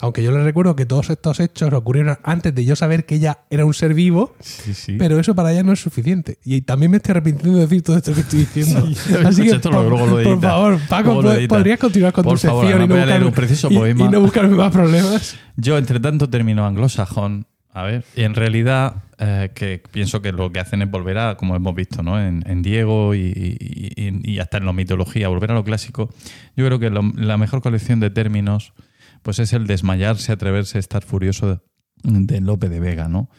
[0.00, 3.40] Aunque yo le recuerdo que todos estos hechos ocurrieron antes de yo saber que ella
[3.50, 4.96] era un ser vivo, Sí, sí.
[4.98, 6.38] pero eso para ella no es suficiente.
[6.42, 8.88] Y también me estoy arrepintiendo de decir todo esto que estoy diciendo.
[9.26, 11.58] Así que, Esto luego- lo por, favor, Paco, Luego lo ¿pod- editas.
[11.58, 14.04] ¿podrías continuar con Por tu favor, sección y, no buscarme, un preciso y- poema.
[14.06, 15.36] y no buscarme más problemas?
[15.56, 17.46] Yo, entre tanto, termino anglosajón.
[17.74, 21.36] A ver, y en realidad, eh, que pienso que lo que hacen es volver a,
[21.36, 22.20] como hemos visto, ¿no?
[22.20, 26.10] En, en Diego y, y- y- y hasta en la mitología, volver a lo clásico.
[26.54, 28.74] Yo creo que lo- la mejor colección de términos,
[29.22, 31.60] pues es el desmayarse, atreverse, estar furioso de,
[32.04, 33.30] de Lope de Vega, ¿no?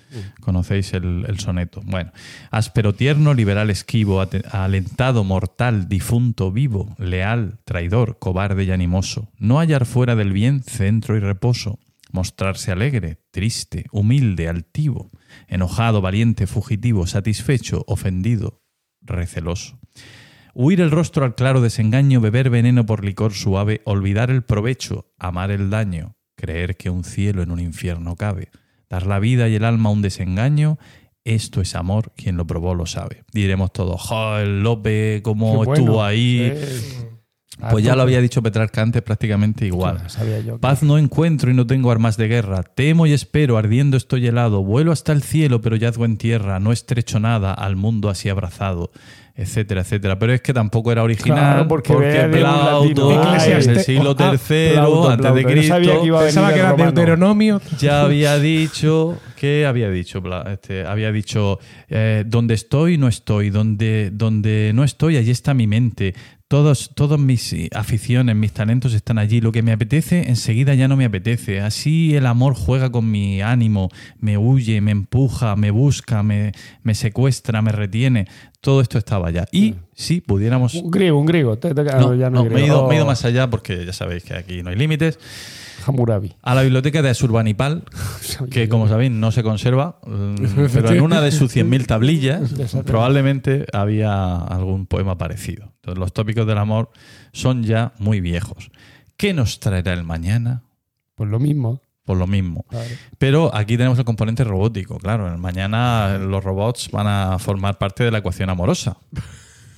[0.42, 1.82] Conocéis el, el soneto.
[1.86, 2.12] Bueno,
[2.50, 9.30] áspero tierno, liberal esquivo, alentado, mortal, difunto, vivo, leal, traidor, cobarde y animoso.
[9.38, 11.78] No hallar fuera del bien centro y reposo.
[12.14, 15.10] Mostrarse alegre, triste, humilde, altivo,
[15.48, 18.62] enojado, valiente, fugitivo, satisfecho, ofendido,
[19.02, 19.80] receloso.
[20.54, 25.50] Huir el rostro al claro desengaño, beber veneno por licor suave, olvidar el provecho, amar
[25.50, 28.52] el daño, creer que un cielo en un infierno cabe,
[28.88, 30.78] dar la vida y el alma a un desengaño,
[31.24, 33.24] esto es amor, quien lo probó lo sabe.
[33.34, 35.74] Diremos todos, joder, Lope, cómo Qué bueno.
[35.74, 36.42] estuvo ahí.
[36.42, 37.10] Eh,
[37.70, 39.96] Pues ya lo había dicho Petrarca antes prácticamente igual.
[39.96, 42.64] Claro, sabía yo que- Paz no encuentro y no tengo armas de guerra.
[42.64, 44.64] Temo y espero, ardiendo estoy helado.
[44.64, 46.60] Vuelo hasta el cielo, pero yazgo en tierra.
[46.60, 48.92] No estrecho nada al mundo así abrazado,
[49.36, 50.18] etcétera, etcétera.
[50.18, 51.38] Pero es que tampoco era original.
[51.38, 55.50] Claro, porque un Plauto, en el siglo ah, III Plauto, antes de Plauto.
[55.50, 56.92] Cristo, que iba a venir Pensaba que el era romano.
[56.92, 57.62] Deuteronomio.
[57.80, 64.10] ya había dicho ¿qué había dicho este, había dicho eh, donde estoy no estoy donde
[64.14, 66.14] donde no estoy allí está mi mente
[66.54, 69.42] todos todas mis aficiones mis talentos están allí.
[69.42, 71.62] Lo que me apetece enseguida ya no me apetece.
[71.62, 73.90] Así el amor juega con mi ánimo
[74.20, 76.52] me huye me empuja me busca me,
[76.84, 78.28] me secuestra me retiene.
[78.62, 79.48] Todo esto estaba allá.
[79.52, 81.58] Y si pudiéramos Un griego, un griego.
[81.58, 83.26] Te- te- no, ya no no, hay me, he ido, me he ido Oh, más
[83.26, 85.18] allá porque ya sabéis que aquí no hay límites
[85.86, 86.36] Hammurabi.
[86.42, 87.84] a la biblioteca de Asurbanipal
[88.52, 90.36] que como sabéis no se conserva, mm,
[90.74, 92.54] pero en una de sus 100.000 tablillas
[92.86, 95.74] probablemente había algún poema parecido.
[95.76, 96.90] Entonces los tópicos del amor
[97.32, 98.72] son ya muy viejos.
[99.18, 100.64] ¿Qué nos traerá el mañana?
[101.16, 101.82] Pues lo mismo.
[102.06, 102.66] Por lo mismo.
[102.70, 102.90] Claro.
[103.18, 105.32] Pero aquí tenemos el componente robótico, claro.
[105.32, 108.98] El mañana los robots van a formar parte de la ecuación amorosa.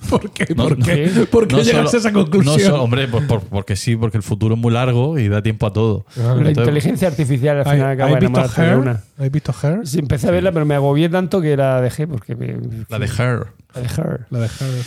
[0.10, 0.46] ¿Por qué?
[0.54, 0.84] No, ¿Por no.
[0.84, 1.08] qué?
[1.30, 2.72] ¿Por qué No llegas solo- a esa conclusión?
[2.72, 5.66] No hombre, pues por- porque sí, porque el futuro es muy largo y da tiempo
[5.66, 6.06] a todo.
[6.10, 6.20] Ah.
[6.20, 9.02] La Entonces- inteligencia artificial al ¿Hay- final acaba ¿Has de visto una.
[9.18, 9.86] ¿Has visto Her?
[9.86, 12.56] Sí, empecé a verla, pero me agobié tanto que la dejé porque me,
[12.88, 13.46] La de Her.
[13.74, 14.26] la de Her.
[14.30, 14.84] La de Her.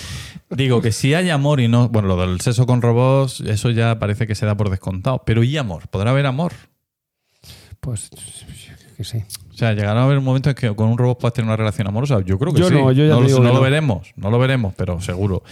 [0.57, 1.89] Digo que si hay amor y no.
[1.89, 5.23] Bueno, lo del sexo con robots, eso ya parece que se da por descontado.
[5.25, 5.87] Pero ¿y amor?
[5.89, 6.53] ¿Podrá haber amor?
[7.79, 8.09] Pues
[8.97, 9.23] que sí.
[9.59, 11.57] O sea, llegará a haber un momento en que con un robot puedas tener una
[11.57, 12.21] relación amorosa.
[12.21, 12.75] Yo creo que Yo sí.
[12.75, 13.61] no, yo ya te lo, digo no que lo no.
[13.61, 15.43] veremos, no lo veremos, pero seguro.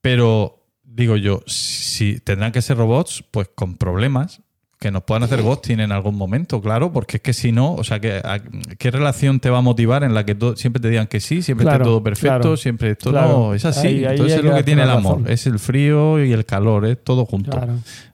[0.00, 4.40] Pero digo yo, si tendrán que ser robots, pues con problemas
[4.84, 7.82] que nos puedan hacer ghosting en algún momento, claro, porque es que si no, o
[7.84, 8.38] sea, que, a-
[8.78, 11.64] ¿qué relación te va a motivar en la que siempre te digan que sí, siempre
[11.64, 13.28] Claro, esté todo perfecto, claro, siempre esto claro.
[13.28, 13.86] no, es así.
[13.86, 15.32] Ahí- ahí Entonces es lo que tiene el amor, razón.
[15.32, 17.50] es el frío y el calor, es todo junto.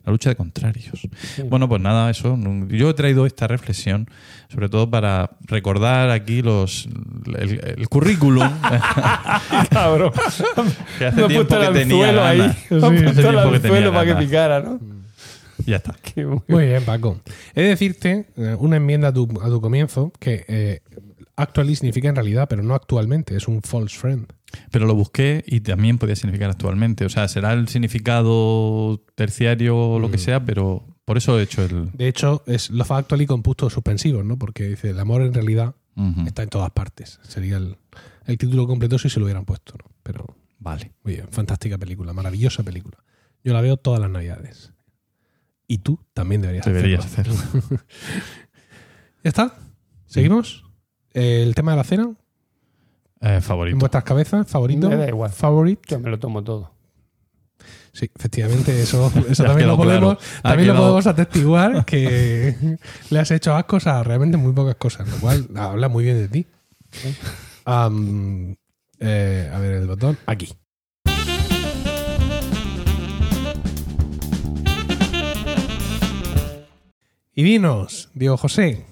[0.05, 1.09] La lucha de contrarios.
[1.49, 2.39] Bueno, pues nada, eso.
[2.69, 4.09] Yo he traído esta reflexión,
[4.49, 6.89] sobre todo para recordar aquí los
[7.37, 8.49] el, el currículum
[9.71, 10.13] Cabrón.
[10.99, 12.41] que hace he tiempo que tenía ahí.
[12.41, 15.00] he Hace tiempo que tenía para que picara, ¿no?
[15.71, 15.97] Ya está.
[16.17, 16.45] Bueno.
[16.49, 17.21] Muy bien, Paco.
[17.55, 20.81] He de decirte eh, una enmienda a tu, a tu comienzo que eh,
[21.37, 23.37] actually significa en realidad, pero no actualmente.
[23.37, 24.27] Es un false friend.
[24.73, 27.05] Pero lo busqué y también podía significar actualmente.
[27.05, 31.65] O sea, será el significado terciario o lo que sea, pero por eso he hecho
[31.65, 31.93] el.
[31.93, 34.37] De hecho, es lo fa actually con puntos suspensivos, ¿no?
[34.37, 35.75] Porque dice, el amor en realidad.
[36.27, 37.21] Está en todas partes.
[37.23, 37.77] Sería el,
[38.25, 39.91] el título completo si se lo hubieran puesto, ¿no?
[40.03, 40.93] Pero Vale.
[41.05, 42.97] muy bien, fantástica película, maravillosa película.
[43.45, 44.73] Yo la veo todas las navidades.
[45.73, 47.33] Y tú también deberías Deberías hacerlo.
[47.33, 47.79] hacerlo.
[49.23, 49.55] ¿Ya está?
[50.07, 50.65] ¿Seguimos?
[51.13, 52.11] El tema de la cena,
[53.21, 53.79] Eh, en favorito.
[53.79, 54.89] vuestras cabezas, favorito.
[54.89, 55.31] Me da igual.
[55.31, 55.81] Favorite.
[55.87, 56.75] Yo me lo tomo todo.
[57.93, 60.43] Sí, efectivamente, eso, eso también, lo podemos, claro.
[60.43, 62.57] También lo podemos atestiguar que
[63.11, 66.29] le has hecho ascos a realmente muy pocas cosas, lo cual habla muy bien de
[66.29, 66.47] ti.
[68.99, 70.19] Eh, a ver, el botón.
[70.27, 70.49] Aquí.
[77.35, 78.85] Y vinos, Diego José.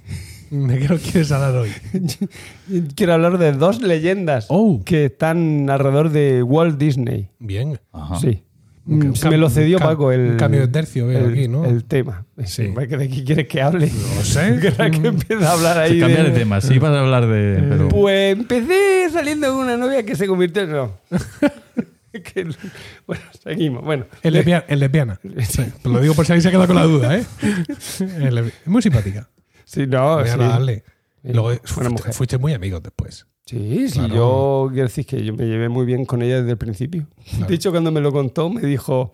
[0.51, 1.71] ¿De qué nos quieres hablar hoy?
[2.95, 7.29] Quiero hablar de dos leyendas Oh, que están alrededor de Walt Disney.
[7.39, 7.79] bien.
[7.93, 8.17] Ajá.
[8.19, 8.45] Sí.
[8.87, 10.13] Un Mm, me lo cedió un Paco.
[10.13, 11.67] El, un cambio de tercio veo el, aquí, ¿no?
[11.67, 12.25] el tema.
[12.47, 12.69] Sí.
[12.69, 13.91] ¿De qué quieres que hable?
[14.17, 14.59] No sé.
[14.63, 16.61] que empieza a hablar ahí Se cambia de de- tema.
[16.63, 17.63] Sí, ibas a hablar de.
[17.69, 20.71] Pero, Pues empecé saliendo con una novia que se convirtió en...
[20.73, 20.93] No.
[22.35, 22.47] Que-
[23.07, 23.85] bueno, seguimos.
[23.85, 25.21] Bueno, Es lesbia- es lesbiana.
[25.49, 27.25] Sí, lo digo por si alguien se ha quedado con la duda, ¿eh?
[28.01, 29.29] Es muy simpática.
[29.65, 30.39] sí, no, Voy a sí.
[30.39, 30.85] darle.
[31.23, 32.13] Sí, Luego buena fuiste, mujer.
[32.15, 33.27] fuiste muy amigos después.
[33.45, 36.59] Sí, sí, yo quiero decir que yo me llevé muy bien con ella desde el
[36.59, 37.07] principio.
[37.31, 37.47] Claro.
[37.47, 39.13] De hecho, cuando me lo contó, me dijo,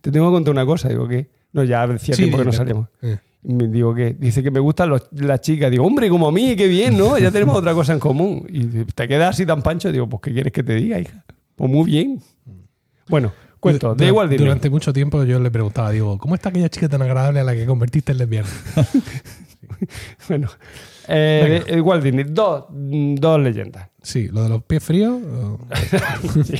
[0.00, 0.88] te tengo que contar una cosa.
[0.90, 1.30] Digo, ¿qué?
[1.52, 2.88] No, ya Sí, tiempo que no salíamos.
[3.02, 3.18] eh.
[3.42, 4.14] Me digo, ¿qué?
[4.18, 5.70] Dice que me gustan los- las chicas.
[5.70, 7.18] Digo, hombre, como a mí, qué bien, ¿no?
[7.18, 8.46] Ya tenemos otra cosa en común.
[8.50, 9.90] Y te quedas así tan pancho.
[9.90, 11.24] Digo, pues, ¿qué quieres que te diga, hija?
[11.60, 12.22] Pues muy bien.
[13.06, 14.34] Bueno, cuento, da igual.
[14.34, 17.54] Durante mucho tiempo yo le preguntaba, digo, ¿cómo está aquella chica tan agradable a la
[17.54, 18.48] que convertiste en lesbiana?
[20.28, 20.48] Bueno,
[21.08, 22.24] eh, de- igual Disney.
[22.28, 23.88] Dos, dos leyendas.
[24.02, 25.20] Sí, lo de los pies fríos.
[25.22, 25.58] o-
[26.44, 26.54] Sí.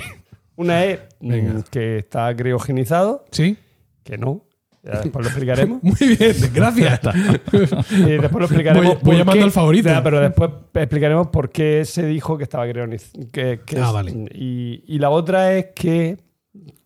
[0.57, 1.65] Una es mm, Venga.
[1.71, 3.57] que está criogenizado, Sí.
[4.05, 4.45] que no.
[4.83, 5.83] Ya después lo explicaremos.
[5.83, 7.01] Muy bien, gracias.
[7.91, 8.87] Y después lo explicaremos.
[8.95, 9.89] Voy- voy llamando qué- al favorito.
[9.89, 13.93] Ya, pero después explicaremos por qué se dijo que estaba crioniz- que, que Ah, es-
[13.93, 14.13] vale.
[14.35, 16.19] Y, y la otra es que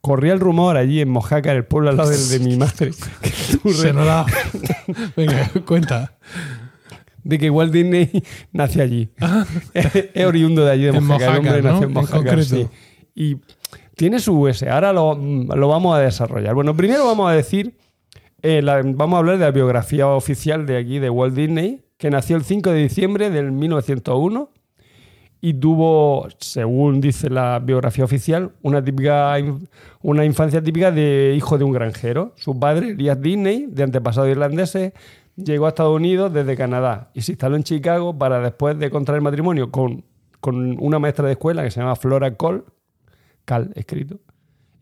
[0.00, 3.92] corría el rumor allí en Mojácar, el pueblo al lado del de mi madre, Se
[3.92, 4.26] da.
[5.16, 6.18] Venga, cuenta.
[7.22, 8.10] de que Walt Disney
[8.52, 9.08] nació allí.
[9.72, 10.96] es, es oriundo de allí, de Ah.
[10.96, 11.30] En Mojácar.
[11.56, 12.32] el hombre Mojácar, ¿no?
[12.32, 12.66] nació en En sí.
[13.14, 13.36] Y
[13.96, 14.64] tiene su US.
[14.64, 16.54] Ahora lo, lo vamos a desarrollar.
[16.54, 17.76] Bueno, primero vamos a decir,
[18.46, 22.36] eh, vamos a hablar de la biografía oficial de aquí, de Walt Disney, que nació
[22.36, 24.50] el 5 de diciembre del 1901
[25.40, 29.34] y tuvo, según dice la biografía oficial, una, típica,
[30.02, 32.34] una infancia típica de hijo de un granjero.
[32.36, 34.92] Su padre, Elias Disney, de antepasados irlandeses,
[35.36, 39.22] llegó a Estados Unidos desde Canadá y se instaló en Chicago para después de contraer
[39.22, 40.04] matrimonio con,
[40.40, 42.64] con una maestra de escuela que se llama Flora Cole,
[43.46, 44.20] Cal escrito,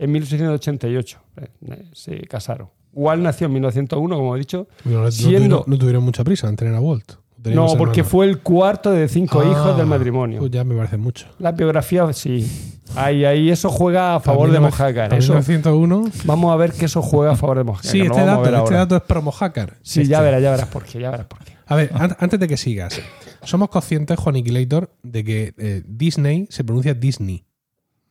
[0.00, 1.20] en 1688.
[1.36, 2.81] Eh, eh, Se casaron.
[2.92, 4.68] Walt nació en 1901, como he dicho.
[4.84, 7.12] No, no Siendo- tuvieron, no tuvieron mucha prisa en tener a Walt.
[7.44, 10.38] No, porque fue el cuarto de cinco Ah, hijos del matrimonio.
[10.38, 11.26] Pues ya me parece mucho.
[11.40, 12.46] La biografía, sí.
[12.94, 15.12] Ahí, ahí eso juega a favor de Mojácar.
[15.14, 16.04] Eso, 1901.
[16.24, 17.90] vamos a ver que eso juega a favor de Mojácar.
[17.90, 18.76] Sí, este dato, este ahora.
[18.78, 19.78] dato es pro Mojácar.
[19.82, 20.10] Sí, Este.
[20.12, 21.52] ya verás, ya verás por qué, ya verás por qué.
[21.66, 23.00] A ver, an- antes de que sigas,
[23.42, 27.44] somos conscientes, Juan Aniquilator, de que eh, Disney se pronuncia Disney.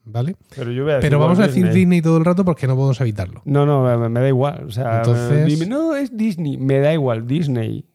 [0.04, 0.36] ¿Vale?
[0.56, 2.76] Pero yo voy a decir Pero vamos a decir Disney todo el rato porque no
[2.76, 3.42] podemos evitarlo.
[3.46, 4.66] No, no, me, me da igual.
[4.68, 6.58] O sea, Entonces- dime, no, es Disney.
[6.58, 7.86] Me da igual, Disney.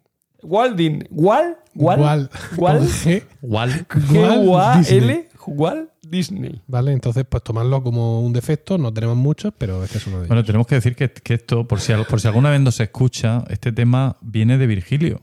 [0.43, 1.09] Walt Disney.
[1.11, 1.57] ¿Walt?
[1.75, 2.01] ¿Walt?
[2.05, 2.33] Walt.
[2.57, 2.79] ¿Walt?
[2.79, 3.23] Con G.
[3.43, 3.89] Walt.
[3.89, 5.29] G-U-A-L.
[5.49, 6.63] Walt Disney.
[6.67, 6.93] ¿Vale?
[6.93, 8.79] Entonces, pues tomarlo como un defecto.
[8.79, 10.29] No tenemos muchos, pero este es uno de ellos.
[10.29, 12.85] Bueno, tenemos que decir que, que esto, por si, por si alguna vez no se
[12.85, 15.21] escucha, este tema viene de Virgilio.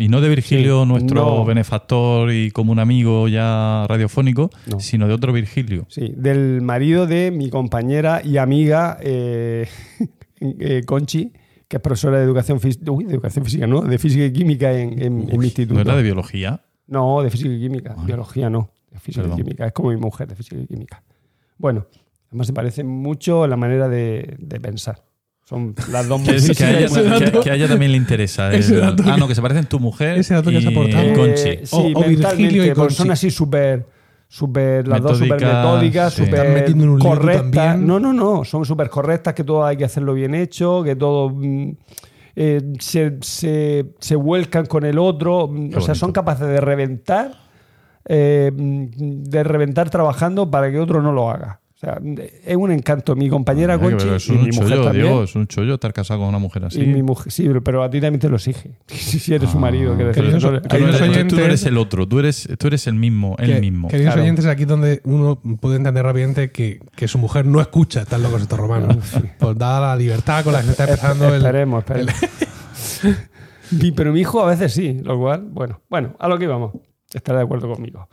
[0.00, 1.44] Y no de Virgilio, Sí, nuestro no.
[1.44, 4.80] benefactor y como un amigo ya radiofónico, No.
[4.80, 5.84] sino de otro Virgilio.
[5.88, 9.68] Sí, del marido de mi compañera y amiga eh,
[10.40, 11.32] eh, Conchi,
[11.68, 12.90] que es profesora de educación física.
[12.90, 13.82] Uy, de educación física, ¿no?
[13.82, 15.74] De física y química en, en- en mi instituto.
[15.74, 16.62] ¿No era de biología?
[16.86, 17.94] No, de física y química.
[18.04, 18.70] Biología no.
[18.90, 19.38] De física Perdón.
[19.38, 19.66] y química.
[19.66, 21.02] Es como mi mujer de física y química.
[21.58, 21.86] Bueno,
[22.30, 25.02] además se parece mucho la manera de, de pensar.
[25.50, 28.52] Son las dos Que, que a ella, que- a ella también le interesa.
[28.54, 30.68] ese el- dato ah, no, que se parecen tu mujer ese dato que has y
[30.68, 31.02] aportado.
[31.02, 31.66] Eh, Conchi.
[31.66, 32.94] sí, O- o Virgilio y Conchi.
[32.94, 33.84] son así súper,
[34.28, 36.24] súper, las dos súper Metódicas, sí.
[36.24, 37.78] súper correctas.
[37.80, 41.30] No, no, no, son súper correctas, que todo hay que hacerlo bien hecho, que todo
[41.30, 41.72] mm,
[42.36, 45.94] eh, se, se- se vuelcan con el otro, mm, o sea, bonito.
[45.96, 47.32] son capaces de reventar,
[48.08, 51.59] eh, mm, de reventar trabajando para que otro no lo haga.
[51.82, 51.98] O sea,
[52.44, 53.16] es un encanto.
[53.16, 55.06] Mi compañera que Conchi pero es y un mi mujer chollo, también.
[55.06, 56.82] Diego, es un chollo estar casado con una mujer así.
[56.82, 58.72] Y mi mujer, sí, pero a ti también te lo exige.
[58.88, 60.78] Si eres su Ah, marido, quiero tú decir, queridos- no Tú
[61.22, 63.88] no, tú eres el otro, tú eres, tú eres el mismo, el Que- mismo.
[63.88, 64.22] Queridos Claro.
[64.24, 68.42] oyentes, aquí donde uno puede entender rápidamente que, que su mujer no escucha Están locos
[68.42, 68.98] estos romanos.
[69.38, 71.36] Pues dada la libertad con la que se está empezando el.
[71.36, 72.14] Esperemos, esperemos.
[73.70, 76.72] Mi- Pero mi hijo a veces sí, lo cual, bueno, bueno, a lo que íbamos.
[77.12, 78.08] Estará de acuerdo conmigo.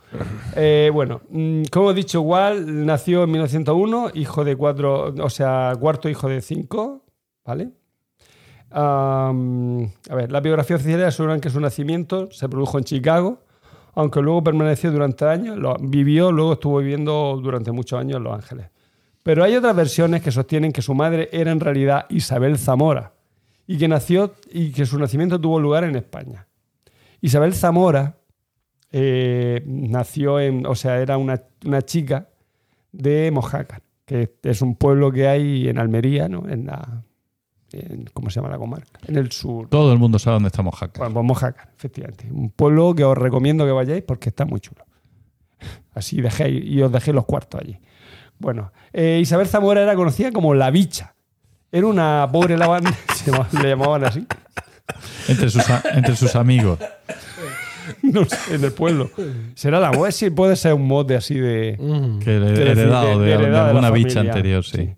[0.56, 5.72] Eh, bueno, mm, como he dicho, Walt nació en 1901, hijo de cuatro, o sea,
[5.78, 7.04] cuarto hijo de cinco,
[7.44, 7.70] ¿vale?
[8.70, 13.40] A ver, la biografía oficial aseguran que su nacimiento se produjo en Chicago,
[13.94, 18.66] aunque luego permaneció durante años, vivió, luego estuvo viviendo durante muchos años en Los Ángeles.
[19.22, 23.12] Pero hay otras versiones que sostienen que su madre era en realidad Isabel Zamora
[23.66, 26.46] y que nació y que su nacimiento tuvo lugar en España.
[27.20, 28.17] Isabel Zamora
[28.92, 32.28] eh, nació en, o sea, era una, una chica
[32.92, 36.48] de Mojácar, que es un pueblo que hay en Almería, ¿no?
[36.48, 37.02] En la,
[37.72, 38.98] en- ¿cómo se llama la comarca?
[39.06, 39.68] En el sur.
[39.68, 40.98] Todo el mundo sabe dónde estamos Jaca.
[40.98, 42.26] Bueno, pues Mojácar, efectivamente.
[42.30, 44.84] Un pueblo que os recomiendo que vayáis porque está muy chulo.
[45.94, 47.78] Así dejéis y os dejé los cuartos allí.
[48.38, 51.14] Bueno, eh, Isabel Zamora era conocida como la bicha.
[51.70, 52.96] Era una pobre lavandera,
[53.26, 54.26] llamaba- le llamaban así,
[55.28, 56.78] Entre sus, entre sus amigos.
[58.02, 59.10] no sé, en el pueblo.
[59.54, 63.20] Será la web, sí, puede ser un mote así de, Que le- Quiero decir, heredado
[63.20, 64.90] de, de alguna bicha anterior, sí.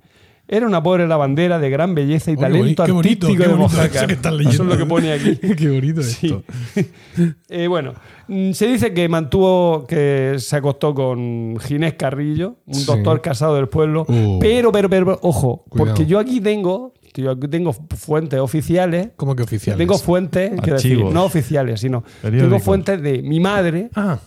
[0.53, 3.55] Era una pobre lavandera de gran belleza y Oye, talento qué bonito, artístico qué de
[3.55, 4.11] Mojácar.
[4.11, 5.37] eso que es lo que pone aquí.
[5.57, 6.27] Qué bonito Sí.
[6.27, 6.43] esto.
[7.49, 7.95] Eh, bueno,
[8.27, 12.85] mm, se dice que mantuvo, que se acostó con Ginés Carrillo, un Sí.
[12.85, 14.05] doctor casado del pueblo.
[14.09, 14.39] Uh.
[14.41, 15.91] Pero, pero, pero, ojo, Cuidado.
[15.95, 19.11] porque yo aquí tengo, yo aquí tengo fuentes oficiales.
[19.17, 19.79] ¿Cómo que oficiales?
[19.79, 21.15] Tengo fuentes, quiero decir, Archivos.
[21.15, 22.63] no oficiales, sino tengo Periódicos.
[22.63, 23.91] fuentes de mi madre.
[23.95, 24.19] Ah,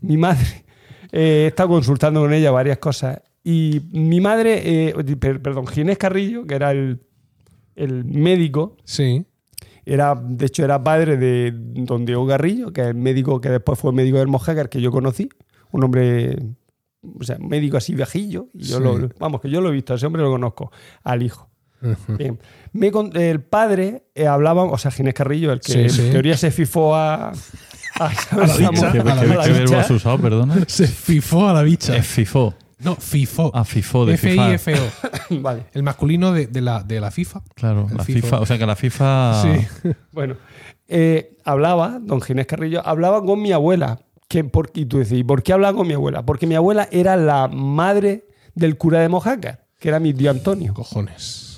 [0.00, 0.64] Mi madre,
[1.12, 3.20] eh, he estado consultando con ella varias cosas.
[3.44, 7.00] Y mi madre, eh, per- perdón, Ginés Carrillo, que era el,
[7.74, 9.24] el médico, sí.
[9.84, 13.78] era, de hecho, era padre de don Diego Garrillo, que es el médico que después
[13.78, 15.28] fue médico del Mojácar, que yo conocí.
[15.72, 16.36] Un hombre,
[17.18, 18.46] o sea, médico así viejillo.
[18.54, 18.82] Y yo Sí.
[18.84, 20.70] lo, vamos, que yo lo he visto, a ese hombre lo conozco,
[21.02, 21.48] al hijo.
[22.08, 22.38] Bien.
[22.72, 26.08] Me con- el padre eh, hablaba, o sea, Ginés Carrillo, el que Sí, en sí.
[26.10, 27.30] teoría se fifó a.
[28.00, 28.76] a Isabel la bicha.
[28.76, 29.04] Zamora, ¿Qué, A
[29.36, 30.56] la verbo has usado, perdona?
[30.68, 31.96] Se fifó a la bicha.
[31.96, 32.54] Es FIFO.
[32.78, 33.50] No, FIFO.
[33.54, 34.54] Ah, FIFO de FIFA.
[34.54, 35.40] F-I-F-O.
[35.40, 35.64] Vale.
[35.72, 37.42] El masculino de, de la, de la FIFA.
[37.54, 38.20] Claro, El la FIFO.
[38.26, 38.40] FIFA.
[38.40, 39.42] O sea que la FIFA.
[39.42, 39.88] Sí.
[40.12, 40.36] Bueno,
[40.88, 44.00] eh, hablaba, don Ginés Carrillo, hablaba con mi abuela.
[44.28, 46.22] Que por, y tú decís, ¿y por qué hablaba con mi abuela?
[46.24, 50.72] Porque mi abuela era la madre del cura de Mojácar, que era mi tío Antonio.
[50.74, 51.51] Cojones.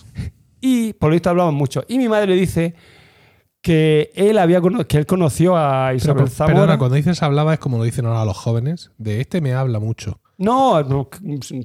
[0.66, 1.85] Y por lo visto hablaban mucho.
[1.89, 2.74] Y mi madre dice
[3.61, 6.55] que él, había, que él conoció a Pero, Isabel pero, Zamora.
[6.55, 8.91] perdona, cuando dices hablaba es como lo dicen ahora los jóvenes.
[8.97, 10.20] De este me habla mucho.
[10.39, 11.11] No, no,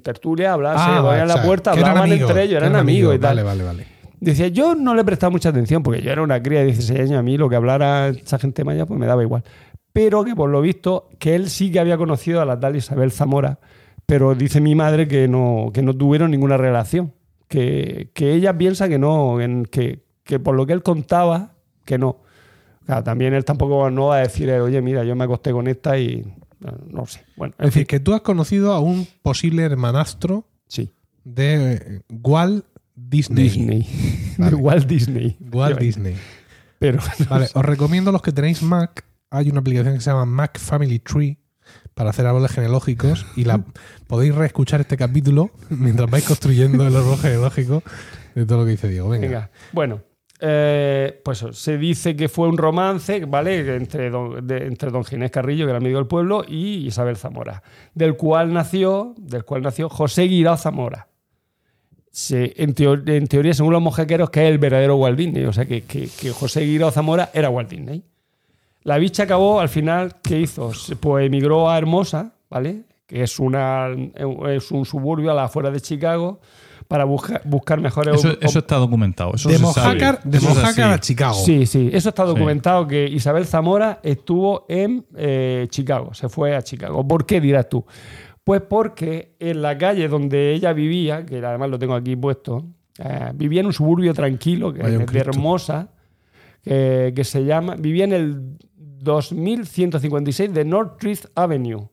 [0.04, 2.76] tertulia hablaban, se Ah, vale, a la o sea, puerta, hablaban amigos, entre ellos, eran
[2.76, 3.38] amigos y tal.
[3.38, 3.88] Vale, vale, vale.
[4.20, 7.20] Decía, yo no le prestaba mucha atención porque yo era una cría de 16 años,
[7.20, 9.46] a mí lo que hablara esa gente maya pues me daba igual.
[9.94, 13.14] Pero que por lo visto, que él sí que había conocido a la tal Isabel
[13.14, 13.60] Zamora,
[14.06, 17.14] pero dice mi madre que no, que no tuvieron ninguna relación.
[17.50, 21.98] Que, que ella piensa que no, en- que, que por lo que él contaba, que
[21.98, 22.22] no.
[22.86, 25.98] Claro, también él tampoco no va a decir, oye, mira, yo me acosté con esta
[26.00, 26.24] y
[26.60, 27.26] no, no sé.
[27.36, 30.92] Bueno, en Es decir, que tú has conocido a un posible hermanastro sí.
[31.24, 32.66] de eh, Walt
[32.96, 33.44] Disney.
[33.50, 33.88] Disney.
[34.38, 34.52] Vale.
[34.52, 35.38] De Walt Disney.
[35.52, 36.16] Walt Disney.
[36.78, 37.00] Pero
[37.30, 39.06] Vale, os recomiendo los que tenéis Mac.
[39.32, 41.38] Hay una aplicación que se llama Mac Family Tree
[41.94, 43.62] para hacer árboles genealógicos y la
[44.08, 47.84] podéis reescuchar este capítulo mientras vais construyendo el árbol genealógico
[48.36, 49.10] de todo lo que dice Diego.
[49.10, 49.28] Venga.
[49.28, 50.02] Venga, bueno,
[50.42, 53.76] eh, pues se dice que fue un romance, ¿vale?
[53.76, 57.62] Entre don, de- entre don Ginés Carrillo, que era amigo del pueblo, y Isabel Zamora,
[57.94, 61.10] del cual nació, del cual nació José Guirao Zamora.
[62.12, 65.54] Se- en, teo- en teoría, según los mojequeros, que es el verdadero Walt Disney, o
[65.54, 68.04] sea que, que- que José Guirao Zamora era Walt Disney.
[68.84, 70.72] La bicha acabó, al final, ¿qué hizo?
[71.00, 72.84] Pues emigró a Hermosa, ¿vale?
[73.06, 73.88] Que es, una,
[74.50, 76.40] es un suburbio a la afuera de Chicago,
[76.88, 79.36] para busca- buscar mejores Eso, eso está documentado.
[79.36, 79.60] Eso De.
[79.60, 81.36] Mojácar, de a Chicago.
[81.36, 82.30] Sí, sí, eso está Sí.
[82.30, 87.08] documentado que Isabel Zamora estuvo en eh, Chicago, se fue a Chicago.
[87.08, 87.86] ¿Por qué dirás tú?
[88.44, 92.66] Pues porque en la calle donde ella vivía, que además lo tengo aquí puesto,
[92.98, 95.30] eh, vivía en un suburbio tranquilo, que es de Cristo.
[95.30, 95.90] Hermosa,
[96.64, 98.58] que, que se llama, vivía en el
[99.02, 101.90] 2156 de Northridge Avenue,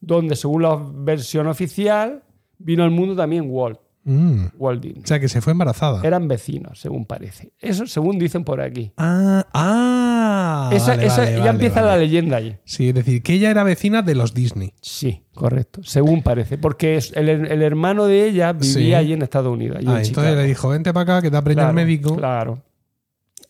[0.00, 2.22] donde según la versión oficial
[2.58, 4.48] vino al mundo también Walt, Mm.
[4.58, 5.02] Walt Disney.
[5.02, 6.02] O sea, que se fue embarazada.
[6.06, 7.54] Eran vecinos, según parece.
[7.58, 8.92] Eso según dicen por aquí.
[8.98, 10.68] Ah, ah.
[10.74, 12.54] Esa, vale, esa- vale, ya vale, empieza la leyenda allí.
[12.66, 14.74] Sí, es decir, que ella era vecina de los Disney.
[14.82, 15.80] Sí, correcto.
[15.84, 16.58] Según parece.
[16.58, 18.92] Porque el, el hermano de ella vivía Sí.
[18.94, 19.78] allí en Estados Unidos.
[19.78, 20.36] allí Ah, en entonces Chicago.
[20.36, 22.16] le dijo, vente para acá, que te ha preñado Claro, el médico.
[22.16, 22.62] Claro.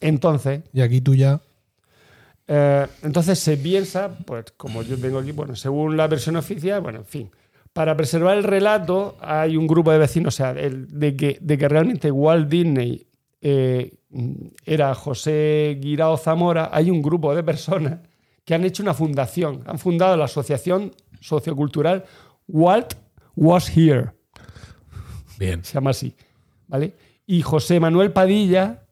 [0.01, 1.41] Entonces, Y aquí tú ya.
[2.47, 6.99] eh, entonces se piensa, pues como yo tengo aquí, bueno, según la versión oficial, bueno,
[7.01, 7.31] en fin.
[7.73, 11.59] Para preservar el relato, hay un grupo de vecinos, o sea, el- de, que, de
[11.59, 13.07] que realmente Walt Disney
[13.41, 13.95] eh,
[14.65, 17.99] era José Guirao Zamora, hay un grupo de personas
[18.45, 19.63] que han hecho una fundación.
[19.67, 22.05] Han fundado la asociación sociocultural
[22.47, 22.95] Walt
[23.37, 24.13] Was Here.
[25.39, 25.65] Bien.
[25.65, 26.15] Se llama así.
[26.69, 26.95] ¿Vale?
[27.27, 28.84] Y José Manuel Padilla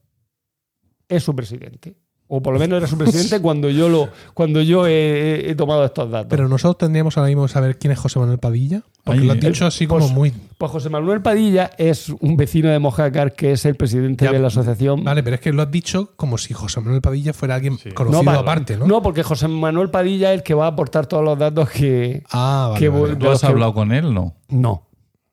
[1.15, 1.95] es su presidente.
[2.27, 5.83] O por lo menos era su presidente cuando yo lo cuando yo he, he tomado
[5.85, 6.29] estos datos.
[6.29, 8.81] Pero nosotros tendríamos ahora mismo que saber quién es José Manuel Padilla.
[9.03, 10.33] Porque lo has el- dicho así como pues- muy.
[10.57, 14.39] Pues José Manuel Padilla es un vecino de Mojácar que es el presidente Ya, de
[14.39, 15.03] la asociación.
[15.03, 17.91] Vale, pero es que lo has dicho como si José Manuel Padilla fuera alguien Sí.
[17.91, 19.01] conocido pa- aparte, ¿no?
[19.03, 22.23] porque José Manuel Padilla es el que va a aportar todos los datos que.
[22.31, 22.79] Ah, vale.
[22.79, 23.15] que vale.
[23.17, 24.11] ¿Tú has que- hablado con él?
[24.13, 24.33] No.
[24.47, 24.87] No.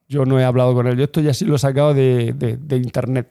[0.09, 0.97] Yo no he hablado con él.
[0.99, 3.29] Yo esto ya sí lo he sacado de, de- de internet.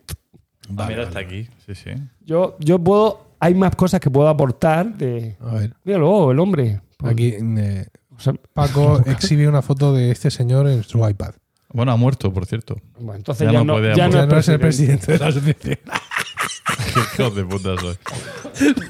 [0.70, 1.08] Vale, Mira, vale.
[1.08, 1.48] está aquí.
[1.66, 1.92] Sí, sí.
[2.26, 3.28] Yo, yo puedo.
[3.40, 5.36] Hay más cosas que puedo aportar de.
[5.42, 6.82] A ver, Míralo, el hombre.
[7.04, 11.34] aquí eh, O sea, Paco exhibe una foto de este señor en su iPad.
[11.72, 12.78] Bueno, ha muerto, por cierto.
[13.00, 14.22] bueno, entonces Ya ya, no no, puede ya aportar.
[14.22, 15.06] Ya no no es el presidente.
[15.06, 15.80] presidente de la asociación.
[16.94, 17.96] Qué hijos de puta soy.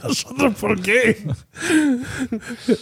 [0.03, 1.17] ¿Nosotros por qué?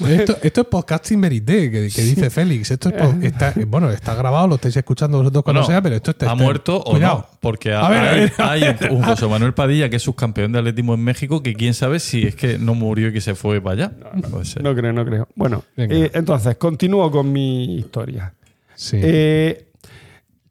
[0.10, 2.72] esto, esto es podcasting verité, que, que dice Félix.
[2.72, 6.12] Esto es po- está, bueno, está grabado, lo estáis escuchando vosotros cuando sea, pero esto
[6.12, 6.32] está.
[6.32, 7.28] ¿Ha muerto o Cuidado.
[7.32, 7.38] no?
[7.40, 8.02] Porque A ver,
[8.38, 8.78] a hay, ver.
[8.80, 12.00] hay un José Manuel Padilla que es subcampeón de atletismo en México que quién sabe
[12.00, 13.92] si es que no murió y que se fue para allá.
[14.30, 14.64] Puede ser.
[14.64, 15.28] No creo, no creo.
[15.36, 15.96] Bueno, Venga.
[15.96, 18.34] eh, entonces, continúo con mi historia.
[18.76, 18.98] Sí.
[19.02, 19.67] Eh,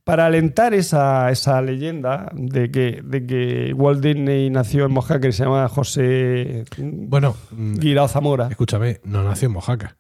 [0.07, 5.33] para alentar esa, esa leyenda de que, de que Walt Disney nació en Mojácar y
[5.33, 8.47] se llama José bueno, mm, Guirao Zamora.
[8.49, 9.97] escúchame, no nació en Mojaca.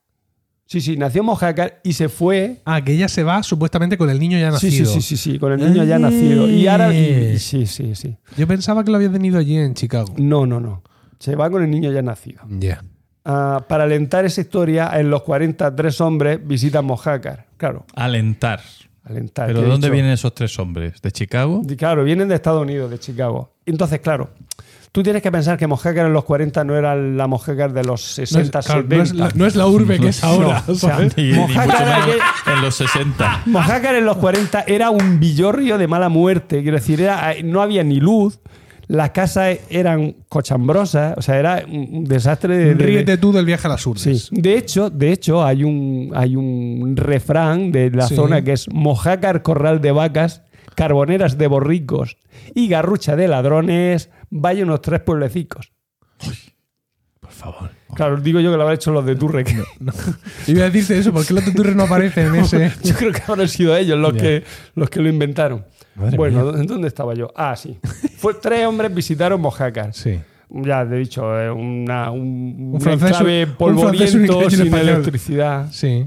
[0.64, 2.62] Sí, sí, nació en Mojácar y se fue.
[2.64, 4.86] Ah, que ella se va supuestamente con el niño ya nacido.
[4.86, 6.48] sí, sí, sí, sí, con el niño ya nacido.
[6.48, 6.94] Y ahora.
[6.94, 8.16] y- sí, sí, sí.
[8.36, 10.14] Yo pensaba que lo había tenido allí en Chicago.
[10.18, 10.84] No, no, no.
[11.18, 12.42] Se va con el niño ya nacido.
[12.48, 12.84] Ya.
[13.24, 17.46] Ah, para alentar esa historia, en los 43 hombres visitan Mojácar.
[17.56, 18.60] Claro, Alentar.
[19.06, 19.46] Alentar.
[19.46, 21.00] ¿Pero de dónde dicho- vienen esos tres hombres?
[21.00, 21.62] ¿De Chicago?
[21.68, 23.52] Y Claro, vienen de Estados Unidos, de Chicago.
[23.64, 24.30] Entonces, claro,
[24.92, 28.16] tú tienes que pensar que Mojácar en los 40 no era la Mojácar de los
[28.18, 28.96] No es, 60, claro, 70.
[28.96, 30.62] no es la, no es la urbe que es ahora.
[30.66, 33.42] No, en los 60.
[33.46, 36.62] Mojácar en los 40 era un villorrio de mala muerte.
[36.62, 38.38] Quiero decir, era, no había ni luz.
[38.88, 41.14] Las casas eran cochambrosas.
[41.16, 42.74] O sea, era un desastre de.
[42.74, 44.26] de- Ríete tú del viaje a las urdes.
[44.26, 44.28] Sí.
[44.40, 48.14] De hecho, de hecho hay, un, hay un refrán de la Sí.
[48.14, 50.42] zona que es Mojácar, corral de vacas,
[50.76, 52.16] carboneras de borricos
[52.54, 55.72] y garrucha de ladrones, vaya unos tres pueblecicos.
[57.20, 57.70] Por favor.
[57.94, 59.42] Claro, digo yo que lo habrán hecho los de Turre.
[59.44, 59.56] que-
[60.46, 62.72] Iba a decirte eso, ¿por qué los tuturres no aparecen en ese?
[62.84, 64.44] Yo creo que habrán sido ellos los, que,
[64.74, 65.64] los que lo inventaron.
[65.96, 66.52] Madre bueno, mía.
[66.52, 67.32] ¿dó- ¿dónde estaba yo?
[67.34, 67.78] Ah, sí.
[68.18, 69.92] Fue, tres hombres visitaron Mojácar.
[69.94, 70.20] Sí.
[70.48, 75.68] Ya te he dicho, eh, una, un, Un francés- polvoriento, un sin electricidad.
[75.72, 76.06] Sí.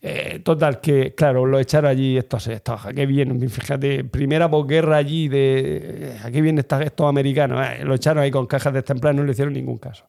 [0.00, 3.48] Eh, total, que claro, lo echaron allí estos, estos ¿a qué vienen?
[3.50, 7.66] Fíjate, primera posguerra allí de ¿a qué vienen estos, estos americanos?
[7.66, 10.04] Eh, lo echaron ahí con cajas de temprano, no le hicieron ningún caso.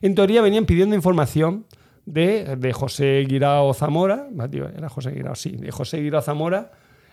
[0.00, 1.64] En teoría venían pidiendo información
[2.06, 4.28] de, de José Guirao Zamora,
[4.76, 6.70] era José Guirao, sí, de José Guirao Zamora,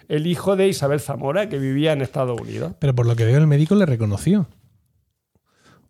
[0.09, 2.73] el hijo de Isabel Zamora, que vivía en Estados Unidos.
[2.79, 4.47] Pero por lo que veo, el médico le reconoció.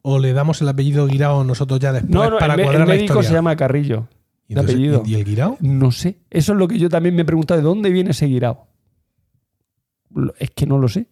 [0.04, 2.88] ¿O le damos el apellido Guirao nosotros ya después No, no, para el, cuadrar el
[2.88, 3.30] la médico historia?
[3.30, 4.08] se llama Carrillo,
[4.48, 5.04] ¿Y, entonces- apellido.
[5.06, 5.58] ¿Y el Guirao?
[5.62, 6.20] No sé.
[6.30, 7.60] Eso es lo que yo también me he preguntado.
[7.60, 8.68] ¿De dónde viene ese Guirao?
[10.38, 11.08] Es que no lo sé.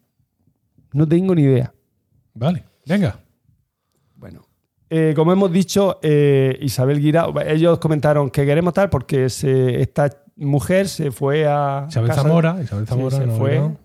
[0.94, 1.74] No tengo ni idea.
[2.34, 3.20] Vale, venga.
[4.16, 4.48] Bueno.
[4.90, 10.10] eh, como hemos dicho, eh, Isabel Guirao, ellos comentaron que queremos tal porque se- esta
[10.38, 11.86] mujer se fue a.
[11.90, 12.58] Isabel casa- Zamora.
[12.64, 13.18] Isabel Sí, Zamora.
[13.18, 13.60] se no, fue.
[13.60, 13.78] no.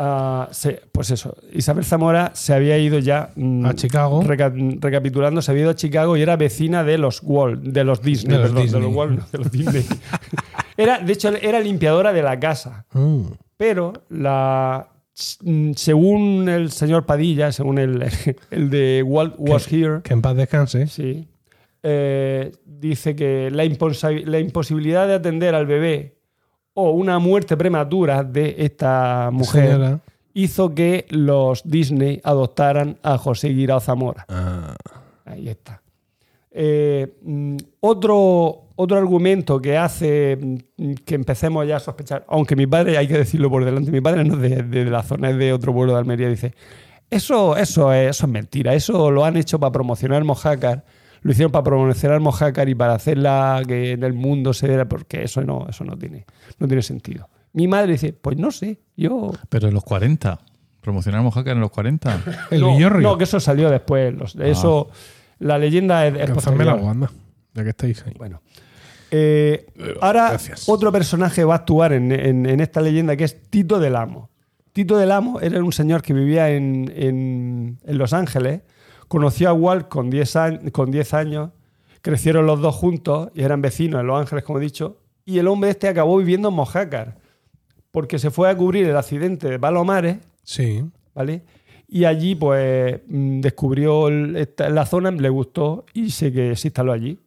[0.00, 1.36] a- se- pues eso.
[1.52, 3.30] Isabel Zamora se había ido ya.
[3.34, 4.22] mm, A Chicago.
[4.22, 8.00] reca- recapitulando, se había ido a Chicago y era vecina de los Walt, de los
[8.02, 8.80] Disney, De los perdón, Disney.
[8.82, 9.84] de los Walt, no, de los Disney.
[10.76, 12.86] era, de hecho, era limpiadora de la casa.
[12.92, 13.22] Mm.
[13.56, 14.86] Pero la
[15.42, 18.04] mm, según el señor Padilla, según el,
[18.52, 20.86] el de Walt Was Here, Que en paz descanse.
[20.86, 21.26] sí,
[21.82, 26.18] eh, dice que la, imposibilidad de atender al bebé
[26.74, 30.00] o una muerte prematura de esta mujer Señora.
[30.34, 34.24] hizo que los Disney adoptaran a José Guirao Zamora.
[34.28, 34.76] Ah,
[35.24, 35.82] Ahí está.
[36.50, 40.38] Eh, mm, otro, otro argumento que hace
[40.76, 44.00] mm, que empecemos ya a sospechar, aunque mi padre, hay que decirlo por delante, mi
[44.00, 46.54] padre no es de, de la zona, es de otro pueblo de Almería, dice,
[47.10, 50.84] eso, eso, es, eso es mentira, eso lo han hecho para promocionar Mojácar,
[51.22, 55.22] lo hicieron para promocionar Mojácar y para hacerla que en el mundo se viera, porque
[55.24, 56.24] eso no, eso no tiene,
[56.58, 57.28] no tiene sentido.
[57.52, 59.32] Mi madre dice, pues no sé, yo...
[59.48, 60.38] Pero en los 40.
[60.80, 62.22] Promocionar Mojácar en los 40.
[62.50, 63.00] el no, Villorrio.
[63.08, 64.14] no, que eso salió después.
[64.14, 64.90] los- Eso,
[65.38, 67.10] la leyenda es, la guanda.
[67.54, 68.12] Ya que estáis ahí.
[68.16, 68.40] Bueno.
[69.10, 69.66] Eh,
[70.00, 70.68] ahora, gracias.
[70.68, 74.30] otro personaje va a actuar en, en- en esta leyenda que es Tito del Amo.
[74.72, 78.60] Tito del Amo era un señor que vivía en, en- en Los Ángeles,
[79.08, 81.50] conoció a Walt con 10 años, con 10 años
[82.00, 84.98] crecieron los dos juntos y eran vecinos en Los Ángeles, como he dicho.
[85.24, 87.16] Y el hombre este acabó viviendo en Mojácar
[87.90, 90.84] porque se fue a cubrir el accidente de Palomares, Sí.
[91.14, 91.42] ¿vale?
[91.88, 97.18] Y allí, pues, mm, descubrió la zona, le gustó y se, que se instaló allí.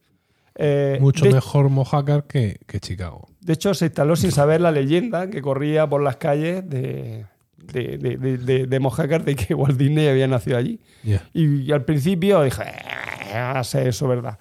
[0.54, 3.28] Eh, Mucho de, mejor Mojácar que, que Chicago.
[3.40, 7.26] de hecho, se instaló sin saber la leyenda que corría por las calles de,
[7.72, 10.80] de, de, de- de- de Mojácar de que Walt Disney había nacido allí.
[11.02, 11.22] Ya.
[11.32, 14.38] Y, al principio dije, "Eh, va a ser eso, ¿verdad?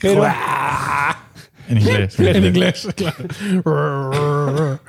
[0.00, 0.24] Pero,
[1.68, 2.18] En inglés.
[2.20, 3.24] En inglés, claro.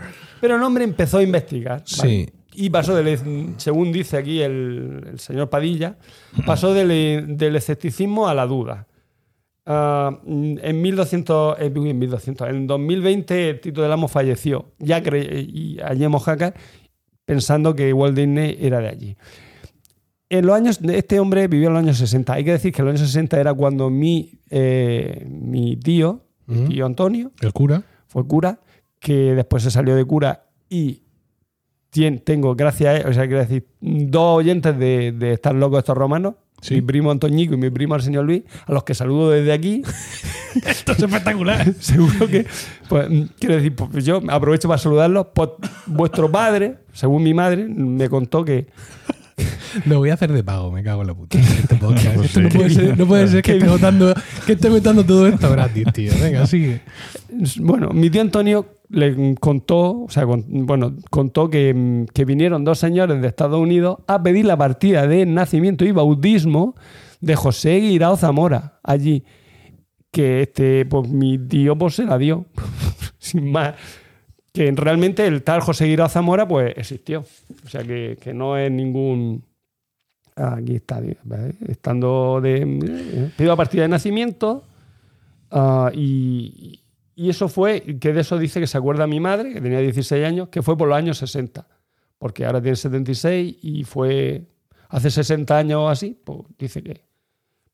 [0.42, 1.84] pero el hombre empezó a investigar.
[1.98, 2.26] ¿vale?
[2.26, 2.30] Sí.
[2.58, 5.98] Y pasó del, según dice aquí el, el señor Padilla,
[6.46, 8.88] pasó del, del escepticismo a la duda.
[9.66, 16.04] Ah, en 1200, eh, en 1200, en 2020 Tito del Amo falleció, ya y allí
[16.04, 16.54] en Mojácar,
[17.26, 19.18] pensando que Walt Disney era de allí.
[20.30, 22.34] En los años, este hombre vivió en los años 60.
[22.34, 26.68] Hay que decir que en los años 60 era cuando mi, eh, mi tío, mi
[26.68, 27.84] tío Antonio, El cura.
[28.08, 28.60] fue cura,
[29.00, 31.02] que después se salió de cura y
[32.24, 35.98] tengo, gracias a él, o sea, quiero decir, dos oyentes de, de estar locos estos
[35.98, 36.36] romanos,
[36.70, 39.82] Mi primo Antoñico y mi primo señor Luis, a los que saludo desde aquí.
[40.66, 41.74] Esto es espectacular.
[41.80, 42.46] Seguro que,
[42.88, 45.28] pues, mm, quiero decir, pues yo aprovecho para saludarlos.
[45.34, 45.50] Pues,
[45.86, 48.68] vuestro padre, según mi madre, me contó que
[49.86, 51.38] Lo voy a hacer de pago, me cago en la puta.
[51.40, 52.24] Este podcast.
[52.24, 54.14] Esto no puede ser, no puede ser que esté votando,
[54.46, 56.12] que esté metiendo todo esto gratis, tío.
[56.22, 56.82] Venga, sigue.
[57.60, 62.80] Bueno, mi tío Antonio le contó, o sea, con- bueno, contó que, que vinieron dos
[62.80, 66.76] señores de Estados Unidos a pedir la partida de nacimiento y bautismo
[67.20, 69.24] de José Guirao Zamora allí.
[70.12, 72.46] Que este, pues mi tío pues se la dio.
[73.20, 73.74] Sin más.
[74.56, 77.26] Que realmente el tal José Guirao Zamora pues existió.
[77.66, 79.44] O sea que, que no es ningún.
[80.36, 81.02] Aquí está,
[81.68, 82.62] estando de.
[82.62, 84.64] eh, Pido la partida de nacimiento.
[85.52, 86.82] Ah, y,
[87.16, 90.26] y eso fue, que de eso dice que se acuerda mi madre, que tenía 16
[90.26, 91.66] años, que fue por los años 60.
[92.18, 94.44] Porque ahora tiene 76 y fue
[94.90, 97.02] hace 60 años o así, pues dice que.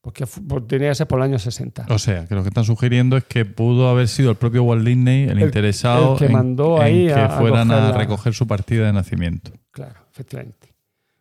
[0.02, 0.26] Porque
[0.68, 1.86] tenía que ser por los años 60.
[1.90, 4.84] O sea, que lo que están sugiriendo es que pudo haber sido el propio Walt
[4.84, 7.98] Disney el, El- interesado el que en- mandó en, ahí que a- fueran a, la-
[7.98, 9.52] recoger su partida de nacimiento.
[9.70, 10.74] Claro, efectivamente.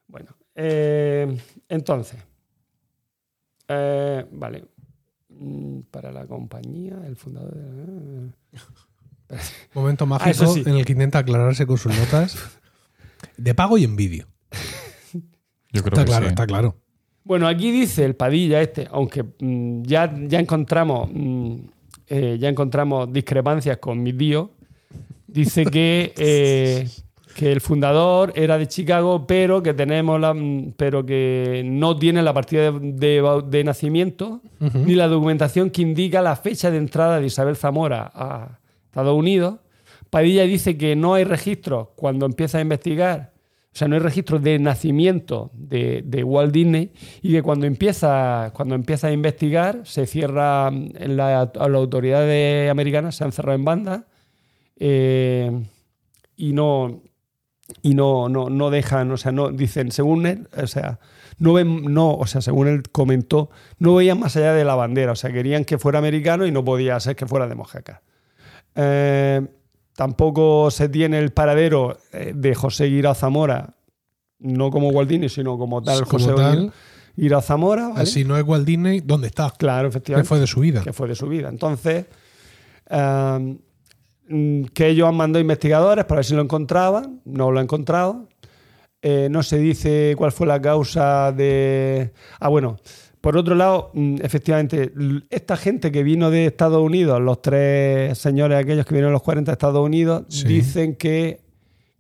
[0.09, 1.37] Bueno, eh,
[1.69, 2.19] entonces.
[3.69, 4.65] eh, vale.
[5.29, 7.55] Mm, Para la compañía, el fundador.
[7.55, 8.31] de-
[9.75, 10.63] Momento Ah, mágico sí.
[10.67, 12.37] en el que intenta aclararse con sus notas.
[13.37, 14.27] De pago y en vídeo.
[15.73, 16.31] Yo creo Está que claro, sí.
[16.31, 16.80] está claro.
[17.31, 21.55] Bueno, aquí dice el Padilla este, aunque mm, ya, ya encontramos mm,
[22.09, 24.51] eh, ya encontramos discrepancias con mi tío.
[25.29, 26.89] Dice que, eh,
[27.37, 32.21] que el fundador era de Chicago, pero que tenemos la, mm, pero que no tiene
[32.21, 34.41] la partida de, de bau- de nacimiento
[34.85, 39.61] ni la documentación que indica la fecha de entrada de Isabel Zamora a Estados Unidos.
[40.11, 43.30] Padilla dice que no hay registros cuando empieza a investigar,
[43.73, 46.93] o sea, no hay registros de nacimiento de, de Walt Disney
[47.23, 52.69] y que cuando empieza, cuando empieza a investigar se cierra, en la, a las autoridades
[52.69, 54.07] americanas se han cerrado en banda
[54.77, 55.51] eh,
[56.37, 57.03] y no
[57.83, 60.99] y no, no, no dejan, o sea, no dicen, según él, o sea,
[61.39, 65.13] no ven, no, o sea, según él comentó, no veían más allá de la bandera,
[65.13, 68.03] o sea, querían que fuera americano y no podía ser que fuera de Mojaca.
[68.75, 69.47] Eh,
[70.01, 73.75] tampoco se tiene el paradero eh, de José Guirao Zamora,
[74.39, 76.73] no como Walt Disney, sino como tal Como José tal,
[77.17, 78.07] Guirao Zamora, ¿vale?
[78.07, 79.53] Si no es Walt Disney, ¿dónde está?
[79.59, 80.83] Claro, ¿Qué efectivamente fue de su vida?
[80.83, 81.51] que fue de su vida.
[81.51, 82.07] Entonces,
[82.89, 83.59] eh,
[84.31, 88.27] mm, que ellos han mandado investigadores para ver si lo encontraban, no lo han encontrado.
[89.03, 92.15] Eh, no se dice cuál fue la causa de...
[92.39, 92.79] Ah, bueno,
[93.21, 94.93] por otro lado, mm, efectivamente,
[95.31, 99.23] esta gente que vino de Estados Unidos, los tres señores aquellos que vinieron a los
[99.23, 100.47] 40 de Estados Unidos, Sí.
[100.47, 101.41] dicen que,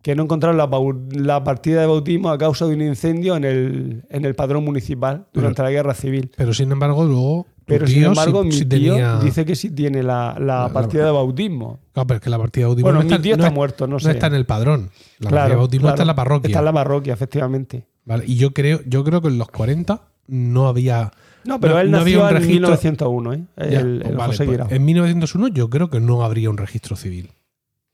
[0.02, 4.24] que no encontraron la, partida de bautismo a causa de un incendio en el, en
[4.24, 6.30] el padrón municipal durante la guerra civil.
[6.36, 7.46] Pero sin embargo, luego.
[7.58, 10.36] tu Pero sin tío embargo, sí- mi sí tío tenía- dice que sí tiene la,
[10.40, 11.80] la La- partida de bautismo.
[11.94, 13.48] Ah, pero es que la partida de bautismo Bueno, no mi está, tío no está
[13.48, 14.10] es- muerto, no no sé.
[14.12, 14.80] está en el padrón.
[14.80, 16.02] La partida de Claro, bautismo está claro.
[16.02, 16.48] en la parroquia.
[16.48, 17.86] Está en la parroquia, efectivamente.
[18.06, 21.12] Vale, Y yo creo, yo creo que en los 40 no había.
[21.44, 23.42] No, pero No- él no había nació en registro- 1901, ¿eh?
[23.56, 26.56] El, Ya, el pues vale, José pues en 1901 yo creo que no habría un
[26.58, 27.30] registro civil.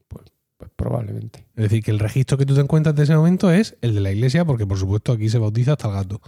[0.09, 1.47] Pues probablemente.
[1.55, 4.01] Es decir, que el registro que tú te encuentras de ese momento es el de
[4.01, 6.21] la iglesia, porque por supuesto aquí se bautiza hasta el gato.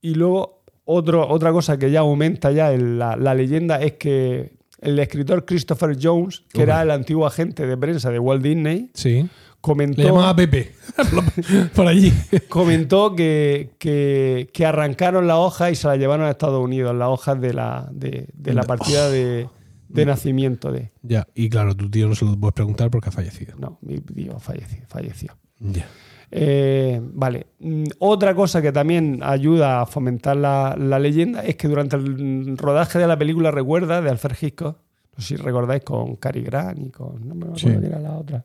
[0.00, 4.56] Y luego, otro, otra cosa que ya aumenta ya en la, la leyenda es que
[4.80, 9.28] el escritor Christopher Jones, que era el antiguo agente de prensa de Walt Disney, Sí.
[9.66, 10.72] Comentó, Le llamaba Pepe.
[11.74, 12.12] Por allí.
[12.48, 17.08] comentó que, que, que arrancaron la hoja y se la llevaron a Estados Unidos, las
[17.08, 19.48] hojas de la, de, de la partida de,
[19.88, 20.92] de nacimiento de.
[21.02, 23.54] Ya, y claro, tu tío no se lo puedes preguntar porque ha fallecido.
[23.58, 24.84] No, mi tío falleció.
[24.88, 25.36] falleció.
[25.58, 25.86] Ya.
[26.30, 27.46] Eh, vale.
[27.60, 32.56] Mm, Otra cosa que también ayuda a fomentar la, la leyenda es que durante el
[32.58, 34.76] rodaje de la película Recuerda de Alfred Hitchcock,
[35.16, 37.26] no sé si recordáis con Cary Grant y con.
[37.26, 37.66] No me acuerdo Sí.
[37.68, 38.44] quién era la otra.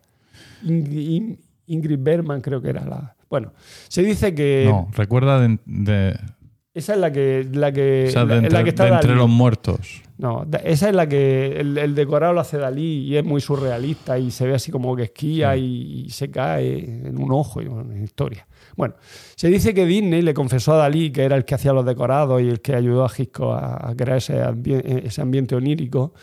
[0.63, 3.15] Ingrid, In- Ingrid Bergman, creo que era la.
[3.29, 3.53] Bueno,
[3.87, 4.65] se dice que.
[4.67, 6.19] No, recuerda de, de-
[6.73, 7.47] Esa es la que.
[7.53, 9.19] La que, o sea, de la, entre, la que está de entre Dalí.
[9.19, 10.01] los muertos.
[10.17, 14.19] No, esa es la que el, el decorado lo hace Dalí y es muy surrealista
[14.19, 16.77] y se ve así como que esquía y, y se cae
[17.07, 18.45] en un ojo y en historia.
[18.77, 18.93] Bueno,
[19.35, 22.39] se dice que Disney le confesó a Dalí, que era el que hacía los decorados
[22.41, 26.13] y el que ayudó a Hitchcock a, a crear ese ambiente onírico,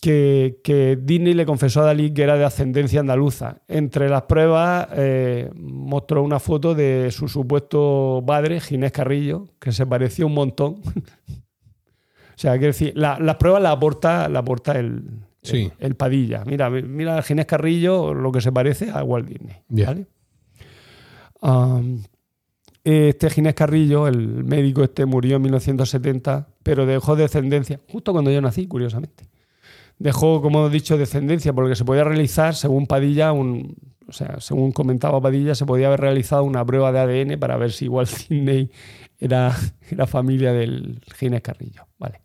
[0.00, 3.58] que, que Disney le confesó a Dalí que era de ascendencia andaluza.
[3.68, 9.86] Entre las pruebas eh, mostró una foto de su supuesto padre, Ginés Carrillo, que se
[9.86, 10.80] parecía un montón.
[12.30, 15.02] O sea, quiero decir, la- las pruebas las aporta, la aporta el,
[15.42, 15.70] Sí.
[15.78, 16.42] el, el Padilla.
[16.46, 19.56] Mira, mira a Ginés Carrillo lo que se parece a Walt Disney.
[22.82, 28.40] Este Ginés Carrillo, el médico este, murió en 1970, pero dejó descendencia, justo cuando yo
[28.40, 29.24] nací, curiosamente.
[30.00, 33.76] Dejó, como he dicho, descendencia, porque se podía realizar, según Padilla, un,
[34.08, 37.70] o sea, según comentaba Padilla, se podía haber realizado una prueba de ADN para ver
[37.70, 38.70] si Walt Disney
[39.18, 39.54] era,
[39.90, 41.86] era familia del Ginés Carrillo.
[41.98, 42.20] Vale.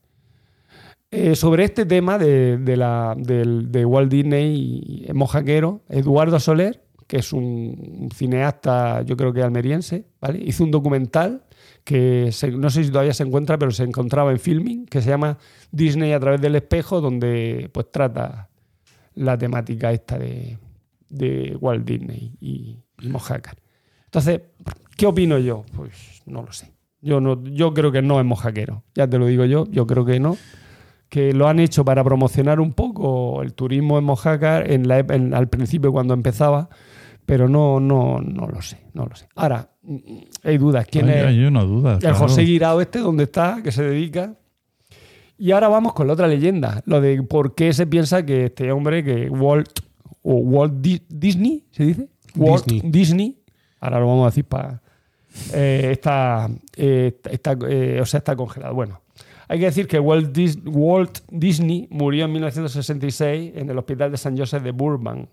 [1.11, 6.81] Eh, sobre este tema de, de la, del- de Walt Disney y mojaquero, Eduardo Soler,
[7.07, 7.43] que es un,
[8.01, 10.41] un cineasta, yo creo que almeriense, ¿vale?
[10.43, 11.43] hizo un documental
[11.85, 15.09] que se- no sé si todavía se encuentra, pero se encontraba en filming, que se
[15.09, 15.37] llama
[15.71, 18.49] Disney a través del espejo, donde pues trata
[19.13, 20.57] la temática esta de,
[21.09, 23.55] de Walt Disney y, y Mojácar.
[24.05, 24.41] Entonces,
[24.97, 25.63] ¿qué opino yo?
[25.75, 26.73] Pues no lo sé.
[27.01, 28.83] Yo, no, yo creo que no es mojaquero.
[28.95, 30.37] Ya te lo digo yo, yo creo que no.
[31.07, 35.47] Que lo han hecho para promocionar un poco el turismo en Mojácar en en- al
[35.49, 36.67] principio cuando empezaba,
[37.27, 39.27] pero no, no, no lo sé, no lo sé.
[39.35, 39.69] Ahora,
[40.43, 40.85] hay dudas.
[40.89, 41.25] ¿Quién Hay, es?
[41.25, 41.93] hay una duda.
[41.93, 42.15] El claro.
[42.15, 43.59] José Guirao este, ¿dónde está?
[43.63, 44.35] ¿Qué se dedica?
[45.37, 48.71] Y ahora vamos con la otra leyenda, lo de por qué se piensa que este
[48.71, 49.67] hombre, que Walt,
[50.21, 52.07] o Walt Di- Disney, ¿se dice?
[52.35, 52.91] Walt Disney.
[52.91, 53.39] Disney,
[53.81, 54.81] ahora lo vamos a decir para...
[55.53, 58.73] está, eh, está, eh, o sea, está congelado.
[58.73, 59.01] Bueno,
[59.47, 64.17] hay que decir que Walt, Dis- Walt Disney murió en 1966 en el hospital de
[64.17, 65.27] San Joseph de Burbank.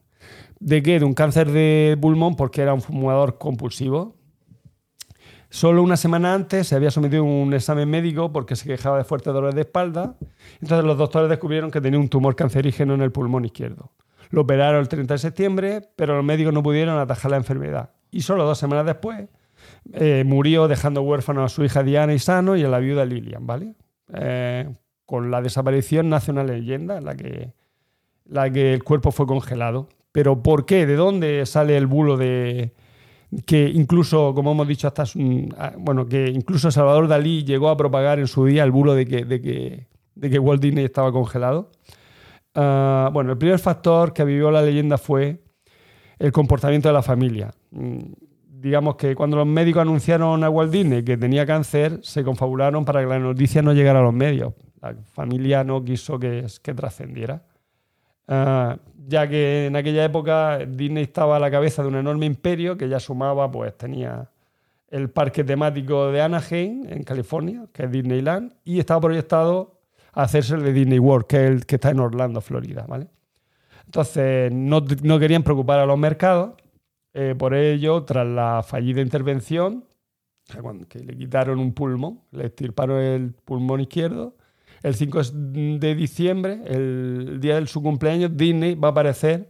[0.60, 0.98] ¿De qué?
[0.98, 4.16] De un cáncer de pulmón porque era un fumador compulsivo.
[5.52, 9.04] Solo una semana antes se había sometido a un examen médico porque se quejaba de
[9.04, 10.16] fuertes dolores de espalda.
[10.62, 13.92] Entonces los doctores descubrieron que tenía un tumor cancerígeno en el pulmón izquierdo.
[14.30, 17.90] Lo operaron el 30 de septiembre, pero los médicos no pudieron atajar la enfermedad.
[18.10, 19.28] Y solo dos semanas después
[19.92, 23.46] eh, murió dejando huérfano a su hija Diana y Sano y a la viuda Lilian,
[23.46, 23.74] ¿vale?
[24.14, 24.74] Eh,
[25.04, 27.52] con la desaparición nace una leyenda en la que,
[28.24, 29.90] la que el cuerpo fue congelado.
[30.12, 30.86] ¿Pero por qué?
[30.86, 32.72] ¿De dónde sale el bulo de
[33.46, 35.04] que incluso, como hemos dicho, hasta
[35.78, 39.24] bueno, que incluso Salvador Dalí llegó a propagar en su día el bulo de que,
[39.24, 41.70] de que, de que Walt Disney estaba congelado?
[42.54, 45.42] Ah, bueno, el primer factor que vivió la leyenda fue
[46.18, 47.50] el comportamiento de la familia.
[47.70, 47.98] Mm,
[48.62, 53.00] Digamos que cuando los médicos anunciaron a Walt Disney que tenía cáncer, se confabularon para
[53.00, 54.54] que la noticia no llegara a los medios.
[54.80, 57.42] La familia no quiso que, que trascendiera.
[58.28, 62.76] Ah, ya que en aquella época Disney estaba a la cabeza de un enorme imperio
[62.76, 64.30] que ya sumaba, pues tenía
[64.88, 69.80] el parque temático de Anaheim, en California, que es Disneyland, y estaba proyectado
[70.12, 73.08] a hacerse el de Disney World, que es el que está en Orlando, Florida, ¿vale?
[73.86, 76.54] Entonces, no, no querían preocupar a los mercados,
[77.14, 79.84] eh, por ello, tras la fallida intervención,
[80.88, 84.36] que le quitaron un pulmón, le extirparon el pulmón izquierdo,
[84.82, 89.48] el 5 de diciembre, el día de su cumpleaños, Disney va a aparecer,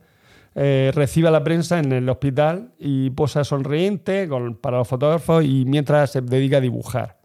[0.55, 5.45] eh, recibe a la prensa en el hospital y posa sonriente con- para los fotógrafos
[5.45, 7.19] y mientras se dedica a dibujar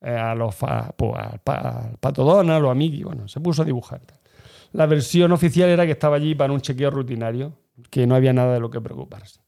[0.00, 3.40] eh, a los fa- pues, al pa- al Pato Donald, a los amigos, bueno, se
[3.40, 4.00] puso a dibujar.
[4.72, 7.54] La versión oficial era que estaba allí para un chequeo rutinario,
[7.90, 9.40] que no había nada de lo que preocuparse.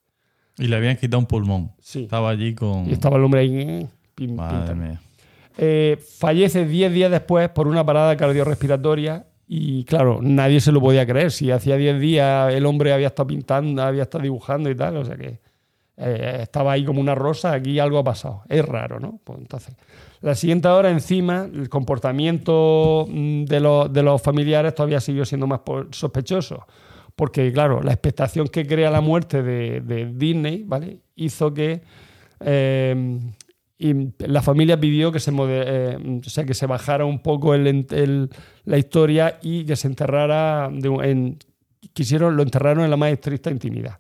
[0.59, 1.70] Y le habían quitado un pulmón.
[1.78, 2.03] Sí.
[2.03, 2.89] Estaba allí con.
[2.89, 3.57] Y estaba el hombre ahí.
[3.61, 5.01] eh, pim, Madre mía.
[5.62, 11.05] Eh, fallece 10 días después por una parada cardiorrespiratoria y claro, nadie se lo podía
[11.05, 11.31] creer.
[11.31, 15.05] Si hacía 10 días el hombre había estado pintando, había estado dibujando y tal, o
[15.05, 15.39] sea que
[15.99, 18.43] eh, estaba ahí como una rosa, aquí algo ha pasado.
[18.49, 19.20] Es raro, ¿no?
[19.23, 19.77] Pues entonces,
[20.23, 25.47] la siguiente hora encima, el comportamiento mm, de los, de los familiares todavía siguió siendo
[25.47, 25.61] más
[25.91, 26.66] sospechoso.
[27.15, 31.01] porque claro, la expectación que crea la muerte de, de Disney, ¿vale?
[31.16, 31.82] Hizo que
[32.43, 33.19] eh,
[33.82, 38.28] y la familia pidió que se, eh, que se bajara un poco el-
[38.65, 41.39] la historia y que se enterrara en,
[41.94, 43.98] quisieron lo enterraron en la más estricta intimidad.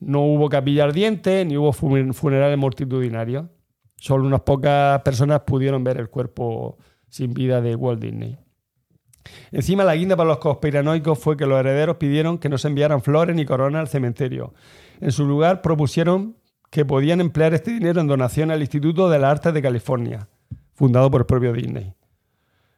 [0.00, 3.46] No hubo capilla ardiente ni hubo fu- funerales multitudinarios.
[3.94, 6.76] Solo unas pocas personas pudieron ver el cuerpo
[7.08, 8.36] sin vida de Walt Disney.
[9.52, 13.02] Encima, la guinda para los conspiranoicos fue que los herederos pidieron que no se enviaran
[13.02, 14.52] flores ni coronas al cementerio.
[15.00, 16.36] En su lugar, propusieron
[16.76, 20.28] que podían emplear este dinero en donación al Instituto de las Artes de California,
[20.74, 21.94] fundado por el propio Disney.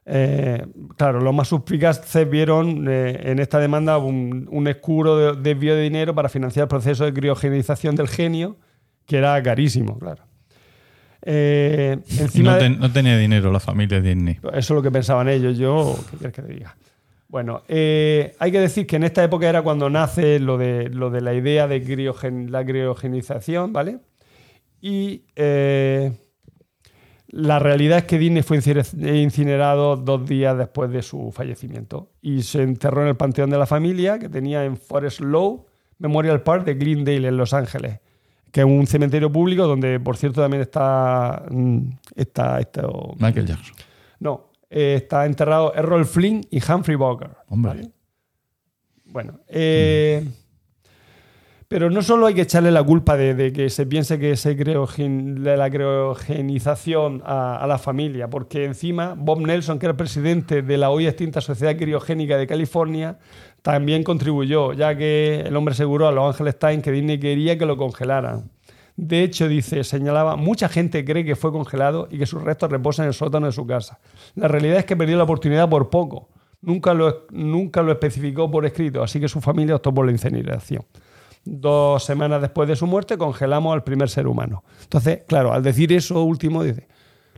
[0.06, 0.64] Eh,
[0.96, 5.82] claro, los más suspicaces vieron eh, en esta demanda un, un escuro de- desvío de
[5.82, 8.56] dinero para financiar el proceso de criogenización del genio,
[9.04, 10.22] que era carísimo, claro.
[11.22, 14.38] Eh, encima no, ten- no tenía dinero la familia Disney.
[14.40, 15.58] eso es lo que pensaban ellos.
[15.58, 16.76] Yo, ¿qué quieres que te diga?
[17.28, 21.10] Bueno, eh, hay que decir que en esta época era cuando nace lo de, lo
[21.10, 23.98] de la idea de criogen- la criogenización, ¿vale?
[24.80, 26.12] Y eh,
[27.28, 32.42] la realidad es que Disney fue incine- incinerado dos días después de su fallecimiento y
[32.42, 35.60] se enterró en el panteón de la familia que tenía en Forest Lawn
[35.98, 37.98] Memorial Park de Glendale, en Los Ángeles,
[38.52, 41.80] que es un cementerio público donde, por cierto, también está, mm,
[42.14, 43.74] está esto, Michael Jackson.
[44.20, 47.36] no, eh, está enterrado Errol Flynn y Humphrey Bogart.
[47.48, 47.70] Hombre.
[47.70, 47.90] ¿vale?
[49.06, 50.22] Bueno, eh,
[51.68, 54.54] pero no solo hay que echarle la culpa de, de que se piense que se
[54.54, 60.62] de la criogenización a, a la familia, porque encima Bob Nelson, que era el presidente
[60.62, 63.18] de la hoy extinta Sociedad Criogénica de California,
[63.60, 67.66] también contribuyó, ya que el hombre aseguró a Los Angeles Times que Disney quería que
[67.66, 68.50] lo congelaran.
[68.98, 73.04] De hecho, dice, señalaba, mucha gente cree que fue congelado y que sus restos reposan
[73.04, 74.00] en el sótano de su casa.
[74.34, 76.30] La realidad es que perdió la oportunidad por poco.
[76.62, 80.84] Nunca lo, nunca lo especificó por escrito, así que su familia optó por la incineración.
[81.44, 84.64] Dos semanas después de su muerte congelamos al primer ser humano.
[84.82, 86.88] Entonces, claro, al decir eso último, dice,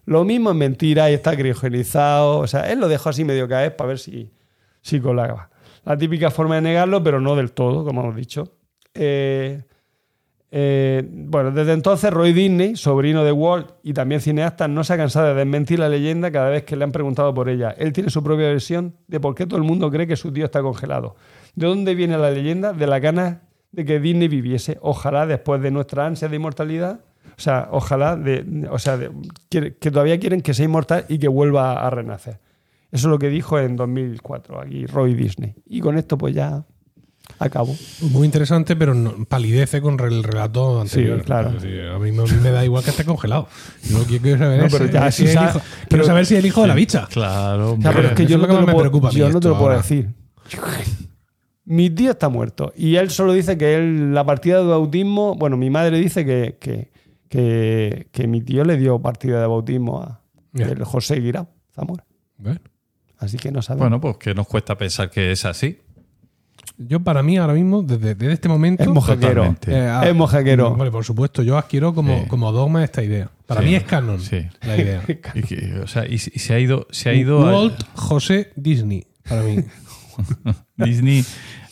[0.07, 2.39] lo mismo es mentira y está criogenizado.
[2.39, 4.33] O sea, él lo dejó así medio caer para ver si,
[4.81, 5.51] si colaba.
[5.85, 8.57] La típica forma de negarlo, pero no del todo, como hemos dicho.
[8.95, 9.63] Eh,
[10.53, 14.97] eh, bueno, desde entonces Roy Disney, sobrino de Walt y también cineasta, no se ha
[14.97, 17.71] cansado de desmentir la leyenda cada vez que le han preguntado por ella.
[17.79, 20.45] Él tiene su propia versión de por qué todo el mundo cree que su tío
[20.45, 21.15] está congelado.
[21.55, 22.73] ¿De dónde viene la leyenda?
[22.73, 23.39] De la ganas
[23.71, 24.79] de que Disney viviese.
[24.81, 27.01] Ojalá después de nuestra ansia de inmortalidad,
[27.37, 28.99] o sea, ojalá, de, o sea,
[29.49, 32.41] que, que todavía quieren que sea inmortal y que vuelva a renacer.
[32.91, 35.55] Eso es lo que dijo en 2004 aquí Roy Disney.
[35.67, 36.65] Y con esto pues ya
[37.41, 37.75] acabo.
[38.03, 41.19] Muy interesante, pero no- palidece con el relato anterior.
[41.21, 41.51] Sí, claro.
[41.53, 43.49] Decir, a, mí, me- a mí me da igual que esté congelado.
[43.85, 46.35] Yo quiero saber No, pero ya, si es sa- el hijo- pero- quiero saber si
[46.35, 47.09] es el hijo de la bicha.
[47.11, 48.67] Claro, O sea, pero es que Eso yo es no lo que te lo más
[48.67, 49.77] me puedo- preocupa a mí yo no te lo puedo ahora.
[49.83, 50.09] decir.
[51.65, 52.73] Mi tío está muerto.
[52.77, 55.35] Y él solo dice que él, la partida de bautismo.
[55.37, 56.91] Bueno, mi madre dice que, que,
[57.29, 60.21] que, que mi tío le dio partida de bautismo a
[60.55, 62.05] el José Guirao Zamora.
[62.39, 62.61] Bueno.
[63.19, 63.85] Así que no sabemos.
[63.85, 65.79] Bueno, pues que nos cuesta pensar que es así.
[66.83, 68.83] Yo, para mí, ahora mismo, desde, desde este momento.
[68.83, 69.55] es mojaquero.
[69.67, 70.75] eh, ah, es mojaquero.
[70.77, 72.27] Vale, por supuesto, yo adquiero como, Sí.
[72.29, 73.31] como dogma esta idea.
[73.47, 73.67] Para Sí.
[73.67, 74.47] mí es canon Sí.
[74.63, 75.03] la idea.
[75.35, 78.53] Y que, o sea, y, y se ha ido, se ha ido a Walt José
[78.57, 79.59] Disney, para mí.
[80.77, 81.25] Disney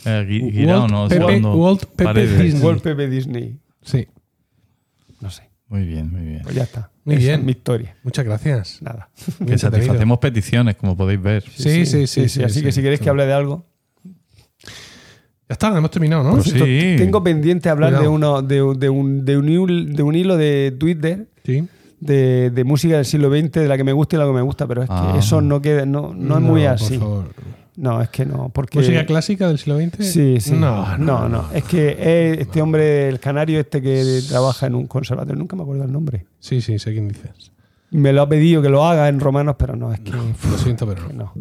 [0.04, 1.08] eh, Walt ¿no?
[1.08, 2.26] Pepe- Walt Pepe.
[2.26, 2.62] Disney.
[2.62, 3.58] Walt Pepe Disney.
[3.82, 4.08] Sí.
[5.20, 5.48] No sé.
[5.68, 6.40] Muy bien, muy bien.
[6.42, 6.90] Pues ya está.
[7.04, 7.40] Muy Esa bien.
[7.40, 7.96] es mi historia.
[8.02, 8.82] Muchas gracias.
[8.82, 9.10] Nada.
[9.46, 11.42] Que satisfacemos peticiones, como podéis ver.
[11.48, 12.28] Sí, sí, sí.
[12.28, 13.04] sí, Así sí, que si queréis sí.
[13.04, 13.66] que hable de algo.
[15.48, 16.32] Ya está, hemos terminado, ¿no?
[16.32, 16.94] Pues sí.
[16.98, 21.26] Tengo pendiente hablar de, uno, de, de un, de, un, de un hilo de Twitter
[21.44, 21.66] Sí.
[22.00, 24.42] de, de música del siglo XX, de la que me gusta y la que me
[24.42, 25.16] gusta, pero es que Ah.
[25.18, 26.98] eso no queda, no, no es muy por así.
[26.98, 27.24] favor.
[27.76, 30.04] No, es que no, porque ¿Música clásica del siglo XX?
[30.04, 30.52] Sí, sí.
[30.52, 31.44] No, no, no.
[31.54, 31.92] Es que
[32.32, 35.92] es este hombre, el canario este que trabaja en un conservatorio, nunca me acuerdo el
[35.92, 36.26] nombre.
[36.40, 37.30] Sí, sí, sé quién dices.
[37.92, 40.86] Me lo ha pedido que lo haga en romanos, pero no, es que, Lo siento,
[40.86, 41.32] pero no.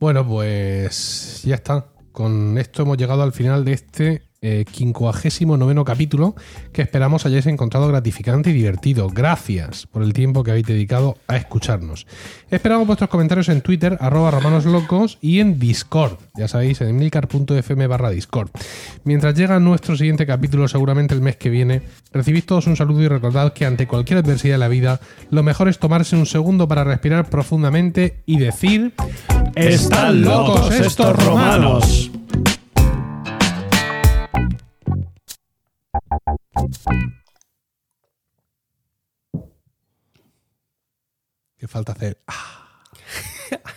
[0.00, 1.86] Bueno, pues ya está.
[2.16, 6.36] Con esto hemos llegado al final de este eh, 59 capítulo
[6.72, 9.08] que esperamos hayáis encontrado gratificante y divertido.
[9.08, 12.06] Gracias por el tiempo que habéis dedicado a escucharnos.
[12.50, 16.18] Esperamos vuestros comentarios en Twitter, arroba romanoslocos y en Discord.
[16.36, 18.50] Ya sabéis, en milcar.fm barra Discord.
[19.04, 21.82] Mientras llega nuestro siguiente capítulo, seguramente el mes que viene,
[22.12, 25.00] recibid todos un saludo y recordad que ante cualquier adversidad de la vida,
[25.30, 28.94] lo mejor es tomarse un segundo para respirar profundamente y decir...
[29.56, 32.10] ¡Están locos estos romanos!
[41.58, 42.22] ¿Qué falta hacer?
[42.26, 42.84] Ah.